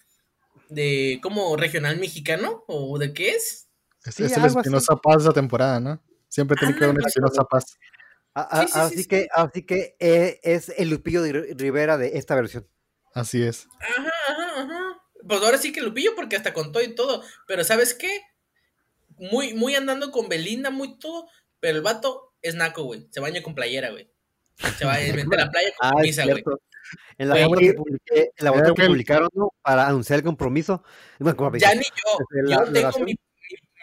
de, 0.68 1.18
como 1.22 1.56
regional 1.56 1.98
mexicano, 1.98 2.64
o 2.66 2.98
de 2.98 3.12
qué 3.12 3.30
es. 3.30 3.68
Es, 4.04 4.14
Sí, 4.14 4.24
es 4.24 4.37
el. 4.37 4.44
Espinosa 4.46 4.96
Paz 4.96 5.22
de 5.22 5.28
la 5.28 5.34
temporada, 5.34 5.80
¿no? 5.80 6.02
Siempre 6.28 6.56
tiene 6.56 6.74
que 6.76 6.84
haber 6.84 6.96
un. 6.98 7.06
Espinosa 7.06 7.44
Paz. 7.44 7.78
A- 8.34 8.60
a- 8.60 8.62
Sí, 8.62 8.66
sí, 8.66 8.72
sí, 8.72 8.78
así, 8.80 9.02
sí. 9.02 9.08
que, 9.08 9.28
así 9.34 9.62
que 9.66 9.96
eh, 10.00 10.40
es 10.42 10.70
el 10.76 10.90
Lupillo 10.90 11.22
de 11.22 11.32
Ri- 11.32 11.56
Rivera 11.58 11.96
de 11.98 12.18
esta 12.18 12.34
versión. 12.34 12.66
Así 13.14 13.42
es. 13.42 13.68
Ajá, 13.80 14.10
ajá, 14.28 14.60
ajá. 14.62 15.02
Pues 15.28 15.40
ahora 15.40 15.58
sí 15.58 15.72
que 15.72 15.80
lo 15.80 15.94
pillo 15.94 16.14
porque 16.16 16.37
hasta 16.37 16.52
contó 16.52 16.82
y 16.82 16.94
todo. 16.94 17.22
Pero 17.46 17.62
¿sabes 17.64 17.94
qué? 17.94 18.20
Muy, 19.18 19.55
muy 19.55 19.74
andando 19.74 20.11
con 20.11 20.29
Belinda, 20.29 20.70
muy 20.70 20.98
todo. 20.98 21.27
Pero 21.61 21.77
el 21.79 21.83
vato 21.83 22.33
es 22.42 22.55
naco, 22.55 22.83
güey. 22.85 23.07
Se 23.11 23.20
baña 23.20 23.42
con 23.42 23.55
playera, 23.55 23.90
güey. 23.90 24.11
Se 24.79 24.85
va 24.85 24.94
a 24.94 24.98
meter 25.29 25.40
a 25.40 25.44
la 25.46 25.50
playa 25.50 25.68
con 25.79 25.88
Ah, 25.88 25.92
camisa, 25.96 26.24
güey. 26.24 26.42
En 27.18 27.29
la 27.29 27.37
foto 27.37 27.59
que- 27.59 27.66
que, 27.66 27.74
publiqué- 27.74 28.31
en 28.37 28.44
la 28.44 28.50
foto 28.53 28.62
Creo 28.62 28.74
que 28.74 28.81
que 28.81 28.83
el- 28.87 28.88
publicaron 28.92 29.29
¿no? 29.35 29.48
para 29.62 29.87
anunciar 29.88 30.18
el 30.18 30.24
compromiso. 30.24 30.83
bueno, 31.18 31.53
Ya 31.57 31.74
ni 31.74 31.83
yo. 31.85 32.18
La- 32.44 32.66
Yo 32.66 32.72
tengo 32.72 32.98
mi, 33.00 33.12
mi- 33.14 33.18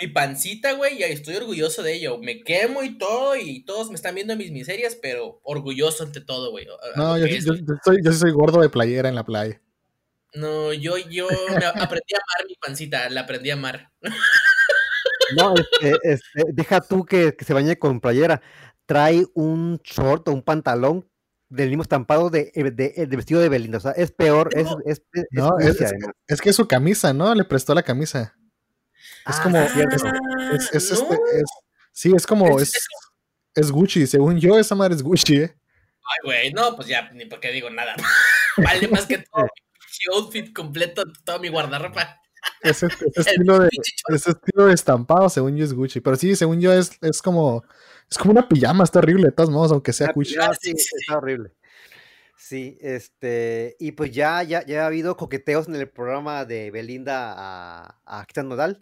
mi 0.02 0.08
pancita, 0.08 0.74
güey, 0.74 1.00
y 1.00 1.04
estoy 1.04 1.36
orgulloso 1.36 1.82
de 1.84 1.96
ello. 1.96 2.20
Me 2.20 2.42
quemo 2.44 2.84
y 2.84 2.98
todo, 2.98 3.36
y 3.36 3.64
todos 3.66 3.90
me 3.90 3.96
están 3.96 4.16
viendo 4.16 4.36
mis 4.38 4.52
miserias, 4.52 4.96
pero 5.02 5.40
orgulloso 5.44 6.04
ante 6.04 6.22
todo, 6.22 6.52
güey. 6.52 6.68
No, 6.96 7.18
yo, 7.18 7.26
yo- 7.26 7.56
yo 7.56 7.74
soy, 7.84 7.98
yo 8.04 8.12
sí 8.12 8.20
soy 8.20 8.32
gordo 8.32 8.62
de 8.62 8.70
playera 8.70 9.10
en 9.10 9.16
la 9.16 9.26
playa. 9.26 9.60
No, 10.34 10.72
yo, 10.72 10.98
yo 10.98 11.28
me 11.28 11.66
aprendí 12.00 12.14
a 12.14 12.18
amar 12.18 12.48
mi 12.48 12.56
pancita, 12.56 13.10
la 13.10 13.22
aprendí 13.22 13.50
a 13.50 13.54
amar. 13.54 13.92
No, 15.38 15.54
este, 15.56 15.98
este, 16.04 16.44
deja 16.54 16.82
tú 16.82 17.06
que, 17.06 17.36
que 17.36 17.46
se 17.46 17.54
bañe 17.54 17.78
con 17.78 18.00
playera. 18.00 18.42
Trae 18.86 19.26
un 19.34 19.80
short 19.84 20.28
o 20.28 20.32
un 20.34 20.42
pantalón 20.44 21.08
del 21.50 21.70
mismo 21.70 21.84
estampado 21.84 22.30
de, 22.30 22.52
eh, 22.56 22.72
de- 22.72 23.06
de 23.08 23.16
vestido 23.18 23.42
de 23.42 23.50
Belinda. 23.50 23.78
O 23.78 23.82
sea, 23.82 23.92
es 23.92 24.12
peor, 24.12 24.50
es, 24.56 24.66
No. 24.66 24.78
es, 24.86 25.02
es, 25.14 25.26
No, 25.32 25.60
es 25.60 25.66
es, 25.68 25.72
sucia, 25.74 25.86
es- 25.88 25.92
además. 25.94 26.16
es 26.28 26.42
que 26.42 26.50
es 26.50 26.56
su 26.56 26.68
camisa, 26.68 27.14
¿no? 27.14 27.34
Le 27.36 27.44
prestó 27.44 27.74
la 27.74 27.84
camisa. 27.84 28.36
Es 29.28 29.36
Ah, 29.38 29.44
como. 29.44 29.58
Ah, 29.58 29.66
Es, 29.66 29.76
es 29.76 30.04
no. 30.04 30.12
este, 30.54 30.78
es- 30.78 31.50
sí, 31.92 32.12
es 32.16 32.26
como. 32.28 32.60
Es- 32.60 32.74
Gucci. 33.72 34.08
Según 34.08 34.40
yo, 34.40 34.58
esa 34.58 34.76
madre 34.76 34.96
es 34.96 35.04
Gucci, 35.04 35.36
¿eh? 35.38 35.54
Ay, 35.54 36.18
güey, 36.24 36.54
no, 36.54 36.76
pues 36.76 36.88
ya, 36.88 37.10
ni 37.12 37.26
por 37.26 37.40
qué 37.42 37.52
digo 37.52 37.70
nada. 37.70 37.96
vale 38.58 38.88
más 38.88 39.06
que 39.06 39.18
todo 39.20 39.44
mi 40.10 40.16
outfit 40.16 40.54
completo, 40.56 41.04
todo 41.26 41.40
mi 41.40 41.50
guardarropa. 41.50 42.21
Ese, 42.62 42.88
ese 42.88 42.96
estilo 43.46 43.60
de, 43.60 43.70
ese 44.10 44.32
estilo 44.32 44.66
de 44.68 44.74
estampado, 44.74 45.30
según 45.30 45.56
yo, 45.58 45.66
es 45.66 45.74
Gucci. 45.74 46.00
Pero 46.02 46.16
sí, 46.16 46.36
según 46.36 46.60
yo, 46.62 46.74
es, 46.74 46.92
es 47.02 47.22
como. 47.22 47.64
Es 48.10 48.18
como 48.18 48.32
una 48.32 48.48
pijama, 48.50 48.84
está 48.84 49.00
horrible 49.00 49.28
de 49.28 49.32
todos 49.32 49.50
modos, 49.50 49.72
aunque 49.72 49.94
sea 49.94 50.08
Ah, 50.10 50.12
Gucci. 50.14 50.36
ah, 50.40 50.52
Sí, 50.60 50.72
sí, 50.72 50.78
sí, 50.78 50.96
está 51.00 51.18
horrible. 51.18 51.52
Sí, 52.36 52.78
este, 52.82 53.78
y 53.80 53.94
pues 53.94 54.12
ya, 54.12 54.44
ya, 54.44 54.66
ya 54.66 54.84
ha 54.84 54.88
habido 54.88 55.16
coqueteos 55.16 55.68
en 55.70 55.76
el 55.76 55.88
programa 55.90 56.44
de 56.44 56.72
Belinda 56.72 57.34
a, 57.38 58.02
a 58.06 58.24
Cristian 58.26 58.50
Nodal, 58.50 58.82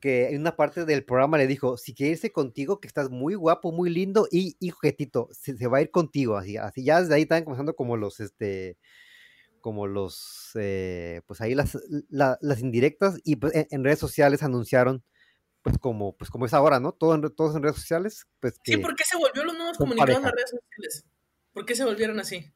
que 0.00 0.28
en 0.28 0.40
una 0.42 0.54
parte 0.54 0.84
del 0.84 1.04
programa 1.04 1.38
le 1.38 1.46
dijo, 1.48 1.76
si 1.76 1.94
quiere 1.94 2.12
irse 2.12 2.30
contigo, 2.30 2.78
que 2.78 2.86
estás 2.86 3.10
muy 3.10 3.34
guapo, 3.34 3.72
muy 3.72 3.90
lindo 3.90 4.28
y, 4.30 4.54
y 4.60 4.70
coquetito, 4.70 5.28
se, 5.32 5.56
se 5.56 5.66
va 5.66 5.78
a 5.78 5.82
ir 5.82 5.90
contigo, 5.90 6.36
así, 6.36 6.56
así 6.58 6.84
ya 6.84 7.00
desde 7.00 7.14
ahí 7.14 7.22
están 7.22 7.42
comenzando 7.44 7.74
como 7.74 7.96
los, 7.96 8.20
este, 8.20 8.76
como 9.60 9.86
los, 9.86 10.50
eh, 10.54 11.20
pues 11.26 11.40
ahí 11.40 11.54
las, 11.54 11.78
la- 12.08 12.38
las 12.40 12.60
indirectas 12.60 13.18
y 13.24 13.36
pues 13.36 13.54
en, 13.54 13.66
en 13.70 13.84
redes 13.84 13.98
sociales 13.98 14.42
anunciaron, 14.42 15.02
pues 15.62 15.78
como, 15.78 16.16
pues 16.16 16.30
como 16.30 16.46
es 16.46 16.54
ahora, 16.54 16.80
¿no? 16.80 16.92
Todo 16.92 17.14
en, 17.14 17.22
todos 17.34 17.54
en 17.56 17.62
redes 17.62 17.76
sociales, 17.76 18.26
pues 18.40 18.54
que... 18.64 18.72
Sí, 18.72 18.78
¿por 18.78 18.94
qué 18.96 19.04
se 19.04 19.16
volvió 19.16 19.44
los 19.44 19.56
nuevos 19.56 19.76
comunicados 19.78 20.16
en 20.16 20.22
las 20.22 20.32
redes 20.32 20.50
sociales? 20.50 21.04
¿Por 21.52 21.66
qué 21.66 21.74
se 21.74 21.84
volvieron 21.84 22.18
así? 22.20 22.52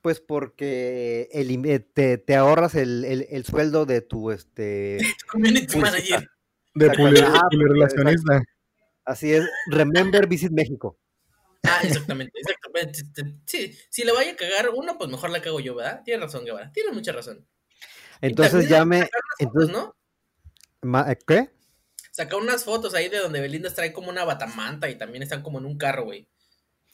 Pues 0.00 0.20
porque 0.20 1.28
el 1.32 1.64
eh, 1.66 1.78
te, 1.80 2.18
te 2.18 2.36
ahorras 2.36 2.74
el, 2.74 3.04
el- 3.04 3.26
el 3.30 3.44
sueldo 3.44 3.86
de 3.86 4.00
tu, 4.02 4.30
este, 4.32 4.98
Community 5.30 5.76
Uy, 5.76 5.80
manager. 5.82 6.28
De 6.74 6.86
Exactamente. 6.86 7.20
puli- 7.22 7.30
Ah, 7.34 7.48
pulirrelacionista. 7.50 8.42
así 9.04 9.32
es, 9.32 9.44
Remember 9.70 10.26
Visit 10.26 10.52
México. 10.52 10.98
Ah, 11.64 11.80
exactamente, 11.82 12.32
exactamente. 12.38 12.61
Sí, 13.46 13.78
si 13.90 14.04
le 14.04 14.12
vaya 14.12 14.32
a 14.32 14.36
cagar 14.36 14.70
uno, 14.70 14.98
pues 14.98 15.10
mejor 15.10 15.30
la 15.30 15.42
cago 15.42 15.60
yo, 15.60 15.74
¿verdad? 15.74 16.02
Tienes 16.04 16.22
razón, 16.22 16.44
Guevara. 16.44 16.72
Tienes 16.72 16.92
mucha 16.94 17.12
razón. 17.12 17.46
Entonces 18.20 18.68
ya 18.68 18.84
me, 18.84 19.08
entonces, 19.38 19.70
¿no? 19.70 19.96
eh, 21.10 21.18
¿qué? 21.26 21.50
Saca 22.12 22.36
unas 22.36 22.64
fotos 22.64 22.94
ahí 22.94 23.08
de 23.08 23.18
donde 23.18 23.40
Belinda 23.40 23.72
trae 23.72 23.92
como 23.92 24.10
una 24.10 24.24
batamanta 24.24 24.88
y 24.90 24.96
también 24.96 25.22
están 25.22 25.42
como 25.42 25.58
en 25.58 25.64
un 25.64 25.78
carro, 25.78 26.04
güey. 26.04 26.28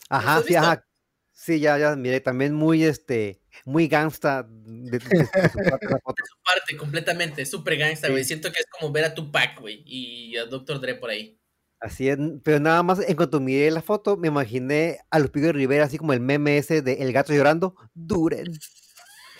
Ajá, 0.08 0.42
sí, 0.46 0.54
ajá. 0.54 0.84
Sí, 1.32 1.60
ya, 1.60 1.78
ya, 1.78 1.94
miré, 1.94 2.20
también 2.20 2.52
muy, 2.52 2.82
este, 2.82 3.40
muy 3.64 3.86
gangsta 3.86 4.42
de, 4.48 4.98
de- 4.98 4.98
de 4.98 5.48
su 5.50 5.58
parte. 5.58 5.86
Su 6.72 6.76
completamente, 6.76 7.46
súper 7.46 7.76
gangsta, 7.76 8.08
güey. 8.08 8.24
Sí. 8.24 8.28
Siento 8.28 8.50
que 8.50 8.60
es 8.60 8.66
como 8.66 8.90
ver 8.90 9.04
a 9.04 9.14
Tupac, 9.14 9.60
güey, 9.60 9.82
y 9.86 10.36
a 10.36 10.46
Dr. 10.46 10.80
Dre 10.80 10.96
por 10.96 11.10
ahí. 11.10 11.37
Así 11.80 12.08
es, 12.08 12.18
pero 12.42 12.58
nada 12.58 12.82
más 12.82 12.98
en 13.08 13.14
cuanto 13.16 13.38
miré 13.40 13.70
la 13.70 13.82
foto, 13.82 14.16
me 14.16 14.28
imaginé 14.28 14.98
a 15.10 15.18
Lupillo 15.20 15.52
Rivera, 15.52 15.84
así 15.84 15.96
como 15.98 16.12
el 16.12 16.20
meme 16.20 16.58
ese 16.58 16.82
de 16.82 16.94
El 16.94 17.12
gato 17.12 17.32
llorando, 17.32 17.76
duren. 17.94 18.46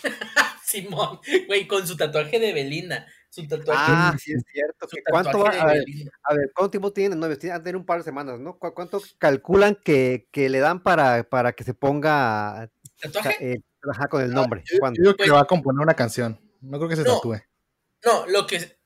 Simón, 0.63 1.19
güey, 1.47 1.67
con 1.67 1.85
su 1.87 1.97
tatuaje 1.97 2.39
de 2.39 2.53
Belinda. 2.53 3.07
Su 3.29 3.47
tatuaje. 3.47 3.81
Ah, 3.85 4.15
sí 4.19 4.31
es 4.33 4.43
cierto. 4.51 4.87
que 4.87 5.01
¿Cuánto 5.09 5.39
va? 5.39 5.49
A 5.49 5.65
ver. 5.67 5.83
A 6.23 6.33
¿cuánto 6.55 6.71
tiempo 6.71 6.93
tienen 6.93 7.11
de 7.11 7.17
novios? 7.17 7.39
Tienen, 7.39 7.57
de 7.59 7.63
tener 7.63 7.75
un 7.75 7.85
par 7.85 7.99
de 7.99 8.03
semanas, 8.03 8.39
¿no? 8.39 8.57
¿Cu- 8.57 8.73
¿Cuánto 8.73 9.01
calculan 9.17 9.75
que, 9.75 10.27
que 10.31 10.49
le 10.49 10.59
dan 10.59 10.81
para, 10.81 11.23
para 11.23 11.53
que 11.53 11.63
se 11.63 11.73
ponga 11.73 12.71
¿Tatuaje? 13.01 13.53
eh, 13.53 13.61
con 14.09 14.21
el 14.21 14.31
nombre? 14.33 14.63
Yo, 14.65 14.79
¿Cuándo? 14.79 14.97
yo 14.97 15.03
digo 15.03 15.13
que 15.15 15.23
Pues- 15.25 15.33
va 15.33 15.41
a 15.41 15.45
componer 15.45 15.81
una 15.81 15.93
canción. 15.93 16.39
No 16.61 16.77
creo 16.77 16.89
que 16.89 16.95
se 16.95 17.03
No. 17.03 17.15
tatúe. 17.15 17.37
No, 18.05 18.25
lo 18.27 18.47
que. 18.47 18.78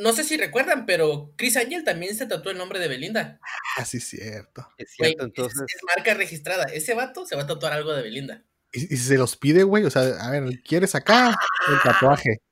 No 0.00 0.12
sé 0.12 0.24
si 0.24 0.36
recuerdan, 0.36 0.84
pero 0.86 1.32
Chris 1.36 1.56
Angel 1.56 1.84
también 1.84 2.14
se 2.14 2.26
tatuó 2.26 2.50
el 2.52 2.58
nombre 2.58 2.78
de 2.78 2.88
Belinda. 2.88 3.40
Ah, 3.76 3.84
sí, 3.84 4.00
cierto. 4.00 4.66
Es 4.76 4.90
cierto, 4.92 5.22
es- 5.22 5.28
entonces. 5.28 5.60
es 5.74 5.82
marca 5.96 6.14
registrada. 6.14 6.64
Ese 6.64 6.94
vato 6.94 7.24
se 7.26 7.36
va 7.36 7.42
a 7.42 7.46
tatuar 7.46 7.72
algo 7.72 7.92
de 7.92 8.02
Belinda. 8.02 8.42
Y, 8.72 8.84
y 8.94 8.96
si 8.96 9.08
se 9.08 9.16
los 9.18 9.36
pide, 9.36 9.62
güey, 9.62 9.84
o 9.84 9.90
sea, 9.90 10.02
a 10.02 10.30
ver, 10.30 10.60
¿quieres 10.62 10.94
acá 10.94 11.38
el 11.68 11.80
tatuaje? 11.82 12.40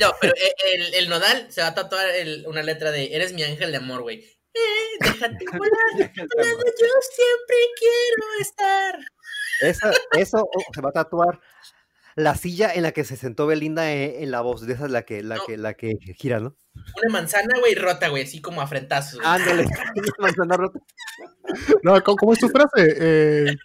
No, 0.00 0.12
pero 0.20 0.32
eh, 0.36 0.52
el, 0.74 0.94
el 0.94 1.08
nodal 1.08 1.48
se 1.50 1.60
va 1.60 1.66
a 1.66 1.74
tatuar 1.74 2.08
el- 2.10 2.44
una 2.46 2.62
letra 2.62 2.92
de 2.92 3.16
Eres 3.16 3.32
mi 3.32 3.42
ángel 3.42 3.72
de 3.72 3.78
amor, 3.78 4.02
güey. 4.02 4.18
Eh, 4.54 4.96
déjate 5.00 5.44
volar, 5.58 5.90
donde 5.96 6.72
yo 6.80 6.86
siempre 7.10 7.56
quiero 7.80 8.26
estar. 8.40 8.98
Esa, 9.60 9.90
eso 10.16 10.38
o 10.38 10.72
se 10.72 10.80
va 10.80 10.90
a 10.90 10.92
tatuar 10.92 11.40
la 12.16 12.34
silla 12.34 12.72
en 12.72 12.82
la 12.82 12.92
que 12.92 13.04
se 13.04 13.16
sentó 13.16 13.46
Belinda 13.46 13.92
en, 13.92 14.22
en 14.22 14.30
la 14.30 14.40
voz. 14.40 14.66
De 14.66 14.74
esa 14.74 14.86
es 14.86 14.90
la 14.90 15.02
que, 15.02 15.22
la 15.22 15.36
No. 15.36 15.46
que, 15.46 15.56
la 15.56 15.74
que 15.74 15.96
gira, 16.16 16.40
¿no? 16.40 16.56
Una 17.02 17.12
manzana, 17.12 17.58
güey, 17.60 17.74
rota, 17.74 18.08
güey, 18.08 18.22
así 18.24 18.40
como 18.40 18.60
a 18.60 18.66
frentazos. 18.66 19.20
Ándale, 19.24 19.64
manzana 20.18 20.56
rota. 20.56 20.78
No, 21.82 22.02
¿cómo, 22.02 22.16
cómo 22.16 22.32
es 22.32 22.38
tu 22.38 22.48
frase? 22.48 22.94
Eh, 22.98 23.56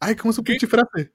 ay, 0.00 0.16
¿cómo 0.16 0.30
es 0.30 0.36
su 0.36 0.44
pinche 0.44 0.66
frase? 0.66 1.12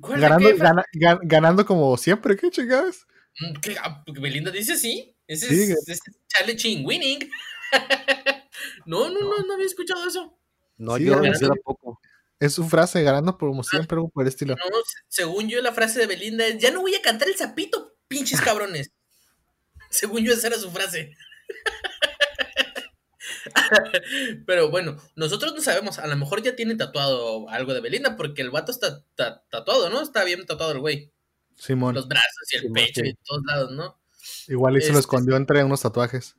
¿Cuál, 0.00 0.20
Ganando, 0.20 0.56
gana- 0.56 0.84
gan- 0.94 1.20
ganando 1.22 1.66
como 1.66 1.96
siempre, 1.96 2.36
¿qué 2.36 2.50
chingadas? 2.50 3.06
Mm, 3.40 3.60
¿Qué? 3.60 3.76
Ah, 3.82 4.02
Belinda 4.06 4.50
dice 4.50 4.76
sí. 4.76 5.14
Ese 5.26 5.46
Sí, 5.48 5.72
es, 5.72 5.88
es 5.88 6.00
Charlie 6.28 6.56
Chin 6.56 6.86
winning. 6.86 7.28
no, 8.86 9.10
no, 9.10 9.20
no, 9.20 9.38
no 9.46 9.54
había 9.54 9.66
escuchado 9.66 10.06
eso. 10.06 10.38
No, 10.78 10.96
Sí, 10.96 11.04
yo, 11.04 11.22
yo 11.22 11.48
tampoco. 11.48 12.00
Es 12.40 12.54
su 12.54 12.68
frase, 12.68 13.02
ganando 13.02 13.36
como 13.36 13.64
siempre, 13.64 13.96
algo 13.96 14.10
por 14.10 14.22
el 14.24 14.28
estilo. 14.28 14.54
No, 14.56 14.64
se- 14.86 15.22
según 15.22 15.48
yo, 15.48 15.60
la 15.60 15.72
frase 15.72 15.98
de 15.98 16.06
Belinda 16.06 16.46
es: 16.46 16.58
Ya 16.58 16.70
no 16.70 16.80
voy 16.82 16.94
a 16.94 17.02
cantar 17.02 17.28
el 17.28 17.36
sapito, 17.36 17.96
pinches 18.06 18.40
cabrones. 18.40 18.92
según 19.90 20.24
yo, 20.24 20.32
esa 20.34 20.46
era 20.48 20.58
su 20.58 20.70
frase. 20.70 21.16
Pero 24.46 24.70
bueno, 24.70 24.96
nosotros 25.16 25.54
no 25.54 25.60
sabemos. 25.60 25.98
A 25.98 26.06
lo 26.06 26.16
mejor 26.16 26.42
ya 26.42 26.56
tiene 26.56 26.76
tatuado 26.76 27.48
algo 27.50 27.74
de 27.74 27.80
Belinda, 27.80 28.16
porque 28.16 28.42
el 28.42 28.50
vato 28.50 28.72
está 28.72 29.04
ta- 29.14 29.44
tatuado, 29.50 29.90
¿no? 29.90 30.00
Está 30.02 30.24
bien 30.24 30.44
tatuado 30.46 30.72
el 30.72 30.80
güey. 30.80 31.12
Simón. 31.56 31.94
Los 31.94 32.08
brazos 32.08 32.52
y 32.52 32.56
el 32.56 32.62
Simón, 32.62 32.74
pecho 32.74 33.00
sí. 33.02 33.08
y 33.10 33.14
todos 33.24 33.42
lados, 33.46 33.70
¿no? 33.72 34.00
Igual 34.48 34.76
y 34.76 34.80
se 34.80 34.88
lo 34.88 34.92
Este- 34.94 35.00
escondió 35.00 35.36
entre 35.36 35.62
unos 35.64 35.82
tatuajes. 35.82 36.36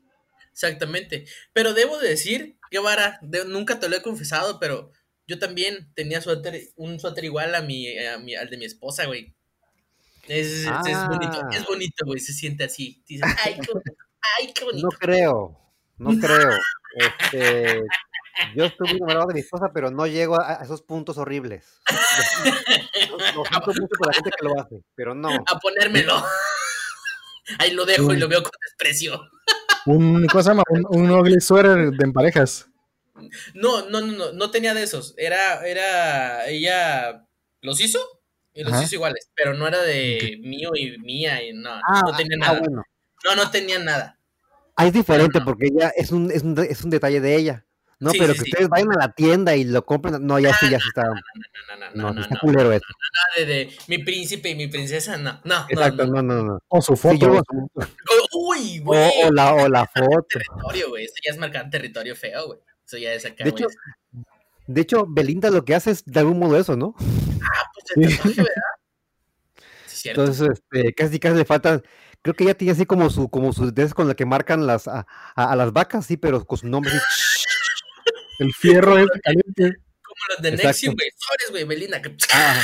Exactamente. 0.51 1.25
Pero 1.53 1.73
debo 1.73 1.97
de 1.99 2.09
decir, 2.09 2.57
Guevara, 2.71 3.19
de- 3.21 3.45
nunca 3.45 3.79
te 3.79 3.89
lo 3.89 3.95
he 3.97 4.01
confesado, 4.01 4.59
pero 4.59 4.91
yo 5.29 5.39
también 5.39 5.91
tenía 5.93 6.19
suéter, 6.21 6.59
un 6.75 6.99
suéter 6.99 7.23
igual 7.23 7.53
a 7.55 7.61
mi, 7.61 7.97
a 7.99 8.17
mi- 8.17 8.35
al 8.35 8.49
de 8.49 8.57
mi 8.57 8.65
esposa, 8.65 9.05
güey. 9.05 9.33
Es, 10.27 10.65
es 10.65 11.07
bonito, 11.07 11.41
Ah. 11.41 11.49
es 11.53 11.65
bonito, 11.65 12.05
güey, 12.05 12.19
se 12.19 12.33
siente 12.33 12.63
así. 12.65 13.01
Dices, 13.07 13.21
ay, 13.45 13.53
qué 13.63 13.71
bonito, 13.71 13.93
ay, 14.39 14.53
qué 14.53 14.63
bonito. 14.65 14.87
No 14.91 14.97
creo. 14.97 15.59
no 15.97 16.09
creo. 16.19 16.49
Este, 16.95 17.81
yo 18.55 18.65
estoy 18.65 18.87
muy 18.89 18.97
enamorado 18.97 19.27
de 19.27 19.33
mi 19.35 19.39
esposa, 19.41 19.71
pero 19.73 19.91
no 19.91 20.07
llego 20.07 20.39
a, 20.41 20.59
a 20.61 20.63
esos 20.63 20.81
puntos 20.81 21.17
horribles. 21.17 21.79
Lo, 23.09 23.17
lo 23.35 23.45
siento 23.45 23.67
mucho 23.81 23.95
por 23.97 24.07
la 24.07 24.13
gente 24.13 24.31
que 24.37 24.45
lo 24.45 24.59
hace, 24.59 24.81
pero 24.95 25.13
no. 25.13 25.29
A 25.29 25.59
ponérmelo. 25.59 26.23
Ahí 27.59 27.71
lo 27.71 27.85
dejo 27.85 28.13
y 28.13 28.17
lo 28.17 28.27
veo 28.27 28.43
con 28.43 28.51
desprecio. 28.63 29.19
Un, 29.85 30.27
¿Cómo 30.27 30.43
se 30.43 30.49
llama? 30.49 30.63
Un, 30.69 30.85
un 30.89 31.11
ugly 31.11 31.39
sweater 31.41 31.89
de 31.91 32.03
en 32.05 32.13
parejas. 32.13 32.68
No, 33.53 33.89
no, 33.89 34.01
no, 34.01 34.07
no, 34.13 34.31
no 34.33 34.51
tenía 34.51 34.73
de 34.73 34.83
esos. 34.83 35.13
Era, 35.17 35.65
era, 35.67 36.47
ella 36.47 37.25
los 37.61 37.79
hizo 37.81 37.99
y 38.53 38.63
los 38.63 38.73
Ajá. 38.73 38.83
hizo 38.83 38.95
iguales, 38.95 39.29
pero 39.35 39.53
no 39.53 39.67
era 39.67 39.81
de 39.81 40.37
mío 40.41 40.71
y 40.75 40.97
mía 40.99 41.43
y 41.43 41.53
no, 41.53 41.69
Ah, 41.71 42.01
no 42.05 42.15
tenía 42.15 42.37
ah, 42.41 42.47
nada. 42.47 42.59
bueno. 42.59 42.83
No, 43.25 43.35
no 43.35 43.51
tenía 43.51 43.79
nada. 43.79 44.17
Ah, 44.75 44.87
es 44.87 44.93
diferente 44.93 45.39
no. 45.39 45.45
porque 45.45 45.67
ella 45.67 45.91
es 45.95 46.11
un, 46.11 46.31
es 46.31 46.41
un, 46.43 46.57
es 46.59 46.83
un 46.83 46.89
detalle 46.89 47.19
de 47.19 47.35
ella. 47.35 47.65
No, 48.01 48.11
Sí, 48.11 48.17
pero 48.17 48.31
sí, 48.31 48.39
que 48.39 48.45
sí. 48.45 48.51
ustedes 48.51 48.69
vayan 48.69 48.93
a 48.93 48.97
la 49.07 49.11
tienda 49.11 49.53
y 49.57 49.65
lo 49.65 49.85
compren. 49.85 50.25
No, 50.25 50.39
ya 50.39 50.53
sí, 50.55 50.69
ya 50.69 50.79
sí 50.79 50.87
está. 50.87 51.03
No, 51.03 51.09
no, 51.15 51.19
no, 51.77 51.89
No, 51.95 52.01
no, 52.03 52.13
no, 52.13 52.21
está 52.21 52.35
no, 52.35 52.39
culero 52.39 52.71
eso. 52.71 52.85
de, 53.35 53.45
de 53.45 53.77
mi 53.87 53.97
príncipe 53.97 54.47
y 54.47 54.55
mi 54.55 54.67
princesa, 54.67 55.17
no, 55.17 55.41
no, 55.43 55.65
Exacto, 55.67 56.07
no, 56.07 56.13
no. 56.13 56.21
no, 56.21 56.33
no, 56.35 56.43
no. 56.53 56.59
O 56.69 56.81
su 56.81 56.95
Sí, 56.95 57.01
foto. 57.01 57.17
yo- 57.17 57.41
Uy, 58.33 58.79
o, 58.79 58.83
güey, 58.85 59.11
o 59.25 59.31
la, 59.33 59.53
o 59.53 59.67
la 59.67 59.85
foto. 59.85 60.25
territorio, 60.29 60.89
güey, 60.91 61.03
eso 61.05 61.13
ya 61.25 61.31
es 61.33 61.37
marcar 61.37 61.69
territorio 61.69 62.15
feo, 62.15 62.47
güey. 62.47 62.59
Eso 62.89 62.97
ya 62.97 63.13
es 63.13 63.23
acá, 63.23 63.43
De 63.43 63.51
hecho, 63.51 63.67
de 64.65 64.81
hecho, 64.81 65.05
Belinda 65.07 65.51
lo 65.51 65.63
que 65.63 65.75
hace 65.75 65.91
es 65.91 66.03
de 66.05 66.19
algún 66.19 66.39
modo 66.39 66.57
eso, 66.57 66.75
¿no? 66.75 66.95
Ah, 66.97 67.71
pues 67.71 67.85
el 67.95 68.09
Sí. 68.09 68.17
tatuaje, 68.17 68.37
¿verdad? 68.41 69.65
Sí. 69.85 70.09
Entonces, 70.09 70.49
este, 70.53 70.93
casi 70.95 71.19
casi 71.19 71.35
le 71.37 71.45
faltan. 71.45 71.83
Creo 72.23 72.33
que 72.33 72.45
ella 72.45 72.55
tiene 72.55 72.71
así 72.71 72.87
como 72.87 73.11
su, 73.11 73.29
como 73.29 73.53
sus 73.53 73.75
de 73.75 73.83
esas 73.83 73.93
con 73.93 74.07
la 74.07 74.15
que 74.15 74.25
marcan 74.25 74.65
las 74.65 74.87
a, 74.87 75.05
a- 75.35 75.51
a 75.51 75.55
las 75.55 75.71
vacas, 75.71 76.07
sí, 76.07 76.17
pero 76.17 76.43
con 76.45 76.57
su 76.57 76.67
nombre. 76.67 76.91
así. 76.91 76.99
El 78.39 78.53
fierro 78.55 78.97
es 78.97 79.07
caliente. 79.21 79.77
Como 80.01 80.15
los 80.29 80.41
de. 80.41 80.51
Nexium, 80.53 80.95
güey, 80.95 81.09
sobres, 81.15 81.51
güey, 81.51 81.63
Belinda, 81.65 82.01
que 82.01 82.15
Ah, 82.33 82.63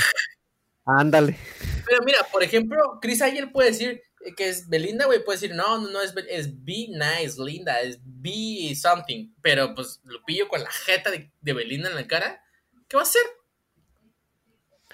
ándale. 0.86 1.38
Pero 1.86 2.02
mira, 2.04 2.20
por 2.32 2.42
ejemplo, 2.42 2.98
Chris 3.00 3.22
Ayer 3.22 3.52
puede 3.52 3.70
decir 3.70 4.02
que 4.36 4.50
es 4.50 4.68
Belinda, 4.70 5.06
güey, 5.06 5.24
puede 5.24 5.40
decir, 5.40 5.56
no, 5.56 5.80
no, 5.80 5.90
no, 5.90 6.02
es, 6.02 6.14
Be- 6.14 6.26
es 6.30 6.64
Be 6.64 6.88
Nice, 6.90 7.36
Linda, 7.44 7.80
es 7.82 8.00
Be 8.04 8.74
Something. 8.76 9.34
Pero 9.42 9.74
pues 9.76 10.00
lo 10.04 10.24
pillo 10.26 10.48
con 10.48 10.62
la 10.64 10.70
jeta 10.72 11.12
de, 11.12 11.32
de 11.42 11.54
Belinda 11.54 11.90
en 11.90 11.96
la 11.96 12.08
cara. 12.08 12.44
¿Qué 12.88 12.98
va 12.98 13.04
a 13.04 13.06
hacer? 13.06 13.22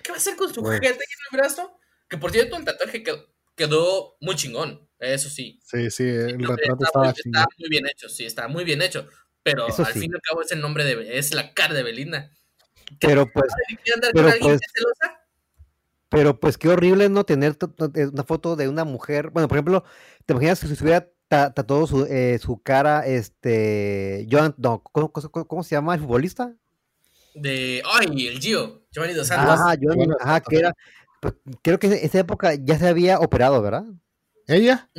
¿Qué 0.04 0.12
va 0.12 0.16
a 0.16 0.20
hacer 0.20 0.36
con 0.36 0.54
su 0.54 0.62
Pues- 0.62 0.80
jeta 0.80 0.96
en 0.96 1.00
el 1.32 1.38
brazo? 1.38 1.78
Que 2.10 2.18
por 2.18 2.32
cierto, 2.32 2.58
el 2.58 2.66
tatuaje 2.66 3.04
quedó, 3.04 3.26
quedó 3.56 4.18
muy 4.20 4.36
chingón, 4.36 4.90
eso 5.00 5.30
sí. 5.30 5.60
Sí, 5.64 5.90
sí, 5.92 6.04
el 6.04 6.42
Está 6.42 6.56
retrato 6.56 6.76
muy, 6.76 6.86
estaba 6.86 7.10
está 7.12 7.22
chingón. 7.24 7.46
muy 7.58 7.70
bien 7.70 7.88
hecho, 7.88 8.10
sí, 8.10 8.26
está 8.26 8.48
muy 8.48 8.64
bien 8.66 8.82
hecho. 8.82 9.08
Pero 9.44 9.68
Eso 9.68 9.84
al 9.86 9.94
sí. 9.94 10.00
fin 10.02 10.12
y 10.12 10.16
al 10.16 10.22
cabo 10.22 10.42
es 10.42 10.52
el 10.52 10.60
nombre 10.62 10.84
de, 10.84 11.18
es 11.18 11.34
la 11.34 11.54
cara 11.54 11.74
de 11.74 11.84
Belinda. 11.84 12.32
Pero 13.00 13.26
pues, 13.32 13.52
¿Quiere 13.68 13.94
andar 13.96 14.12
Pero, 14.14 14.26
con 14.26 14.34
alguien 14.34 14.52
pues, 14.60 14.62
celosa? 14.74 15.21
Pero 16.12 16.38
pues 16.40 16.58
qué 16.58 16.68
horrible 16.68 17.08
no 17.08 17.24
tener 17.24 17.56
t- 17.56 17.68
una 18.12 18.24
foto 18.26 18.58
de 18.58 18.68
una 18.68 18.84
mujer. 18.84 19.30
Bueno, 19.30 19.48
por 19.48 19.58
ejemplo, 19.58 19.84
¿te 20.26 20.34
imaginas 20.34 20.60
que 20.60 20.68
si 20.68 20.76
se 20.76 20.84
hubiera 20.84 21.08
ta- 21.30 21.54
tatuado 21.54 21.88
su, 21.88 22.06
eh, 22.06 22.38
su 22.40 22.62
cara, 22.62 23.06
este, 23.08 24.28
Joan, 24.30 24.54
no, 24.58 24.84
¿cómo, 24.84 25.10
cómo- 25.12 25.48
cómo 25.48 25.64
se 25.64 25.76
llama 25.76 25.96
el 25.96 26.02
futbolista? 26.02 26.54
De, 27.34 27.82
ay, 27.86 28.28
el 28.28 28.40
Gio, 28.42 28.84
Giovanni 28.92 29.14
Dos 29.14 29.28
Santos. 29.28 29.54
Ajá, 29.60 29.76
Joan, 29.82 29.96
Bueno, 29.98 30.18
ajá, 30.20 30.42
que 30.42 30.58
era, 30.58 30.74
pues, 31.22 31.34
creo 31.62 31.80
que 31.80 31.88
en 31.88 31.94
esa 31.94 32.20
época 32.20 32.56
ya 32.56 32.78
se 32.78 32.90
había 32.90 33.20
operado, 33.20 33.62
¿verdad? 33.62 33.86
¿Ella? 34.48 34.90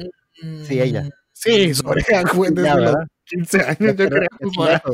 Sí, 0.66 0.80
ella. 0.80 1.10
Sí, 1.34 1.74
su 1.74 1.86
oreja 1.86 2.22
fue 2.46 2.48
Ya, 2.48 2.54
desde 2.54 2.68
los 2.80 2.84
¿verdad? 2.92 3.06
15 3.26 3.60
años, 3.60 3.96
yo 3.96 4.08
creo. 4.08 4.28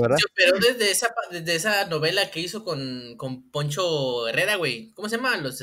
¿verdad? 0.01 0.17
Sí, 0.19 0.25
pero 0.35 0.59
desde 0.59 0.91
esa, 0.91 1.15
desde 1.31 1.55
esa 1.55 1.85
novela 1.87 2.29
que 2.33 2.41
hizo 2.41 2.65
con, 2.65 3.15
con 3.17 3.51
Poncho 3.53 4.27
Herrera, 4.27 4.57
güey. 4.57 4.91
¿Cómo 4.95 5.09
se 5.09 5.17
llama? 5.17 5.37
Los 5.37 5.61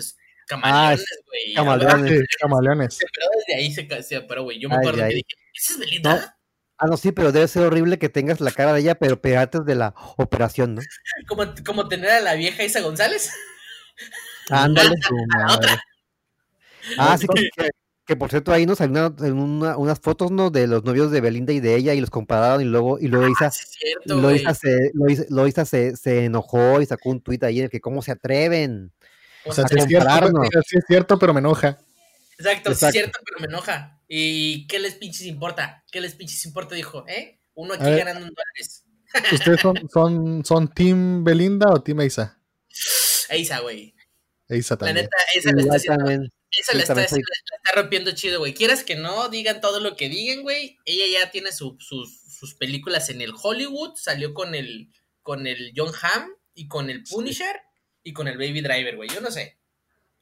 camaleones, 0.48 1.06
güey. 1.28 1.54
Camaleones. 1.56 2.20
Sí, 2.20 2.26
camaleones. 2.39 2.98
Pero 3.00 3.28
desde 3.38 3.56
ahí 3.62 3.72
se, 3.72 4.04
se 4.04 4.18
operó, 4.18 4.43
güey. 4.43 4.60
Yo 4.60 4.70
me 4.70 4.76
Ay, 4.76 4.80
acuerdo 4.80 5.00
que 5.08 5.16
dije, 5.16 5.28
¿esa 5.54 5.74
es 5.74 5.80
Belinda? 5.80 6.38
Ah, 6.78 6.88
no, 6.88 6.98
sí, 6.98 7.12
pero 7.14 7.32
debe 7.32 7.48
ser 7.48 7.64
horrible 7.64 7.98
que 7.98 8.10
tengas 8.10 8.41
la 8.41 8.52
cara 8.52 8.74
de 8.74 8.82
ella, 8.82 8.96
pero 8.96 9.22
pegarte 9.22 9.62
de 9.62 9.76
la 9.76 9.93
operación, 10.18 10.76
¿no? 10.76 10.82
Como, 11.28 11.46
como 11.66 11.88
tener 11.88 12.10
a 12.12 12.20
la 12.22 12.34
vieja 12.36 12.64
Isa 12.64 12.82
González. 12.82 13.32
Ándale, 14.50 14.96
su 15.08 15.16
madre. 15.38 15.72
Ah, 16.98 17.18
sí, 17.18 17.28
que, 18.06 18.16
por 18.16 18.30
cierto 18.30 18.52
ahí 18.52 18.66
nos 18.68 18.78
salieron 18.78 19.16
una- 19.20 19.32
una- 19.32 19.78
unas 19.78 20.00
fotos, 20.00 20.30
¿no? 20.30 20.52
De 20.52 20.68
los 20.68 20.84
novios 20.84 21.10
de 21.12 21.22
Belinda 21.22 21.54
y 21.54 21.60
de 21.60 21.76
ella 21.76 21.93
y 21.96 22.02
los 22.02 22.12
compararon 22.12 22.62
y 22.62 22.66
luego, 22.66 23.00
y 23.00 23.08
luego 23.08 23.28
Isa, 23.28 23.50
Sí, 23.50 23.62
es 23.64 23.70
cierto, 23.72 24.04
y 24.06 24.10
luego 24.10 24.28
güey. 24.30 24.41
Isa 24.41 24.54
se, 24.54 24.91
luego 24.93 25.10
Isa- 25.14 25.26
luego 25.30 25.48
Isa 25.48 25.66
se, 25.66 25.96
se 25.96 26.26
enojó 26.26 26.82
y 26.82 26.86
sacó 26.86 27.10
un 27.10 27.22
tuit 27.22 27.43
ahí 27.43 27.58
en 27.60 27.64
el 27.66 27.70
que 27.72 27.82
cómo 27.82 28.02
se 28.04 28.12
atreven. 28.12 28.91
O 29.46 29.54
sea, 29.54 29.68
sí 29.68 29.76
es, 29.78 29.86
cierto, 29.86 30.10
sí 30.68 30.78
es 30.78 30.84
cierto, 30.88 31.20
pero 31.20 31.34
me 31.34 31.39
enoja. 31.39 31.78
Exacto, 32.38 32.70
sí 32.70 32.74
es 32.74 32.78
Exacto. 32.78 32.91
cierto, 32.91 33.20
pero 33.26 33.39
me 33.39 33.46
enoja. 33.48 34.00
¿Y 34.08 34.68
qué 34.68 34.80
les 34.80 34.96
pinches 34.96 35.24
importa? 35.28 35.84
¿Qué 35.91 36.02
les 36.02 36.16
pinches 36.16 36.46
importa? 36.46 36.76
Dijo, 36.76 37.06
¿eh? 37.08 37.39
Uno 37.54 37.74
aquí 37.74 37.84
ver. 37.86 38.00
ganando 38.00 38.28
en 38.28 38.34
dólares. 38.34 38.84
¿Ustedes 39.34 39.62
son, 39.62 39.76
son, 39.91 40.46
son 40.46 40.68
Team 40.74 41.24
Belinda 41.24 41.68
o 41.72 41.82
Team 41.82 42.02
Eisa? 42.02 42.38
Isa, 43.36 43.60
güey. 43.60 43.93
Eisa 44.50 44.76
La 44.76 44.80
también. 44.80 44.96
neta, 45.06 45.18
está 45.36 45.76
haciendo. 45.76 46.30
Esa 46.58 46.72
Sí, 46.72 46.78
la 46.78 46.84
está, 46.84 46.96
la 46.96 47.02
está 47.04 47.72
rompiendo 47.82 48.12
chido, 48.12 48.39
güey. 48.39 48.54
Quieras 48.54 48.84
que 48.84 48.96
no, 48.96 49.28
digan 49.30 49.60
todo 49.60 49.80
lo 49.82 49.96
que 49.98 50.08
digan, 50.10 50.41
güey. 50.43 50.78
Ella 50.86 51.22
ya 51.22 51.32
tiene 51.32 51.52
su- 51.52 51.76
sus, 51.80 52.22
sus 52.30 52.56
películas 52.56 53.10
en 53.10 53.22
el 53.22 53.34
Hollywood. 53.41 53.96
Salió 53.98 54.34
con 54.34 54.56
el, 54.56 54.89
con 55.22 55.48
el 55.48 55.74
John 55.76 55.91
Hamm 56.02 56.30
y 56.54 56.68
con 56.68 56.89
el 56.89 57.04
Punisher 57.04 57.56
y 58.06 58.14
con 58.14 58.30
el 58.30 58.38
Baby 58.38 58.62
Driver, 58.62 58.95
güey. 58.95 59.10
Yo 59.10 59.20
no 59.20 59.30
sé. 59.32 59.58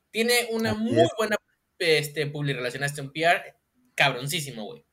Tiene 0.10 0.48
una 0.52 0.72
Así 0.72 0.80
muy 0.80 1.00
es. 1.02 1.10
buena 1.18 1.36
este, 1.78 2.26
public 2.28 2.56
relación, 2.56 2.84
hasta 2.84 3.02
un 3.04 3.12
PR 3.14 3.56
cabroncísimo, 3.94 4.64
güey. 4.66 4.84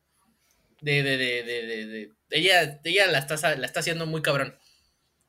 De, 0.82 1.02
de, 1.02 1.16
de, 1.16 1.42
de, 1.44 1.66
de, 1.66 1.86
de- 1.86 2.12
Ella, 2.30 2.80
ella 2.84 3.06
la, 3.06 3.18
está, 3.20 3.56
la 3.56 3.66
está 3.66 3.80
haciendo 3.80 4.06
muy 4.06 4.20
cabrón. 4.22 4.58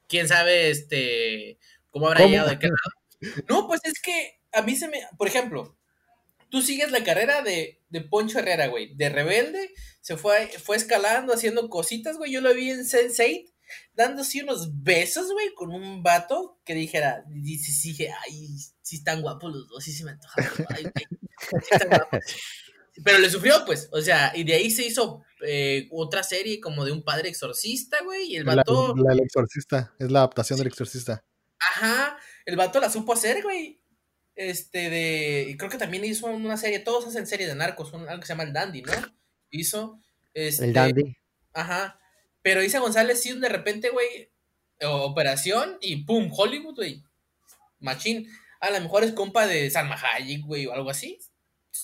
Quién 0.09 0.27
sabe, 0.27 0.69
este, 0.71 1.57
cómo 1.89 2.07
habrá 2.07 2.19
¿Cómo? 2.21 2.29
llegado 2.31 2.49
de 2.49 2.59
qué 2.59 2.67
lado. 2.67 3.43
No, 3.47 3.67
pues 3.67 3.81
es 3.83 4.01
que 4.01 4.39
a 4.51 4.61
mí 4.63 4.75
se 4.75 4.87
me. 4.87 5.01
Por 5.17 5.27
ejemplo, 5.27 5.77
tú 6.49 6.61
sigues 6.61 6.91
la 6.91 7.03
carrera 7.03 7.41
de, 7.43 7.79
de 7.89 8.01
Poncho 8.01 8.39
Herrera, 8.39 8.67
güey. 8.67 8.95
De 8.95 9.09
rebelde, 9.09 9.71
se 10.01 10.17
fue, 10.17 10.47
fue 10.47 10.75
escalando, 10.77 11.33
haciendo 11.33 11.69
cositas, 11.69 12.17
güey. 12.17 12.31
Yo 12.31 12.41
lo 12.41 12.53
vi 12.53 12.71
en 12.71 12.79
Sense8, 12.85 13.50
dándose 13.93 14.43
unos 14.43 14.81
besos, 14.83 15.31
güey, 15.31 15.53
con 15.53 15.71
un 15.71 16.03
vato 16.03 16.59
que 16.65 16.73
dijera, 16.73 17.23
dice, 17.27 17.71
sí, 17.71 17.89
dije, 17.89 18.11
ay, 18.27 18.47
sí 18.81 18.97
están 18.97 19.21
guapos 19.21 19.51
los 19.53 19.67
dos, 19.67 19.83
sí 19.83 19.91
se 19.93 20.03
me 20.05 20.11
antoja. 20.11 20.35
Ay, 20.69 20.83
güey, 20.83 21.61
sí 21.61 21.69
están 21.71 21.89
guapos. 21.89 22.19
Pero 23.03 23.19
le 23.19 23.29
sufrió, 23.29 23.63
pues, 23.65 23.87
o 23.93 24.01
sea, 24.01 24.33
y 24.35 24.43
de 24.43 24.53
ahí 24.53 24.69
se 24.69 24.85
hizo 24.85 25.23
eh, 25.45 25.87
otra 25.91 26.23
serie 26.23 26.59
como 26.59 26.83
de 26.85 26.91
un 26.91 27.03
padre 27.03 27.29
exorcista, 27.29 27.97
güey, 28.03 28.33
y 28.33 28.35
el 28.35 28.43
vato, 28.43 28.93
la 28.97 29.11
del 29.15 29.21
exorcista. 29.23 29.95
Es 29.97 30.11
la 30.11 30.19
adaptación 30.19 30.57
del 30.59 30.67
exorcista. 30.67 31.23
ajá, 31.57 32.17
el 32.45 32.57
vato 32.57 32.79
la 32.79 32.89
supo 32.89 33.13
hacer, 33.13 33.41
güey. 33.43 33.79
Este 34.35 34.89
de. 34.89 35.47
y 35.49 35.57
Creo 35.57 35.69
que 35.69 35.77
también 35.77 36.03
hizo 36.05 36.25
una 36.27 36.57
serie. 36.57 36.79
Todos 36.79 37.05
hacen 37.05 37.27
series 37.27 37.49
de 37.49 37.55
narcos. 37.55 37.91
un- 37.93 38.07
algo 38.07 38.21
que 38.21 38.25
se 38.27 38.33
llama 38.33 38.43
El 38.43 38.53
Dandy, 38.53 38.81
¿no? 38.81 38.93
Hizo. 39.51 39.99
Este, 40.33 40.65
El 40.65 40.73
dandy. 40.73 41.17
Ajá. 41.53 41.99
Pero 42.41 42.63
Isa 42.63 42.79
González 42.79 43.21
sí, 43.21 43.37
de 43.37 43.49
repente, 43.49 43.89
güey. 43.89 44.29
Operación 44.83 45.77
y 45.79 46.03
pum, 46.05 46.31
Hollywood, 46.35 46.75
güey. 46.75 47.03
Machín. 47.79 48.27
A 48.59 48.69
lo 48.71 48.79
mejor 48.79 49.03
es 49.03 49.11
compa 49.11 49.47
de 49.47 49.69
Salma 49.69 49.95
Hayek, 49.95 50.45
güey, 50.45 50.67
o 50.67 50.73
algo 50.73 50.89
así. 50.89 51.19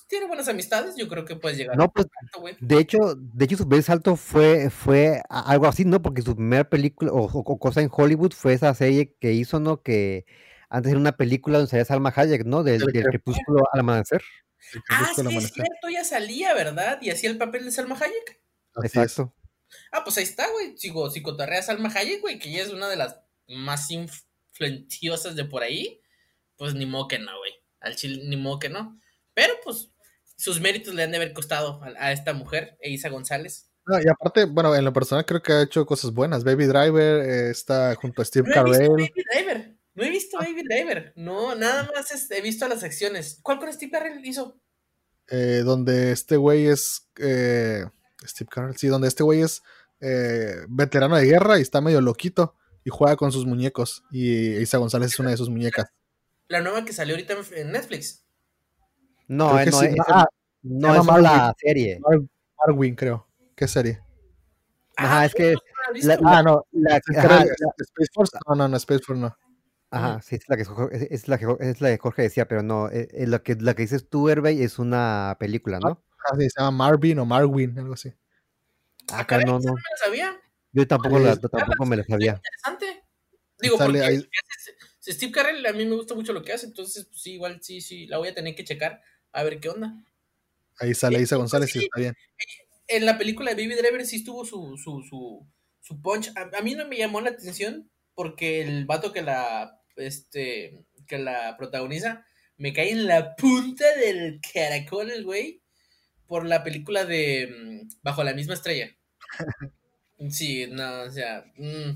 Tiene 0.07 0.27
buenas 0.27 0.47
amistades, 0.47 0.95
yo 0.97 1.07
creo 1.07 1.23
que 1.23 1.37
puedes 1.37 1.57
llegar 1.57 1.77
No, 1.77 1.85
a 1.85 1.87
pues 1.87 2.07
güey. 2.39 2.57
de 2.59 2.77
hecho, 2.77 3.15
de 3.15 3.45
hecho 3.45 3.55
su 3.55 3.67
primer 3.67 3.83
salto 3.83 4.17
fue, 4.17 4.69
fue 4.69 5.21
algo 5.29 5.65
así, 5.65 5.85
¿no? 5.85 6.01
Porque 6.01 6.21
su 6.21 6.35
primera 6.35 6.69
película 6.69 7.11
o, 7.13 7.57
cosa 7.57 7.81
en 7.81 7.89
Hollywood 7.91 8.33
fue 8.33 8.53
esa 8.53 8.73
serie 8.73 9.15
que 9.19 9.31
hizo, 9.31 9.61
¿no? 9.61 9.81
Que 9.81 10.25
antes 10.69 10.91
era 10.91 10.99
una 10.99 11.15
película 11.15 11.57
donde 11.57 11.69
salía 11.69 11.85
Salma 11.85 12.13
Hayek, 12.13 12.45
¿no? 12.45 12.63
Del, 12.63 12.83
crepúsculo 12.83 13.63
al 13.71 13.79
amanecer. 13.79 14.21
Ah, 14.89 15.11
sí, 15.15 15.21
es 15.37 15.53
cierto, 15.53 15.89
ya 15.89 16.03
salía, 16.03 16.53
¿verdad? 16.53 16.99
Y 17.01 17.09
hacía 17.09 17.29
el 17.29 17.37
papel 17.37 17.63
de 17.63 17.71
Salma 17.71 17.95
Hayek. 17.95 18.41
Así 18.75 18.99
es. 18.99 19.21
Ah, 19.91 20.03
pues 20.03 20.17
ahí 20.17 20.23
está, 20.23 20.49
güey. 20.51 20.77
Sigo, 20.77 21.09
si 21.09 21.21
cotorreas 21.21 21.67
Salma 21.67 21.91
Hayek, 21.93 22.21
güey, 22.21 22.39
que 22.39 22.49
ella 22.49 22.63
es 22.63 22.69
una 22.69 22.87
de 22.89 22.95
las 22.97 23.19
más 23.47 23.89
influenciosas 23.91 25.35
de 25.35 25.45
por 25.45 25.63
ahí, 25.63 26.01
pues 26.57 26.73
ni 26.73 26.85
modo 26.85 27.07
que 27.07 27.19
no, 27.19 27.37
güey. 27.37 27.53
Al 27.79 27.95
chile, 27.95 28.23
ni 28.25 28.35
modo 28.37 28.59
que 28.59 28.69
no. 28.69 28.99
Pero, 29.33 29.53
pues, 29.63 29.89
sus 30.35 30.59
méritos 30.59 30.93
le 30.93 31.03
han 31.03 31.11
de 31.11 31.17
haber 31.17 31.33
costado 31.33 31.81
a, 31.83 31.87
a 32.05 32.11
esta 32.11 32.33
mujer, 32.33 32.77
Eisa 32.81 33.09
González. 33.09 33.69
No, 33.85 33.97
y 33.99 34.03
aparte, 34.09 34.45
bueno, 34.45 34.75
en 34.75 34.83
lo 34.83 34.91
personal 34.91 35.25
creo 35.25 35.41
que 35.41 35.53
ha 35.53 35.61
hecho 35.61 35.85
cosas 35.85 36.11
buenas. 36.11 36.43
Baby 36.43 36.65
Driver 36.65 37.21
eh, 37.21 37.49
está 37.51 37.95
junto 37.95 38.21
a 38.21 38.25
Steve 38.25 38.49
No 38.53 38.61
he 38.73 38.79
visto. 38.79 38.91
Baby 38.93 39.13
Driver. 39.33 39.75
No 39.95 40.03
he 40.03 40.09
visto 40.09 40.37
Baby 40.37 40.63
Driver. 40.63 41.13
No, 41.15 41.55
nada 41.55 41.89
más 41.95 42.11
es- 42.11 42.29
he 42.31 42.41
visto 42.41 42.67
las 42.67 42.81
secciones. 42.81 43.39
¿Cuál 43.41 43.59
con 43.59 43.71
Steve 43.71 43.91
Carell 43.91 44.25
hizo? 44.25 44.59
eh, 45.29 45.61
donde 45.65 46.11
este 46.11 46.37
güey 46.37 46.67
es. 46.67 47.07
eh, 47.19 47.83
Steve 48.25 48.49
Carell, 48.51 48.75
sí, 48.77 48.87
donde 48.87 49.07
este 49.07 49.23
güey 49.23 49.41
es 49.41 49.61
eh, 49.99 50.55
veterano 50.69 51.15
de 51.17 51.25
guerra 51.25 51.59
y 51.59 51.61
está 51.61 51.81
medio 51.81 52.01
loquito 52.01 52.55
y 52.83 52.89
juega 52.89 53.15
con 53.15 53.31
sus 53.31 53.45
muñecos. 53.45 54.03
Y 54.11 54.57
Isa 54.57 54.77
González 54.77 55.11
es 55.13 55.19
una 55.19 55.31
de 55.31 55.37
sus 55.37 55.49
muñecas. 55.49 55.89
La 56.47 56.61
nueva 56.61 56.85
que 56.85 56.93
salió 56.93 57.15
ahorita 57.15 57.35
en- 57.55 57.71
Netflix. 57.71 58.23
No, 59.27 59.59
eh, 59.59 59.65
no, 59.65 59.79
sí. 59.79 59.87
Ah, 60.07 60.25
es 60.63 60.71
llama 60.71 61.17
la 61.19 61.53
serie. 61.57 61.99
Mar- 61.99 62.21
Marwin, 62.65 62.95
creo. 62.95 63.27
¿Qué 63.55 63.67
serie? 63.67 64.01
Ajá, 64.95 65.25
es 65.25 65.33
que 65.35 65.55
Ah, 66.23 66.41
no. 66.43 66.65
la- 66.71 66.97
¿es 66.97 67.17
ajá, 67.17 67.43
Space 67.43 68.09
Force? 68.13 68.37
No, 68.47 68.55
no, 68.55 68.67
no, 68.67 68.77
Space 68.77 69.03
Force 69.03 69.21
no. 69.21 69.35
Ajá, 69.89 70.21
sí, 70.21 70.35
es 70.35 70.43
la 70.49 70.57
que 70.57 70.65
Jorge- 70.65 70.95
es, 70.95 71.07
es 71.23 71.27
la 71.27 71.37
que 71.37 71.45
es 71.59 71.81
la 71.81 71.89
que 71.89 71.97
Jorge 71.97 72.21
decía, 72.23 72.47
pero 72.47 72.61
no, 72.61 72.89
eh, 72.89 73.07
eh, 73.11 73.27
la 73.27 73.39
que 73.39 73.55
la 73.55 73.73
que 73.73 73.83
dices 73.83 74.09
tú, 74.09 74.27
Herbey, 74.29 74.61
es 74.61 74.79
una 74.79 75.37
película, 75.39 75.79
¿no? 75.79 76.03
Ah, 76.25 76.35
sí, 76.37 76.49
se 76.49 76.59
llama 76.61 76.71
Marvin 76.85 77.19
o 77.19 77.25
Marwin, 77.25 77.77
algo 77.79 77.93
así. 77.93 78.11
Ah, 79.09 79.25
caray, 79.25 79.45
no, 79.45 79.59
no. 79.59 79.73
me 79.73 79.81
la 79.81 79.97
sabía. 80.03 80.41
Yo 80.71 80.87
tampoco 80.87 81.19
la, 81.19 81.35
tampoco 81.37 81.85
me 81.85 81.97
la 81.97 82.03
sabía. 82.03 82.41
Interesante. 82.65 83.03
Digo, 83.59 83.77
Sale 83.77 83.99
porque 83.99 84.05
ahí- 84.05 84.29
Steve 85.01 85.31
Carell 85.31 85.65
a 85.65 85.73
mí 85.73 85.85
me 85.85 85.95
gusta 85.95 86.13
mucho 86.13 86.33
lo 86.33 86.43
que 86.43 86.51
hace, 86.51 86.65
entonces 86.65 87.05
pues, 87.05 87.21
sí, 87.21 87.33
igual 87.33 87.59
sí, 87.61 87.79
sí, 87.81 88.07
la 88.07 88.17
voy 88.17 88.27
a 88.27 88.33
tener 88.35 88.53
que 88.55 88.65
checar 88.65 89.01
a 89.31 89.43
ver 89.43 89.59
qué 89.59 89.69
onda. 89.69 89.95
Ahí 90.79 90.93
sale 90.93 91.21
Isa 91.21 91.37
González 91.37 91.69
y 91.75 91.79
sí. 91.79 91.85
está 91.85 91.99
bien. 91.99 92.13
En 92.87 93.05
la 93.05 93.17
película 93.17 93.53
de 93.53 93.63
Baby 93.63 93.75
Driver 93.81 94.05
sí 94.05 94.17
estuvo 94.17 94.45
su, 94.45 94.77
su, 94.77 95.01
su, 95.03 95.47
su 95.79 96.01
punch. 96.01 96.31
A, 96.35 96.57
a 96.57 96.61
mí 96.61 96.75
no 96.75 96.87
me 96.87 96.97
llamó 96.97 97.21
la 97.21 97.29
atención 97.31 97.89
porque 98.13 98.61
el 98.61 98.85
vato 98.85 99.11
que 99.13 99.21
la, 99.21 99.81
este, 99.95 100.85
que 101.07 101.17
la 101.17 101.55
protagoniza 101.57 102.25
me 102.57 102.73
cae 102.73 102.91
en 102.91 103.07
la 103.07 103.35
punta 103.35 103.85
del 103.95 104.39
caracol 104.53 105.09
el 105.09 105.23
güey 105.23 105.61
por 106.27 106.45
la 106.45 106.63
película 106.63 107.05
de 107.05 107.83
mm, 107.85 107.89
Bajo 108.03 108.23
la 108.23 108.33
misma 108.33 108.53
estrella. 108.53 108.89
Sí, 110.31 110.65
no, 110.71 111.01
o 111.03 111.11
sea, 111.11 111.45
mm, 111.57 111.91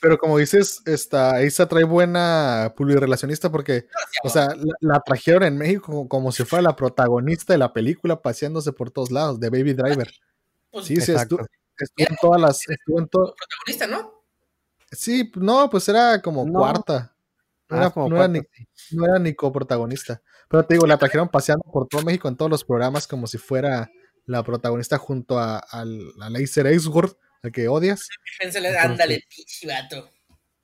Pero 0.00 0.16
como 0.16 0.38
dices, 0.38 0.80
esta 0.86 1.42
Isa 1.42 1.66
trae 1.68 1.84
buena 1.84 2.72
publirelacionista 2.74 3.50
porque, 3.50 3.88
o 4.24 4.30
sea, 4.30 4.46
la, 4.54 4.74
la 4.80 5.00
trajeron 5.04 5.42
en 5.42 5.58
México 5.58 5.82
como, 5.86 6.08
como 6.08 6.32
si 6.32 6.44
fuera 6.44 6.62
la 6.62 6.76
protagonista 6.76 7.52
de 7.52 7.58
la 7.58 7.72
película 7.74 8.22
paseándose 8.22 8.72
por 8.72 8.90
todos 8.90 9.10
lados, 9.10 9.38
de 9.38 9.50
Baby 9.50 9.74
Driver. 9.74 10.10
pues, 10.70 10.86
Sí, 10.86 10.96
sí, 11.00 11.12
estuvo, 11.12 11.44
estuvo 11.76 12.06
en 12.08 12.16
todas 12.22 12.40
las, 12.40 12.68
estuvo 12.70 12.98
en 13.00 13.08
todo. 13.08 13.34
protagonista, 13.36 13.86
¿no? 13.86 14.14
Sí, 14.90 15.30
no, 15.36 15.68
pues 15.68 15.86
era 15.90 16.22
como 16.22 16.46
No. 16.46 16.60
cuarta. 16.60 17.14
No, 17.68 17.76
Ah, 17.76 17.78
era, 17.80 17.86
es 17.88 17.92
como 17.92 18.08
no 18.08 18.16
era 18.16 18.28
ni, 18.28 18.40
no 18.92 19.04
era 19.04 19.18
ni 19.18 19.34
coprotagonista. 19.34 20.22
Pero 20.48 20.64
te 20.64 20.74
digo, 20.74 20.86
la 20.86 20.98
trajeron 20.98 21.28
paseando 21.28 21.64
por 21.70 21.86
todo 21.88 22.02
México 22.02 22.28
en 22.28 22.36
todos 22.36 22.50
los 22.50 22.64
programas 22.64 23.06
como 23.06 23.26
si 23.26 23.38
fuera 23.38 23.90
la 24.26 24.42
protagonista 24.42 24.98
junto 24.98 25.38
a, 25.38 25.58
al, 25.58 26.12
a 26.20 26.30
Laser 26.30 26.66
Ainsworth, 26.66 27.18
al 27.42 27.52
que 27.52 27.68
odias. 27.68 28.08
Ándale, 28.80 29.24
pinche 29.34 29.66
vato. 29.66 30.10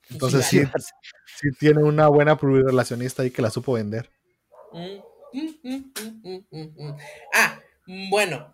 Entonces 0.09 0.45
sí, 0.45 0.61
sí 1.39 1.49
tiene 1.59 1.83
una 1.83 2.07
buena 2.07 2.35
relacionista 2.35 3.23
ahí 3.23 3.31
que 3.31 3.41
la 3.41 3.49
supo 3.49 3.73
vender. 3.73 4.11
Mm, 4.71 4.99
mm, 5.33 6.45
mm. 6.51 6.97
Ah, 7.33 7.59
bueno. 8.09 8.53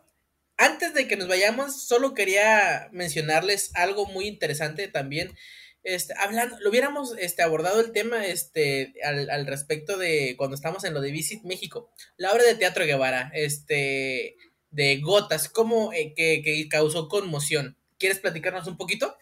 Antes 0.57 0.93
de 0.93 1.07
que 1.07 1.17
nos 1.17 1.27
vayamos, 1.27 1.88
solo 1.88 2.13
quería 2.13 2.88
mencionarles 2.91 3.71
algo 3.73 4.05
muy 4.05 4.27
interesante 4.27 4.88
también. 4.88 5.36
Este, 5.84 6.13
hablando, 6.19 6.59
lo 6.59 6.69
hubiéramos 6.69 7.15
este, 7.17 7.41
abordado 7.41 7.82
el 7.82 7.91
tema 7.91 8.25
este, 8.25 8.93
al, 9.03 9.29
al 9.29 9.47
respecto 9.47 9.97
de 9.97 10.36
cuando 10.38 10.55
estamos 10.55 10.84
en 10.84 10.93
lo 10.93 11.01
de 11.01 11.11
Visit 11.11 11.43
México. 11.43 11.89
La 12.17 12.32
obra 12.32 12.43
de 12.43 12.55
teatro 12.55 12.86
Guevara, 12.86 13.32
este, 13.34 14.36
de 14.69 14.99
Gotas, 15.01 15.49
como 15.49 15.89
que, 15.91 16.13
que 16.43 16.67
causó 16.69 17.07
conmoción. 17.09 17.77
¿Quieres 17.97 18.19
platicarnos 18.19 18.67
un 18.67 18.77
poquito? 18.77 19.15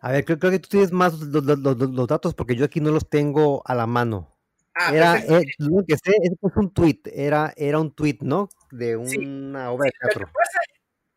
A 0.00 0.12
ver, 0.12 0.24
creo, 0.24 0.38
creo 0.38 0.52
que 0.52 0.58
tú 0.58 0.68
tienes 0.68 0.90
más 0.92 1.14
los, 1.20 1.44
los- 1.44 1.58
los- 1.58 1.90
los 1.90 2.06
datos 2.08 2.34
porque 2.34 2.56
yo 2.56 2.64
aquí 2.64 2.80
no 2.80 2.90
los 2.90 3.08
tengo 3.08 3.62
a 3.66 3.74
la 3.74 3.86
mano. 3.86 4.30
Ah, 4.74 4.94
Era, 4.94 5.18
eh, 5.20 5.44
lo 5.58 5.66
único 5.68 5.84
que 5.86 5.96
sé 5.96 6.12
es 6.20 6.32
un 6.56 6.72
tweet, 6.74 7.00
era, 7.04 7.54
era 7.56 7.78
un 7.78 7.94
tweet, 7.94 8.18
¿no? 8.22 8.48
De 8.72 8.98
Sí. 9.06 9.18
una 9.18 9.70
obra 9.70 9.84
de 9.86 9.92
Lo 10.00 10.08
que 10.08 10.14
teatro. 10.16 10.32
pasa 10.34 10.58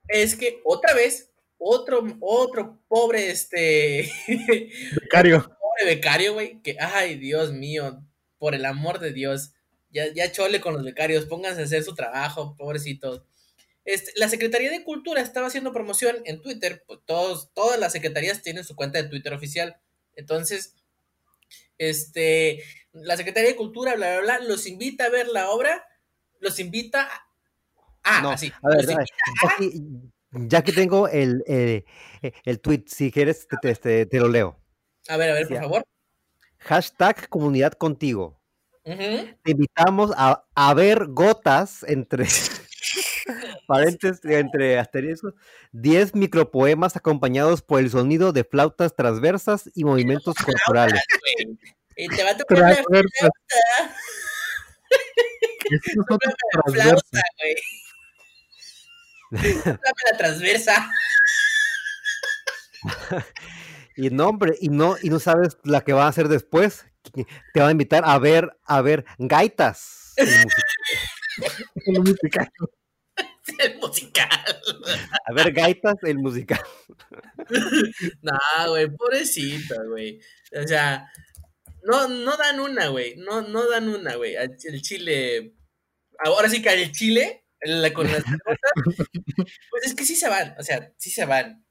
es 0.10 0.36
que 0.36 0.62
otra 0.64 0.94
vez, 0.94 1.32
otro, 1.58 2.06
otro 2.20 2.80
pobre, 2.88 3.30
este, 3.32 4.10
Becario. 5.02 5.42
pobre 5.60 5.96
becario, 5.96 6.34
güey, 6.34 6.62
que, 6.62 6.78
ay, 6.80 7.16
Dios 7.16 7.52
mío, 7.54 8.04
por 8.38 8.56
el 8.56 8.66
amor 8.66 9.00
de 9.00 9.12
Dios, 9.14 9.54
ya, 9.90 10.12
ya 10.14 10.32
chole 10.32 10.62
con 10.62 10.74
los 10.74 10.84
becarios, 10.84 11.26
pónganse 11.26 11.62
a 11.62 11.66
hacer 11.66 11.84
su 11.84 11.96
trabajo, 11.96 12.56
pobrecitos. 12.58 13.24
Este, 13.86 14.12
la 14.16 14.28
Secretaría 14.28 14.70
de 14.70 14.84
Cultura 14.84 15.22
estaba 15.22 15.48
haciendo 15.48 15.72
promoción 15.72 16.18
en 16.26 16.42
Twitter, 16.42 16.84
pues 16.86 17.00
todos, 17.06 17.52
todas 17.54 17.80
las 17.80 17.94
secretarías 17.94 18.42
tienen 18.42 18.66
su 18.66 18.76
cuenta 18.76 19.02
de 19.02 19.08
Twitter 19.10 19.34
oficial, 19.34 19.78
entonces, 20.16 20.76
este, 21.78 22.64
la 22.92 23.16
Secretaría 23.18 23.52
de 23.52 23.56
Cultura, 23.56 23.96
bla, 23.96 24.20
bla, 24.20 24.38
bla, 24.38 24.48
los 24.48 24.68
invita 24.68 25.06
a 25.06 25.10
ver 25.10 25.28
la 25.28 25.50
obra, 25.52 25.86
los 26.40 26.60
invita 26.60 27.04
a... 27.04 27.28
Ah, 28.04 28.22
No, 28.22 28.32
así, 28.32 28.52
A 28.62 28.70
ver, 28.70 28.86
los 28.86 28.96
a 28.96 28.98
ver, 28.98 29.08
ya 29.08 29.56
que, 29.58 29.80
ya 30.32 30.64
que 30.64 30.72
tengo 30.72 31.08
el, 31.08 31.44
eh, 31.48 31.86
eh, 32.22 32.32
el 32.44 32.60
tweet, 32.60 32.84
si 32.88 33.12
quieres, 33.12 33.48
te, 33.48 33.74
te- 33.76 34.06
te- 34.06 34.20
lo 34.20 34.28
leo. 34.28 34.60
A 35.08 35.18
ver, 35.18 35.32
a 35.32 35.34
ver, 35.36 35.48
por 35.48 35.58
favor. 35.58 35.84
Hashtag 36.60 37.30
comunidad 37.30 37.74
contigo. 37.74 38.40
Te 38.84 39.52
invitamos 39.52 40.12
a, 40.16 40.46
a 40.56 40.74
ver 40.74 41.08
gotas 41.08 41.84
entre 41.84 42.26
paréntesis, 43.68 44.24
entre 44.24 44.80
asteriscos, 44.80 45.34
10 45.74 46.16
micropoemas 46.16 46.96
acompañados 46.96 47.62
por 47.62 47.80
el 47.82 47.90
sonido 47.90 48.32
de 48.32 48.46
flautas 48.46 48.96
transversas 48.96 49.70
y 49.76 49.84
movimientos 49.84 50.36
corporales. 50.36 51.02
Y 51.98 52.08
te 52.08 52.24
va 52.24 52.30
a 52.32 52.38
tocar 52.38 52.60
la 52.60 52.76
Transversas. 52.76 53.30
Es 55.70 55.82
que 55.82 55.96
nosotros 55.96 56.34
flauta, 56.52 56.72
transversa. 56.72 57.22
güey. 57.42 57.56
Dame 59.32 59.80
la 60.12 60.18
transversa. 60.18 60.92
Y 64.00 64.12
no, 64.12 64.28
hombre, 64.28 64.56
y 64.62 64.70
no, 64.70 64.96
y 65.02 65.10
no 65.10 65.18
sabes 65.20 65.58
la 65.64 65.82
que 65.82 65.92
va 65.92 66.06
a 66.06 66.10
hacer 66.10 66.28
después. 66.28 66.86
Te 67.54 67.60
va 67.62 67.70
a 67.70 67.72
invitar 67.72 68.04
a 68.06 68.20
ver, 68.20 68.56
a 68.64 68.82
ver 68.82 69.06
gaitas. 69.18 70.14
el 70.18 70.28
music- 70.28 71.66
El 71.88 72.00
musical. 72.02 72.50
El 73.58 73.78
musical. 73.80 74.30
A 75.26 75.34
ver 75.34 75.52
gaitas, 75.52 75.96
el 76.04 76.20
musical. 76.20 76.62
No, 78.22 78.38
güey, 78.70 78.88
pobrecito, 78.96 79.74
güey. 79.90 80.20
O 80.64 80.68
sea, 80.68 81.12
no, 81.84 82.08
no 82.08 82.38
dan 82.38 82.60
una, 82.60 82.90
güey. 82.90 83.16
No, 83.16 83.42
no 83.42 83.68
dan 83.68 83.90
una, 83.90 84.16
güey. 84.16 84.36
El 84.36 84.82
chile. 84.84 85.56
Ahora 86.20 86.50
sí 86.50 86.62
que 86.62 86.70
al 86.70 86.92
chile, 86.92 87.47
la- 87.62 87.94
con 87.94 88.08
las 88.12 88.24
cosas, 88.24 88.58
pues 89.72 89.86
es 89.86 89.94
que 89.96 90.06
sí 90.06 90.16
se 90.16 90.30
van. 90.30 90.56
O 90.60 90.64
sea, 90.64 90.94
sí 90.98 91.10
se 91.10 91.26
van. 91.26 91.66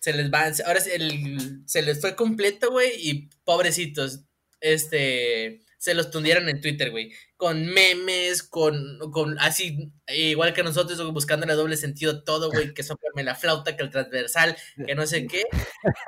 Se 0.00 0.12
les 0.12 0.30
van. 0.30 0.52
Ahora 0.66 0.80
sí, 0.80 0.90
el- 0.92 1.62
se 1.66 1.82
les 1.82 2.00
fue 2.00 2.16
completo, 2.16 2.70
güey. 2.70 2.90
Y 2.98 3.30
pobrecitos. 3.44 4.24
Este. 4.60 5.60
Se 5.78 5.94
los 5.94 6.12
tundieron 6.12 6.48
en 6.48 6.60
Twitter, 6.60 6.92
güey. 6.92 7.12
Con 7.36 7.66
memes, 7.66 8.44
con, 8.44 8.98
con 9.10 9.36
así, 9.40 9.92
igual 10.06 10.52
que 10.54 10.62
nosotros, 10.62 11.12
buscando 11.12 11.44
el 11.44 11.56
doble 11.56 11.76
sentido 11.76 12.22
todo, 12.22 12.52
güey. 12.52 12.72
Que 12.72 12.84
soplame 12.84 13.24
la 13.24 13.34
flauta, 13.34 13.76
que 13.76 13.82
el 13.82 13.90
transversal, 13.90 14.56
que 14.86 14.94
no 14.94 15.04
sé 15.08 15.26
qué. 15.26 15.42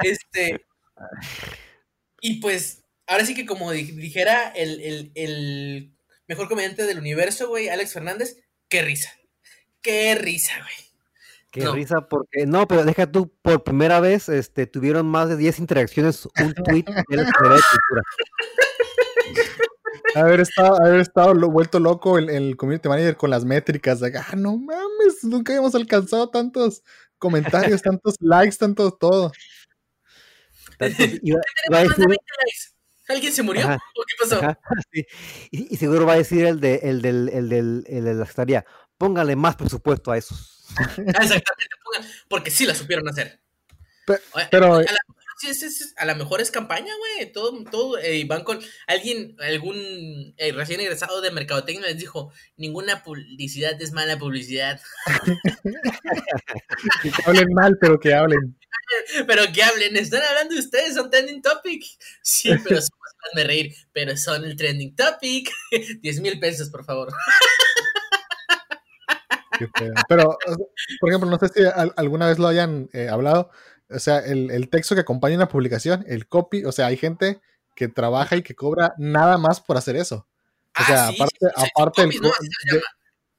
Este. 0.05 0.64
Y 2.20 2.41
pues, 2.41 2.85
ahora 3.07 3.27
sí 3.27 3.35
que 3.35 3.47
como 3.47 3.72
di- 3.72 3.93
dijera 3.93 4.49
el, 4.51 4.81
el, 4.81 5.12
el 5.16 5.97
mejor 6.29 6.49
comediante 6.49 6.85
del 6.85 6.99
universo, 6.99 7.49
güey, 7.49 7.68
Alex 7.68 7.93
Fernández, 7.95 8.37
qué 8.75 8.83
risa. 8.83 9.11
Qué 9.83 10.14
risa, 10.16 10.53
güey. 10.59 10.75
Qué 11.53 11.61
No. 11.62 11.75
risa, 11.75 12.09
porque 12.09 12.47
no, 12.47 12.66
pero 12.66 12.85
deja 12.85 13.07
tú, 13.07 13.33
por 13.41 13.62
primera 13.62 14.01
vez 14.01 14.29
este, 14.29 14.66
tuvieron 14.66 15.07
más 15.07 15.29
de 15.29 15.37
10 15.37 15.61
interacciones 15.61 16.27
un 16.27 16.33
tweet 16.83 16.85
de 17.09 17.16
la 17.16 17.25
Cultura. 17.33 18.03
Haber 20.16 20.41
estado, 20.41 20.77
haber 20.83 21.01
estado 21.01 21.35
lo- 21.35 21.51
vuelto 21.51 21.79
loco 21.79 22.18
el, 22.18 22.29
el 22.31 22.57
community 22.57 22.89
manager 22.89 23.16
con 23.16 23.31
las 23.31 23.45
métricas. 23.45 24.01
de, 24.01 24.16
ah, 24.18 24.35
no 24.37 24.57
mames, 24.57 25.22
nunca 25.22 25.53
habíamos 25.53 25.75
alcanzado 25.77 26.31
tantos 26.31 26.83
comentarios, 27.18 27.83
tantos 27.83 28.16
likes, 28.20 28.57
tanto 28.57 28.91
todo. 28.93 29.31
Tanto- 30.79 31.05
iba- 31.22 31.41
iba 31.68 31.79
a 31.79 31.83
decir- 31.85 32.09
20 32.09 32.09
likes. 32.09 32.74
¿Alguien 33.09 33.33
se 33.33 33.43
murió? 33.43 33.63
Ajá. 33.65 33.75
¿O 33.97 34.03
qué 34.07 34.15
pasó? 34.21 34.37
ajá, 34.43 34.59
sí, 34.93 35.05
y, 35.51 35.75
y 35.75 35.77
seguro 35.77 36.07
va 36.07 36.15
a 36.15 36.17
decir 36.17 36.45
el 36.47 36.61
de, 36.61 36.77
el 36.83 37.03
del, 37.03 37.29
el 37.29 37.49
del, 37.49 37.85
el 37.87 38.05
de 38.05 38.15
la 38.15 38.25
Secretaría, 38.27 38.65
póngale 38.99 39.37
más 39.37 39.57
presupuesto 39.57 40.11
a 40.13 40.19
esos. 40.19 40.51
Ah, 40.79 40.83
Exactamente, 41.23 41.77
pongan, 41.85 42.11
porque 42.29 42.51
sí 42.51 42.65
la 42.67 42.75
supieron 42.75 43.07
hacer. 43.09 43.41
Pe- 44.07 44.19
Oye, 44.35 44.49
pero- 44.51 44.75
a, 44.77 44.83
la, 44.83 44.97
sí, 45.39 45.49
es- 45.51 45.63
es- 45.63 45.95
a 45.99 46.07
la 46.07 46.15
mejor 46.15 46.41
es 46.41 46.51
campaña, 46.51 46.91
güey. 46.99 47.31
Todo, 47.33 47.63
todo, 47.71 47.99
eh, 47.99 48.25
van 48.27 48.45
con 48.45 48.61
alguien, 48.87 49.37
algún 49.41 49.77
eh, 50.39 50.53
recién 50.53 50.81
egresado 50.81 51.21
de 51.21 51.31
mercadotecnia 51.31 51.87
les 51.87 51.99
dijo, 51.99 52.33
ninguna 52.57 53.03
publicidad 53.03 53.81
es 53.81 53.93
mala 53.93 54.19
publicidad. 54.19 54.81
Que 57.03 57.11
hablen 57.27 57.53
mal, 57.55 57.77
pero 57.81 57.99
que 58.01 58.15
hablen. 58.15 58.57
pero 59.27 59.43
que 59.53 59.62
hablen, 59.62 59.97
están 59.97 60.22
hablando 60.22 60.59
ustedes, 60.59 60.95
son 60.95 61.11
trending 61.11 61.43
topic. 61.43 61.85
Sí, 62.22 62.51
pero 62.62 62.81
de 63.35 63.45
reír, 63.45 63.75
pero 63.93 64.16
son 64.16 64.45
el 64.45 64.57
trending 64.57 64.95
topic. 64.95 65.51
10 66.01 66.20
mil 66.20 66.39
pesos, 66.39 66.70
por 66.70 66.85
favor. 66.85 67.12
Pero, 70.09 70.37
por 71.01 71.09
ejemplo, 71.09 71.31
no 71.31 71.39
sé 71.39 71.49
si 71.49 71.61
alguna 71.97 72.27
vez 72.27 72.41
lo 72.41 72.49
hayan 72.49 72.91
eh, 72.93 73.09
hablado. 73.09 73.51
O 73.89 74.01
sea, 74.01 74.18
el, 74.18 74.51
el, 74.51 74.68
texto 74.68 74.97
que 74.97 75.03
acompaña 75.03 75.37
una 75.37 75.49
publicación, 75.49 76.05
el 76.09 76.27
copy, 76.27 76.64
o 76.64 76.72
sea, 76.72 76.87
hay 76.87 76.97
gente 76.97 77.41
que 77.75 77.89
trabaja 77.89 78.37
y 78.37 78.43
que 78.43 78.55
cobra 78.55 78.95
nada 78.99 79.39
más 79.39 79.61
por 79.61 79.77
hacer 79.77 79.97
eso. 79.97 80.16
O 80.16 80.83
ah, 80.83 80.85
sea, 80.87 81.09
aparte, 81.09 81.47
aparte 81.55 82.09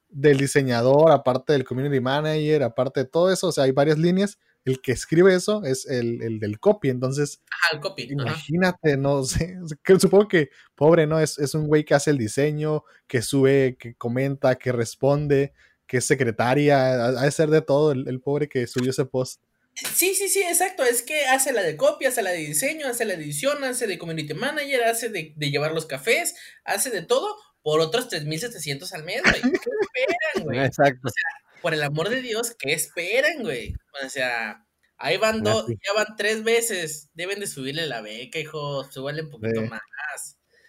del, 0.09 0.37
diseñador, 0.37 1.11
aparte 1.11 1.53
del 1.53 1.65
community 1.65 1.99
manager, 1.99 2.63
aparte 2.63 3.01
de 3.01 3.05
todo 3.07 3.31
eso, 3.31 3.47
o 3.47 3.51
sea, 3.51 3.65
hay 3.65 3.71
varias 3.71 3.97
líneas. 3.97 4.39
El 4.65 4.81
que 4.81 4.91
escribe 4.91 5.35
eso 5.35 5.63
es 5.63 5.85
el, 5.85 6.21
el 6.23 6.39
del 6.39 6.59
copy, 6.59 6.89
entonces. 6.89 7.41
el 7.71 7.79
copy. 7.79 8.07
Imagínate, 8.09 8.97
no 8.97 9.23
sé. 9.23 9.57
Que, 9.83 9.99
supongo 9.99 10.27
que, 10.27 10.49
pobre, 10.73 11.05
¿no? 11.05 11.19
Es, 11.19 11.37
es 11.37 11.53
un 11.53 11.67
güey 11.67 11.85
que 11.85 11.93
hace 11.93 12.09
el 12.09 12.17
diseño, 12.17 12.83
que 13.07 13.21
sube, 13.21 13.77
que 13.79 13.93
comenta, 13.95 14.55
que 14.55 14.71
responde, 14.71 15.53
que 15.85 15.97
es 15.97 16.05
secretaria. 16.05 17.05
Ha 17.05 17.23
de 17.23 17.31
ser 17.31 17.49
de 17.49 17.61
todo 17.61 17.91
el, 17.91 18.07
el 18.07 18.19
pobre 18.19 18.49
que 18.49 18.65
subió 18.65 18.89
ese 18.89 19.05
post. 19.05 19.39
Sí, 19.75 20.15
sí, 20.15 20.29
sí, 20.29 20.41
exacto. 20.41 20.83
Es 20.83 21.01
que 21.01 21.25
hace 21.25 21.51
la 21.51 21.61
de 21.61 21.75
copia, 21.75 22.09
hace 22.09 22.21
la 22.21 22.31
de 22.31 22.37
diseño, 22.37 22.87
hace 22.87 23.03
la 23.03 23.15
de 23.15 23.23
edición, 23.23 23.63
hace 23.63 23.87
de 23.87 23.97
community 23.97 24.33
manager, 24.33 24.85
hace 24.85 25.09
de, 25.09 25.33
llevar 25.37 25.73
los 25.73 25.85
cafés, 25.85 26.35
hace 26.63 26.89
de 26.89 27.01
todo 27.01 27.35
por 27.61 27.81
otros 27.81 28.09
3.700 28.09 28.91
al 28.93 29.03
mes, 29.03 29.21
güey. 29.21 29.41
¿Qué 29.41 29.69
esperan, 29.81 30.45
güey? 30.45 30.59
Exacto. 30.65 31.07
O 31.07 31.09
sea, 31.09 31.44
por 31.65 31.73
el 31.73 31.81
amor 31.81 32.09
de 32.09 32.21
Dios, 32.21 32.55
¿qué 32.59 32.73
esperan, 32.73 33.41
güey? 33.41 33.73
O 34.05 34.07
sea, 34.07 34.63
ahí 34.99 35.17
van 35.17 35.41
dos, 35.41 35.65
ya 35.67 35.93
van 35.95 36.15
tres 36.15 36.43
veces. 36.43 37.09
Deben 37.15 37.39
de 37.39 37.47
subirle 37.47 37.87
la 37.87 38.01
beca, 38.01 38.37
hijo. 38.37 38.83
Súbale 38.83 39.23
un 39.23 39.31
poquito 39.31 39.63
más. 39.63 39.81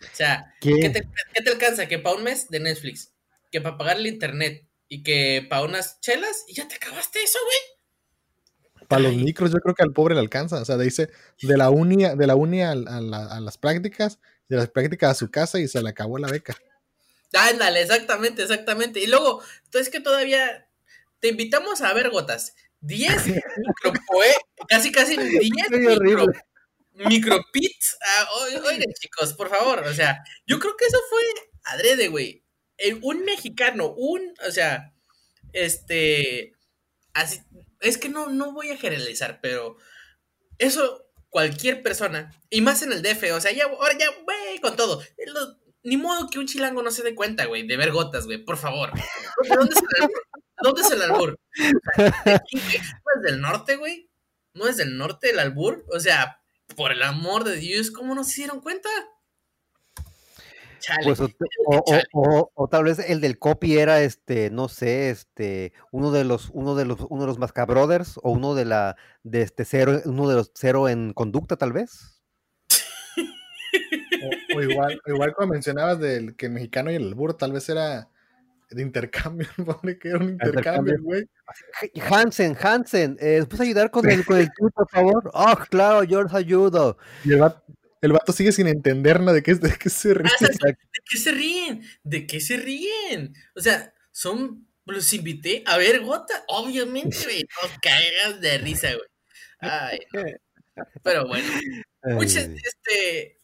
O 0.01 0.17
sea, 0.17 0.55
¿qué? 0.59 0.89
te, 0.89 1.07
¿qué 1.35 1.43
te 1.43 1.51
alcanza? 1.51 1.87
Que 1.87 1.99
para 1.99 2.17
un 2.17 2.23
mes 2.23 2.49
de 2.49 2.61
Netflix, 2.61 3.13
que 3.53 3.61
para 3.61 3.77
pagar 3.77 3.99
el 3.99 4.07
internet 4.07 4.67
y 4.89 5.03
que 5.03 5.47
para 5.51 5.65
unas 5.65 6.01
chelas, 6.01 6.47
y 6.49 6.55
ya 6.55 6.67
te 6.67 6.77
acabaste 6.77 7.23
eso, 7.23 7.39
güey. 7.45 8.87
Para 8.89 9.03
los 9.03 9.17
micros, 9.17 9.53
yo 9.53 9.59
creo 9.59 9.75
que 9.75 9.83
al 9.83 9.93
pobre 9.93 10.15
le 10.15 10.23
alcanza. 10.23 10.63
O 10.63 10.65
sea, 10.65 10.79
dice 10.79 11.11
de 11.43 11.59
la 11.59 11.69
uni, 11.69 12.05
de 12.05 12.27
la 12.27 12.37
uni 12.37 12.63
a, 12.63 12.75
las 12.75 13.59
prácticas, 13.59 14.19
de 14.49 14.57
las 14.57 14.71
prácticas 14.71 15.11
a 15.11 15.15
su 15.15 15.31
casa 15.31 15.61
y 15.61 15.69
se 15.69 15.83
le 15.83 15.91
acabó 15.91 16.17
la 16.17 16.29
beca. 16.29 16.57
Ándale, 17.35 17.83
exactamente, 17.83 18.45
exactamente. 18.45 18.99
Y 19.01 19.09
luego, 19.09 19.43
entonces 19.67 19.93
que 19.93 20.01
todavía 20.01 20.66
te 21.21 21.29
invitamos 21.29 21.81
a 21.83 21.93
ver 21.93 22.11
gotas. 22.11 22.55
10 22.81 23.27
micro, 23.27 23.93
casi 24.69 24.93
casi 24.93 25.17
10 25.17 25.71
micro, 25.71 26.27
micropits. 26.93 27.97
Ah, 28.01 28.29
oigan, 28.65 28.93
chicos, 29.01 29.33
por 29.35 29.49
favor. 29.49 29.81
O 29.87 29.95
sea, 29.95 30.23
yo 30.47 30.59
creo 30.59 30.77
que 30.77 30.87
eso 30.87 30.99
fue 31.09 31.23
adrede, 31.65 32.09
güey. 32.09 32.45
Un 33.03 33.25
mexicano, 33.25 33.95
un, 33.97 34.35
o 34.47 34.51
sea, 34.51 34.93
este, 35.53 36.53
así, 37.15 37.41
es 37.81 37.97
que 37.99 38.09
no, 38.09 38.29
no 38.29 38.53
voy 38.53 38.71
a 38.71 38.77
generalizar, 38.77 39.41
pero 39.41 39.79
eso 40.59 41.07
cualquier 41.31 41.83
persona, 41.83 42.33
y 42.51 42.61
más 42.61 42.83
en 42.83 42.93
el 42.93 43.03
DF, 43.03 43.33
o 43.33 43.41
sea, 43.41 43.53
ya, 43.53 43.65
ahora 43.65 43.97
ya, 43.99 44.07
güey, 44.25 44.59
con 44.61 44.77
todo. 44.77 45.03
Ni 45.87 45.97
modo 45.97 46.29
que 46.29 46.41
un 46.41 46.47
chilango 46.47 46.83
no 46.83 46.91
se 46.91 47.05
dé 47.05 47.15
cuenta, 47.15 47.45
güey, 47.45 47.65
de 47.65 47.77
ver 47.77 47.93
gotas, 47.93 48.27
güey, 48.27 48.39
por 48.39 48.57
favor. 48.57 48.91
¿Dónde 49.49 49.73
es 49.73 49.81
el 49.81 50.03
albur? 50.03 50.25
¿Dónde 50.61 50.81
es 50.81 50.91
el 50.91 51.03
albur? 51.03 51.39
¿No 51.97 53.13
es 53.15 53.23
del 53.23 53.41
norte, 53.41 53.77
güey? 53.77 54.11
¿No 54.53 54.67
es 54.67 54.79
del 54.79 54.99
norte 54.99 55.31
el 55.31 55.39
albur? 55.39 55.85
O 55.95 56.01
sea, 56.01 56.41
por 56.75 56.91
el 56.91 57.05
amor 57.05 57.45
de 57.45 57.55
Dios, 57.55 57.93
¿cómo 57.93 58.17
no 58.17 58.25
se 58.25 58.41
dieron 58.41 58.61
cuenta? 58.61 58.89
Pues, 61.05 61.21
o, 62.13 62.69
tal 62.69 62.85
vez 62.85 62.99
el 62.99 63.21
del 63.21 63.39
copy 63.39 63.79
era 63.79 64.03
este, 64.03 64.51
no 64.51 64.69
sé, 64.69 65.11
este, 65.11 65.73
uno 65.93 66.11
de 66.11 66.25
los, 66.25 66.51
uno 66.53 66.75
de 66.75 66.85
los, 66.85 66.99
uno 67.09 67.23
de 67.23 67.27
los 67.29 67.39
Mascabrothers, 67.39 68.19
o 68.25 68.31
uno 68.31 68.57
de 68.57 68.65
la, 68.65 68.97
de 69.23 69.43
este 69.43 69.65
cero, 69.65 70.01
uno 70.05 70.29
de 70.29 70.35
los 70.35 70.51
cero 70.55 70.89
en 70.89 71.13
conducta, 71.13 71.57
tal 71.57 71.73
vez. 71.73 72.16
O, 74.57 74.63
igual, 74.63 75.01
igual 75.07 75.35
como 75.35 75.53
mencionabas 75.53 75.99
del 75.99 76.37
que 76.37 76.47
el 76.47 76.53
mexicano 76.53 76.91
y 76.91 76.97
el 76.97 77.09
albur, 77.09 77.37
tal 77.37 77.53
vez 77.53 77.69
era 77.69 78.09
de 78.71 78.83
intercambio, 78.83 79.49
que 80.01 80.09
era 80.09 80.19
un 80.19 80.31
intercambio, 80.31 80.97
güey. 81.01 81.29
Hansen, 82.11 82.57
Hansen, 82.61 83.17
eh, 83.21 83.45
¿puedes 83.49 83.61
ayudar 83.61 83.91
con 83.91 84.09
el, 84.11 84.25
con 84.25 84.39
el 84.39 84.51
por 84.75 84.89
favor? 84.89 85.31
Oh, 85.33 85.57
claro, 85.71 86.03
yo 86.05 86.23
les 86.23 86.35
ayudo. 86.35 86.99
Y 87.25 87.33
el, 87.33 87.43
el 88.03 88.13
vato 88.13 88.33
sigue 88.33 88.53
sin 88.53 88.67
entender 88.67 89.21
¿no? 89.21 89.33
de 89.33 89.43
qué, 89.43 89.55
de 89.55 89.73
qué 89.77 89.91
se 89.91 90.15
ríen. 90.15 90.33
Ah, 90.41 90.47
¿De 90.67 90.77
qué 91.05 91.19
se 91.19 91.33
ríen? 91.33 91.83
¿De 92.03 92.27
qué 92.27 92.41
se 92.41 92.57
ríen? 92.57 93.35
O 93.55 93.61
sea, 93.61 93.93
son. 94.13 94.67
Los 94.85 95.13
invité 95.13 95.65
a 95.67 95.79
ver 95.79 96.01
gota. 96.01 96.45
Obviamente, 96.47 97.17
güey. 97.25 97.45
No 97.63 97.69
caigas 97.83 98.41
de 98.41 98.59
risa, 98.59 98.89
güey. 98.89 99.09
Ay, 99.59 99.99
Pero 101.03 101.27
bueno. 101.27 101.49
Muchas, 102.05 102.49
este. 102.49 103.36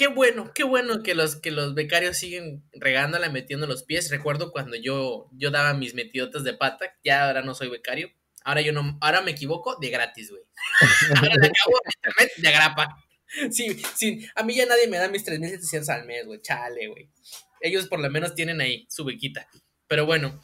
Qué 0.00 0.06
bueno, 0.06 0.50
qué 0.54 0.64
bueno 0.64 1.02
que 1.02 1.14
los, 1.14 1.36
que 1.36 1.50
los 1.50 1.74
becarios 1.74 2.16
siguen 2.16 2.64
regándola, 2.72 3.28
metiendo 3.28 3.66
los 3.66 3.82
pies. 3.82 4.10
Recuerdo 4.10 4.50
cuando 4.50 4.74
yo, 4.74 5.28
yo 5.32 5.50
daba 5.50 5.74
mis 5.74 5.92
metidotas 5.92 6.42
de 6.42 6.54
pata, 6.54 6.96
ya 7.04 7.26
ahora 7.26 7.42
no 7.42 7.54
soy 7.54 7.68
becario. 7.68 8.08
Ahora 8.42 8.62
yo 8.62 8.72
no, 8.72 8.96
ahora 9.02 9.20
me 9.20 9.32
equivoco 9.32 9.76
de 9.78 9.90
gratis, 9.90 10.30
güey. 10.30 10.42
ahora 11.18 11.34
le 11.34 11.48
acabo 11.48 11.80
de 12.34 12.50
grapa. 12.50 13.04
Sí, 13.50 13.78
sí, 13.94 14.26
a 14.34 14.42
mí 14.42 14.54
ya 14.54 14.64
nadie 14.64 14.88
me 14.88 14.96
da 14.96 15.10
mis 15.10 15.22
3.700 15.26 15.88
al 15.90 16.06
mes, 16.06 16.24
güey, 16.24 16.40
chale, 16.40 16.88
güey. 16.88 17.10
Ellos 17.60 17.86
por 17.86 18.00
lo 18.00 18.08
menos 18.08 18.34
tienen 18.34 18.62
ahí 18.62 18.86
su 18.88 19.04
bequita. 19.04 19.48
Pero 19.86 20.06
bueno, 20.06 20.42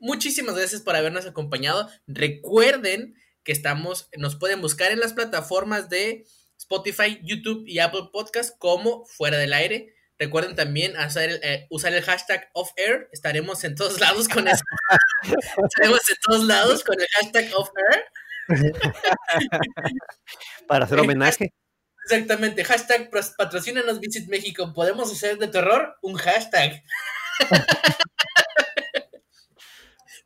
muchísimas 0.00 0.56
gracias 0.56 0.82
por 0.82 0.96
habernos 0.96 1.24
acompañado. 1.24 1.88
Recuerden 2.08 3.14
que 3.44 3.52
estamos, 3.52 4.08
nos 4.16 4.34
pueden 4.34 4.60
buscar 4.60 4.90
en 4.90 4.98
las 4.98 5.12
plataformas 5.12 5.88
de 5.88 6.26
Spotify, 6.58 7.20
YouTube 7.22 7.64
y 7.66 7.78
Apple 7.78 8.10
Podcast 8.12 8.58
como 8.58 9.06
Fuera 9.06 9.38
del 9.38 9.52
Aire. 9.52 9.94
Recuerden 10.18 10.56
también 10.56 10.96
hacer 10.96 11.38
eh, 11.42 11.66
usar 11.70 11.94
el 11.94 12.02
hashtag 12.02 12.50
OffAir. 12.52 13.08
Estaremos 13.12 13.62
en 13.62 13.76
todos 13.76 14.00
lados 14.00 14.28
con 14.28 14.48
eso. 14.48 14.64
Estaremos 15.22 16.10
en 16.10 16.16
todos 16.26 16.44
lados 16.44 16.82
con 16.82 17.00
el 17.00 17.06
hashtag 17.20 17.50
OffAir. 17.54 18.04
Para 20.66 20.84
hacer 20.86 20.98
homenaje. 20.98 21.52
Exactamente, 22.04 22.64
hashtag 22.64 23.10
patrocínanos 23.36 24.00
Visit 24.00 24.28
México. 24.28 24.72
¿Podemos 24.74 25.12
hacer 25.12 25.38
de 25.38 25.46
terror? 25.46 25.96
Un 26.02 26.16
hashtag. 26.16 26.82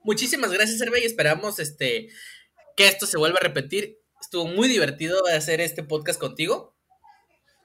Muchísimas 0.05 0.53
gracias, 0.53 0.81
Hervé, 0.81 1.01
y 1.01 1.05
esperamos 1.05 1.59
este, 1.59 2.09
que 2.77 2.87
esto 2.87 3.07
se 3.07 3.19
vuelva 3.19 3.39
a 3.39 3.43
repetir. 3.43 4.02
Estuvo 4.23 4.47
muy 4.47 4.69
divertido 4.69 5.21
hacer 5.37 5.61
este 5.61 5.83
podcast 5.83 6.19
contigo. 6.19 6.77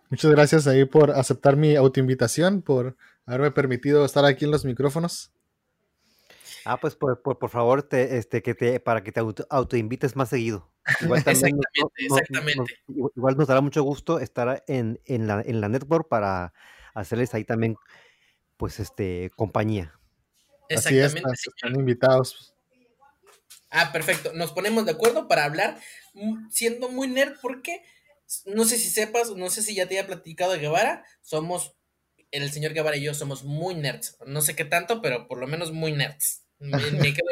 Muchas 0.09 0.31
gracias 0.31 0.65
ahí 0.65 0.85
por 0.85 1.11
aceptar 1.11 1.55
mi 1.55 1.75
autoinvitación, 1.75 2.63
por 2.63 2.97
haberme 3.27 3.51
permitido 3.51 4.03
estar 4.03 4.25
aquí 4.25 4.45
en 4.45 4.51
los 4.51 4.65
micrófonos. 4.65 5.31
Ah, 6.65 6.79
pues 6.79 6.95
por, 6.95 7.21
por, 7.21 7.49
favor, 7.49 7.83
te, 7.83 8.17
este, 8.17 8.41
que 8.41 8.55
te, 8.55 8.79
para 8.79 9.03
que 9.03 9.11
te 9.11 9.21
autoinvites 9.49 10.15
más 10.15 10.29
seguido. 10.29 10.67
Igual 10.99 11.19
exactamente, 11.27 11.67
exactamente. 11.95 12.73
igual 13.15 13.37
nos 13.37 13.47
dará 13.47 13.61
mucho 13.61 13.83
gusto 13.83 14.19
estar 14.19 14.63
en, 14.67 14.99
en, 15.05 15.27
la, 15.27 15.43
en 15.45 15.61
la 15.61 15.69
network 15.69 16.09
para 16.09 16.53
hacerles 16.95 17.35
ahí 17.35 17.43
también, 17.43 17.75
pues, 18.57 18.79
este, 18.79 19.29
compañía. 19.35 19.93
Exactamente. 20.69 21.29
Así 21.31 21.49
están 21.55 21.79
invitados. 21.79 22.55
Ah, 23.69 23.91
perfecto. 23.91 24.31
Nos 24.33 24.51
ponemos 24.51 24.85
de 24.85 24.91
acuerdo 24.91 25.27
para 25.27 25.43
hablar 25.43 25.77
siendo 26.49 26.89
muy 26.89 27.07
nerd 27.07 27.35
porque 27.41 27.83
no 28.45 28.65
sé 28.65 28.77
si 28.77 28.89
sepas, 28.89 29.31
no 29.31 29.49
sé 29.49 29.61
si 29.61 29.75
ya 29.75 29.87
te 29.87 29.97
había 29.97 30.07
platicado 30.07 30.51
de 30.51 30.59
Guevara, 30.59 31.05
somos, 31.21 31.75
el 32.31 32.51
señor 32.51 32.73
Guevara 32.73 32.97
y 32.97 33.03
yo 33.03 33.13
somos 33.13 33.43
muy 33.43 33.75
nerds. 33.75 34.17
No 34.25 34.41
sé 34.41 34.55
qué 34.55 34.65
tanto, 34.65 35.01
pero 35.01 35.27
por 35.27 35.39
lo 35.39 35.47
menos 35.47 35.71
muy 35.71 35.93
nerds. 35.93 36.43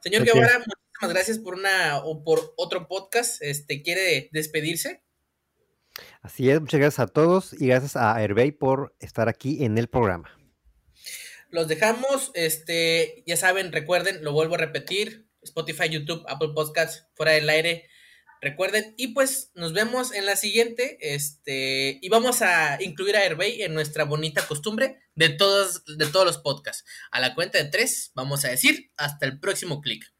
Señor 0.00 0.24
Guevara, 0.24 0.58
muchísimas 0.58 1.08
gracias 1.08 1.38
por 1.38 1.54
una 1.54 1.98
o 2.04 2.22
por 2.22 2.54
otro 2.56 2.86
podcast. 2.86 3.42
Este, 3.42 3.82
¿quiere 3.82 4.28
despedirse? 4.30 5.02
Así 6.22 6.50
es, 6.50 6.60
muchas 6.60 6.78
gracias 6.78 7.00
a 7.00 7.06
todos 7.08 7.52
y 7.60 7.66
gracias 7.68 7.96
a 7.96 8.22
Hervey 8.22 8.52
por 8.52 8.94
estar 9.00 9.28
aquí 9.28 9.64
en 9.64 9.78
el 9.78 9.88
programa. 9.88 10.30
Los 11.50 11.68
dejamos, 11.68 12.30
este, 12.34 13.22
ya 13.26 13.36
saben, 13.36 13.72
recuerden, 13.72 14.22
lo 14.22 14.32
vuelvo 14.32 14.56
a 14.56 14.58
repetir, 14.58 15.25
Spotify, 15.46 15.88
YouTube, 15.88 16.24
Apple 16.28 16.50
Podcasts, 16.54 17.06
fuera 17.14 17.32
del 17.32 17.48
aire, 17.48 17.88
recuerden, 18.40 18.94
y 18.96 19.08
pues 19.08 19.50
nos 19.54 19.72
vemos 19.72 20.12
en 20.12 20.26
la 20.26 20.36
siguiente, 20.36 20.98
este, 21.00 21.98
y 22.00 22.08
vamos 22.08 22.42
a 22.42 22.80
incluir 22.82 23.16
a 23.16 23.24
Hervey 23.24 23.62
en 23.62 23.74
nuestra 23.74 24.04
bonita 24.04 24.46
costumbre 24.46 24.98
de 25.14 25.30
todos, 25.30 25.84
de 25.96 26.06
todos 26.06 26.26
los 26.26 26.38
podcasts. 26.38 26.84
A 27.10 27.20
la 27.20 27.34
cuenta 27.34 27.58
de 27.58 27.70
tres, 27.70 28.12
vamos 28.14 28.44
a 28.44 28.48
decir, 28.48 28.90
hasta 28.96 29.26
el 29.26 29.40
próximo 29.40 29.80
clic. 29.80 30.12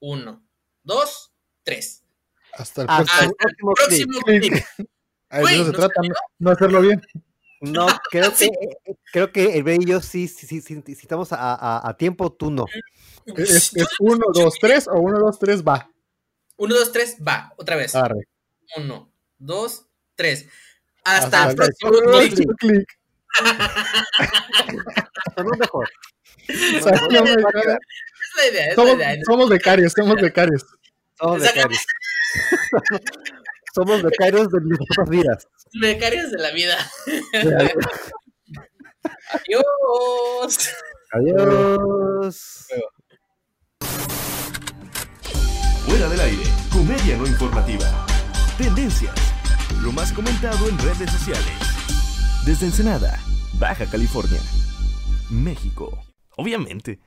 Uno, 0.00 0.44
dos, 0.82 1.32
tres. 1.62 2.04
Hasta 2.52 2.82
el 2.82 2.88
Hasta 2.90 3.04
próximo. 3.04 3.70
el 3.70 3.76
próximo 3.76 4.20
no, 5.30 6.14
no 6.38 6.50
hacerlo 6.50 6.80
bien. 6.82 7.00
No, 7.62 7.86
creo 8.10 8.30
que, 8.30 8.36
Sí. 8.36 8.50
creo 9.12 9.32
que 9.32 9.56
el 9.56 9.62
Bray 9.62 9.78
y 9.80 9.86
yo 9.86 10.00
sí, 10.00 10.28
sí, 10.28 10.46
sí, 10.46 10.60
sí, 10.60 10.82
sí 10.84 10.92
estamos 11.00 11.32
a, 11.32 11.54
a- 11.54 11.88
a 11.88 11.96
tiempo, 11.96 12.30
tú 12.32 12.50
no. 12.50 12.66
Es, 13.36 13.74
es 13.76 13.86
uno, 14.00 14.26
dos, 14.34 14.54
tres 14.60 14.88
o 14.88 14.94
uno, 15.00 15.18
dos, 15.18 15.38
tres, 15.38 15.62
va. 15.62 15.88
Uno, 16.56 16.74
dos, 16.74 16.90
tres, 16.92 17.16
va. 17.26 17.52
Otra 17.56 17.76
vez. 17.76 17.94
Arre. 17.94 18.26
Uno, 18.76 19.10
dos, 19.38 19.86
tres. 20.16 20.48
Hasta, 21.04 21.44
el 21.44 21.50
el 21.50 21.56
próximo 21.56 22.52
clic. 22.58 22.98
Sonó 25.34 25.50
mejor. 25.58 25.88
O 26.48 26.82
sea, 26.82 26.92
Bueno, 27.00 27.08
no 27.10 27.22
me- 27.24 27.36
bueno, 27.42 27.60
Es 27.60 28.36
la 28.36 28.46
idea, 28.50 28.66
es 28.68 28.74
somos, 28.74 28.98
la 28.98 29.12
idea. 29.14 29.24
somos 29.24 29.48
becarios, 29.48 29.92
somos 29.92 30.16
becarios. 30.16 30.66
Somos 31.18 31.40
becarios. 31.42 31.80
Somos 33.74 34.02
becarios 34.02 34.48
de 34.50 34.60
nuestras 34.60 35.08
vidas. 35.08 35.48
Becarios 35.80 36.30
de 36.30 36.38
la 36.38 36.50
vida. 36.50 36.76
Adiós. 39.32 40.74
Adiós. 41.10 42.66
Fuera 45.86 46.08
del 46.08 46.20
aire, 46.20 46.42
comedia 46.70 47.16
no 47.16 47.26
informativa. 47.26 48.06
Tendencias, 48.58 49.14
lo 49.82 49.90
más 49.92 50.12
comentado 50.12 50.68
en 50.68 50.78
redes 50.78 51.10
sociales. 51.10 51.52
Desde 52.44 52.66
Ensenada, 52.66 53.18
Baja 53.58 53.86
California, 53.86 54.40
México. 55.30 55.98
Obviamente. 56.36 57.00